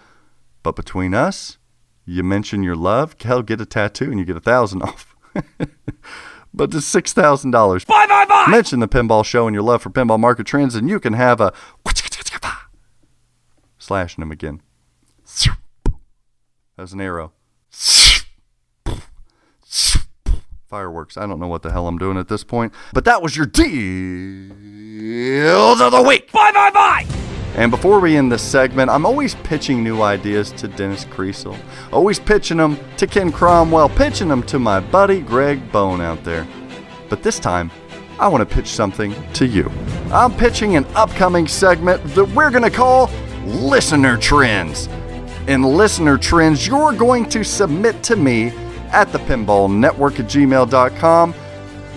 [0.63, 1.57] But between us,
[2.05, 5.15] you mention your love, hell, get a tattoo and you get a thousand off.
[6.53, 7.83] but it's six thousand dollars.
[7.83, 8.45] Bye, bye, bye!
[8.49, 11.41] Mention the pinball show and your love for pinball market trends, and you can have
[11.41, 11.51] a
[13.77, 14.61] slashing him again.
[16.77, 17.33] As an arrow.
[20.76, 21.15] Fireworks.
[21.15, 23.45] I don't know what the hell I'm doing at this point, but that was your
[23.45, 24.52] deals
[25.80, 26.30] of the week.
[26.34, 27.06] Bye, bye, bye!
[27.56, 31.57] And before we end this segment, I'm always pitching new ideas to Dennis Kriesel.
[31.93, 36.45] Always pitching them to Ken Cromwell, pitching them to my buddy Greg Bone out there.
[37.07, 37.72] But this time,
[38.19, 39.72] I want to pitch something to you.
[40.11, 43.10] I'm pitching an upcoming segment that we're going to call
[43.45, 44.89] Listener Trends.
[45.47, 48.52] In Listener Trends, you're going to submit to me
[48.87, 51.33] at the pinball network at gmail.com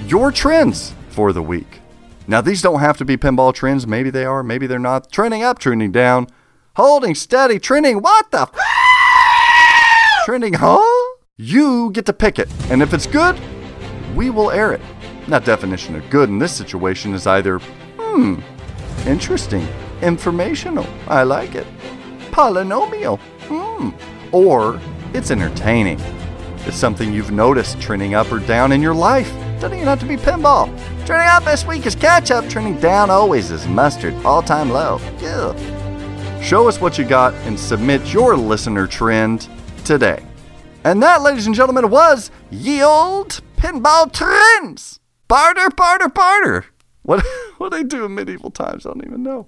[0.06, 1.80] your trends for the week.
[2.26, 3.86] Now, these don't have to be pinball trends.
[3.86, 5.10] Maybe they are, maybe they're not.
[5.10, 6.28] Trending up, trending down,
[6.76, 8.00] holding steady, trending.
[8.00, 8.42] What the?
[8.42, 10.82] F- trending, huh?
[11.36, 12.48] You get to pick it.
[12.70, 13.40] And if it's good,
[14.14, 14.80] we will air it.
[15.26, 17.58] Now, definition of good in this situation is either,
[17.98, 18.40] hmm,
[19.06, 19.66] interesting,
[20.02, 21.66] informational, I like it,
[22.30, 23.90] polynomial, hmm,
[24.32, 24.80] or
[25.14, 25.98] it's entertaining.
[26.66, 29.30] It's something you've noticed trending up or down in your life.
[29.60, 30.66] Doesn't even have to be pinball.
[31.06, 35.00] Trending up this week is catch up, trending down always is mustard, all time low.
[35.20, 35.54] Yeah.
[36.40, 39.48] Show us what you got and submit your listener trend
[39.84, 40.22] today.
[40.84, 45.00] And that, ladies and gentlemen, was Yield Pinball Trends.
[45.26, 46.66] Barter, barter, barter.
[47.02, 47.24] What
[47.58, 49.46] what they do in medieval times, I don't even know.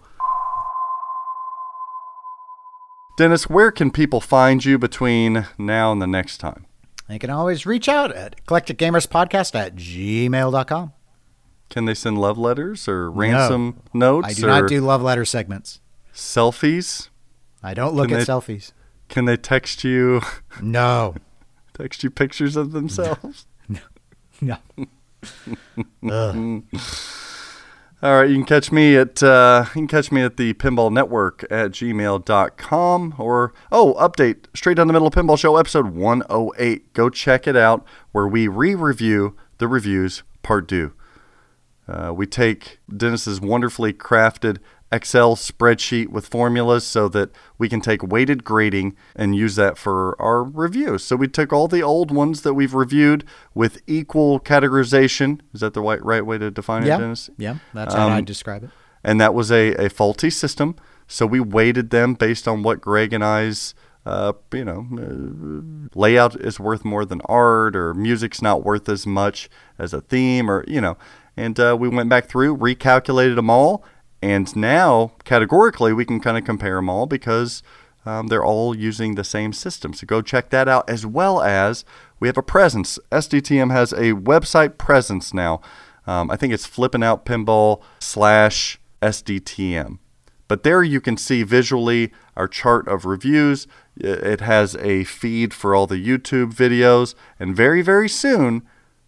[3.17, 6.65] Dennis, where can people find you between now and the next time?
[7.11, 10.93] They can always reach out at eclecticgamerspodcast at gmail.com.
[11.69, 14.29] Can they send love letters or ransom notes?
[14.29, 15.81] I do not do love letter segments.
[16.15, 17.09] selfies.
[17.65, 18.71] I don't look Can at they- selfies.
[19.09, 20.21] Can they text you
[20.63, 21.17] No.
[21.77, 23.47] text you pictures of themselves?
[24.41, 24.57] No.
[26.09, 26.63] Ugh.
[28.03, 30.91] All right, you can catch me at uh, you can catch me at the Pinball
[30.91, 36.95] Network at gmail.com or oh, update straight down the middle of Pinball Show episode 108.
[36.95, 40.95] Go check it out where we re-review the reviews part two.
[41.87, 44.61] Uh, we take Dennis's wonderfully crafted
[44.93, 50.21] Excel spreadsheet with formulas so that we can take weighted grading and use that for
[50.21, 51.05] our reviews.
[51.05, 55.41] So we took all the old ones that we've reviewed with equal categorization.
[55.55, 57.31] Is that the right, right way to define it, Dennis?
[57.39, 57.57] Yeah.
[57.73, 58.71] That's how I Um, describe it.
[59.05, 60.75] and that was a, a faulty system.
[61.07, 63.75] So we weighted them based on what Greg and I's,
[64.07, 69.07] uh, you know, uh, layout is worth more than art, or music's not worth as
[69.07, 69.49] much
[69.79, 70.97] as a theme, or you know.
[71.37, 73.85] And uh, we went back through, recalculated them all,
[74.23, 77.63] and now categorically we can kind of compare them all because
[78.07, 79.93] um, they're all using the same system.
[79.93, 81.85] So go check that out, as well as
[82.19, 82.99] we have a presence.
[83.13, 85.61] SDTM has a website presence now.
[86.07, 89.99] Um, I think it's flipping out pinball slash SDTM.
[90.49, 93.69] But there you can see visually our chart of reviews.
[93.97, 97.15] It has a feed for all the YouTube videos.
[97.39, 98.63] And very, very soon,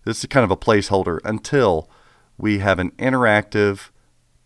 [0.04, 1.90] this is kind of a placeholder until
[2.38, 3.90] we have an interactive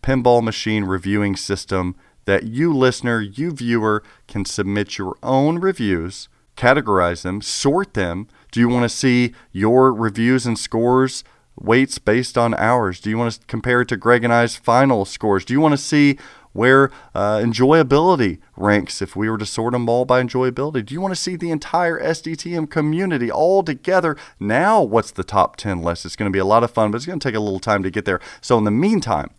[0.01, 1.95] pinball machine reviewing system
[2.25, 8.27] that you, listener, you, viewer, can submit your own reviews, categorize them, sort them.
[8.51, 11.23] Do you want to see your reviews and scores?
[11.59, 12.99] Weights based on ours?
[12.99, 15.43] Do you want to compare it to Greg and I's final scores?
[15.43, 16.17] Do you want to see
[16.57, 20.85] where uh, enjoyability ranks if we were to sort them all by enjoyability?
[20.85, 24.17] Do you want to see the entire SDTM community all together?
[24.39, 26.05] Now, what's the top 10 list?
[26.05, 27.59] It's going to be a lot of fun, but it's going to take a little
[27.59, 28.19] time to get there.
[28.41, 29.29] So, in the meantime,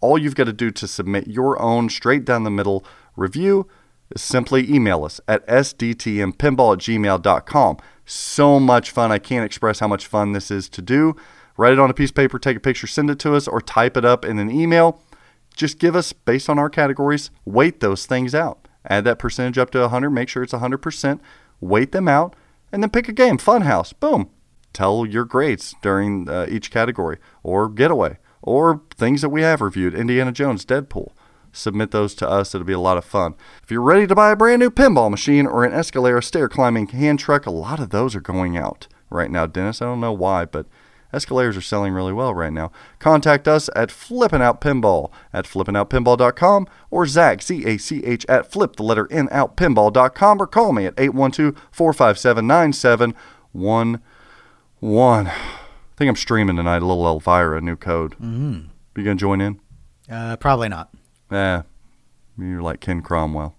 [0.00, 2.84] all you've got to do to submit your own straight down the middle
[3.16, 3.68] review
[4.14, 7.76] is simply email us at sdtmpinball at gmail.com.
[8.04, 9.12] So much fun.
[9.12, 11.14] I can't express how much fun this is to do.
[11.56, 13.60] Write it on a piece of paper, take a picture, send it to us, or
[13.60, 15.02] type it up in an email.
[15.54, 18.68] Just give us, based on our categories, weight those things out.
[18.86, 21.20] Add that percentage up to 100, make sure it's 100%,
[21.60, 22.36] weight them out,
[22.70, 23.38] and then pick a game.
[23.38, 24.30] Funhouse, boom.
[24.72, 28.18] Tell your grades during uh, each category, or getaway,
[28.48, 31.12] or things that we have reviewed Indiana Jones, Deadpool.
[31.52, 33.34] Submit those to us, it'll be a lot of fun.
[33.62, 36.88] If you're ready to buy a brand new pinball machine or an Escalera stair climbing
[36.88, 39.80] hand truck, a lot of those are going out right now, Dennis.
[39.80, 40.66] I don't know why, but
[41.12, 42.70] Escaleras are selling really well right now.
[42.98, 48.52] Contact us at Flippin' Out Pinball at flippinoutpinball.com or Zach, Z A C H, at
[48.52, 55.32] flip the letter N out pinball.com or call me at 812 457 9711.
[55.98, 58.12] I think I'm streaming tonight, a little Elvira, new code.
[58.12, 58.68] Mm-hmm.
[58.96, 59.60] You going to join in?
[60.08, 60.94] Uh, probably not.
[61.28, 61.62] Eh,
[62.38, 63.56] you're like Ken Cromwell.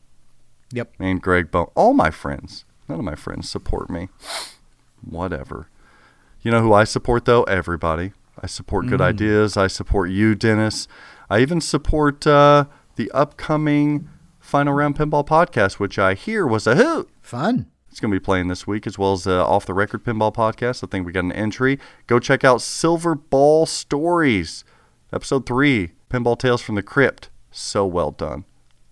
[0.72, 0.94] Yep.
[1.00, 1.68] And Greg Bone.
[1.76, 4.08] All my friends, none of my friends support me.
[5.02, 5.68] Whatever.
[6.42, 7.44] You know who I support though?
[7.44, 8.14] Everybody.
[8.42, 9.58] I support good ideas.
[9.58, 10.88] I support you, Dennis.
[11.30, 14.08] I even support uh, the upcoming
[14.40, 17.10] Final Round Pinball podcast, which I hear was a hoot.
[17.22, 17.70] Fun.
[17.90, 20.34] It's going to be playing this week, as well as the Off the Record Pinball
[20.34, 20.84] podcast.
[20.84, 21.80] I think we got an entry.
[22.08, 24.64] Go check out Silver Ball Stories,
[25.12, 27.30] episode three, Pinball Tales from the Crypt.
[27.52, 28.46] So well done.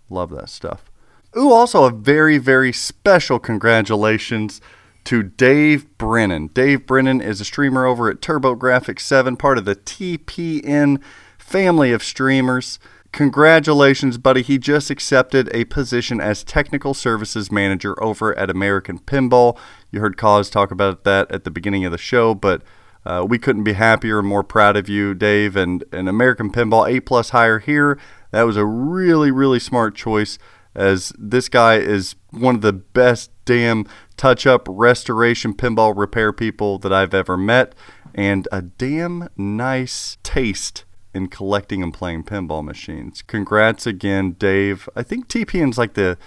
[0.09, 0.91] Love that stuff.
[1.37, 4.61] Ooh, also a very, very special congratulations
[5.03, 6.47] to Dave Brennan.
[6.47, 11.01] Dave Brennan is a streamer over at TurboGrafx 7, part of the TPN
[11.37, 12.79] family of streamers.
[13.11, 14.41] Congratulations, buddy.
[14.41, 19.57] He just accepted a position as technical services manager over at American Pinball.
[19.91, 22.61] You heard Cause talk about that at the beginning of the show, but
[23.05, 25.55] uh, we couldn't be happier and more proud of you, Dave.
[25.55, 27.97] And, and American Pinball A plus hire here.
[28.31, 30.37] That was a really, really smart choice
[30.75, 33.85] as this guy is one of the best damn
[34.15, 37.73] touch up restoration pinball repair people that I've ever met
[38.13, 40.83] and a damn nice taste
[41.17, 43.21] in collecting and playing pinball machines.
[43.21, 44.87] Congrats again, Dave.
[44.95, 46.17] I think TPN's like the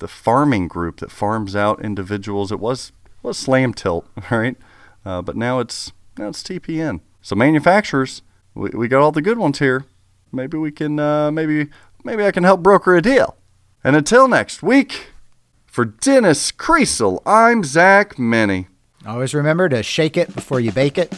[0.00, 2.50] the farming group that farms out individuals.
[2.52, 2.92] It was
[3.22, 4.56] was Slam Tilt, right?
[5.04, 7.00] Uh, but now it's now it's TPN.
[7.22, 8.22] So manufacturers,
[8.54, 9.86] we, we got all the good ones here.
[10.32, 11.68] Maybe we can uh, maybe
[12.04, 13.36] maybe I can help broker a deal.
[13.84, 15.12] And until next week,
[15.66, 18.68] for Dennis Kriesel, I'm Zach Meny.
[19.06, 21.12] Always remember to shake it before you bake it.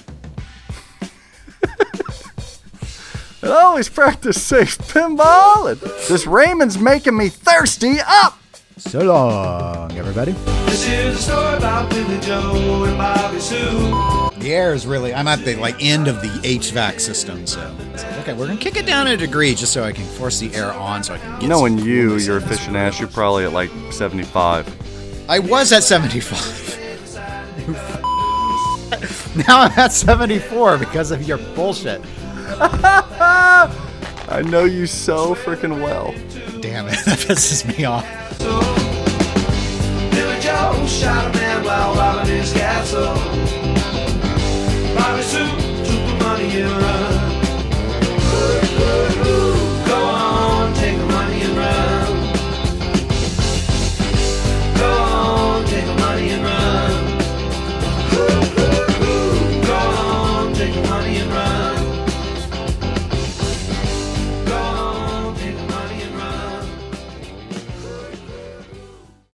[3.45, 5.71] And always practice safe pinball.
[5.71, 8.39] And this Raymond's making me thirsty up.
[8.79, 10.33] So long, everybody.
[10.65, 14.31] This is a story about Billy Joe and Bobby Sue.
[14.39, 15.13] The air is really.
[15.13, 17.61] I'm at the like end of the HVAC system, so
[17.93, 20.55] like, okay, we're gonna kick it down a degree just so I can force the
[20.55, 21.41] air on, so I can.
[21.41, 22.99] Get Knowing some you, you're in efficient the ass.
[22.99, 25.29] You're probably at like 75.
[25.29, 26.81] I was at 75.
[29.47, 32.01] now I'm at 74 because of your bullshit.
[34.29, 36.13] I know you so freaking well.
[36.61, 38.05] Damn it, that pisses me off.
[40.11, 43.15] Billy Joe shot a man while robbing his castle.
[44.95, 45.47] Bobby Sue
[45.85, 47.14] took the money and run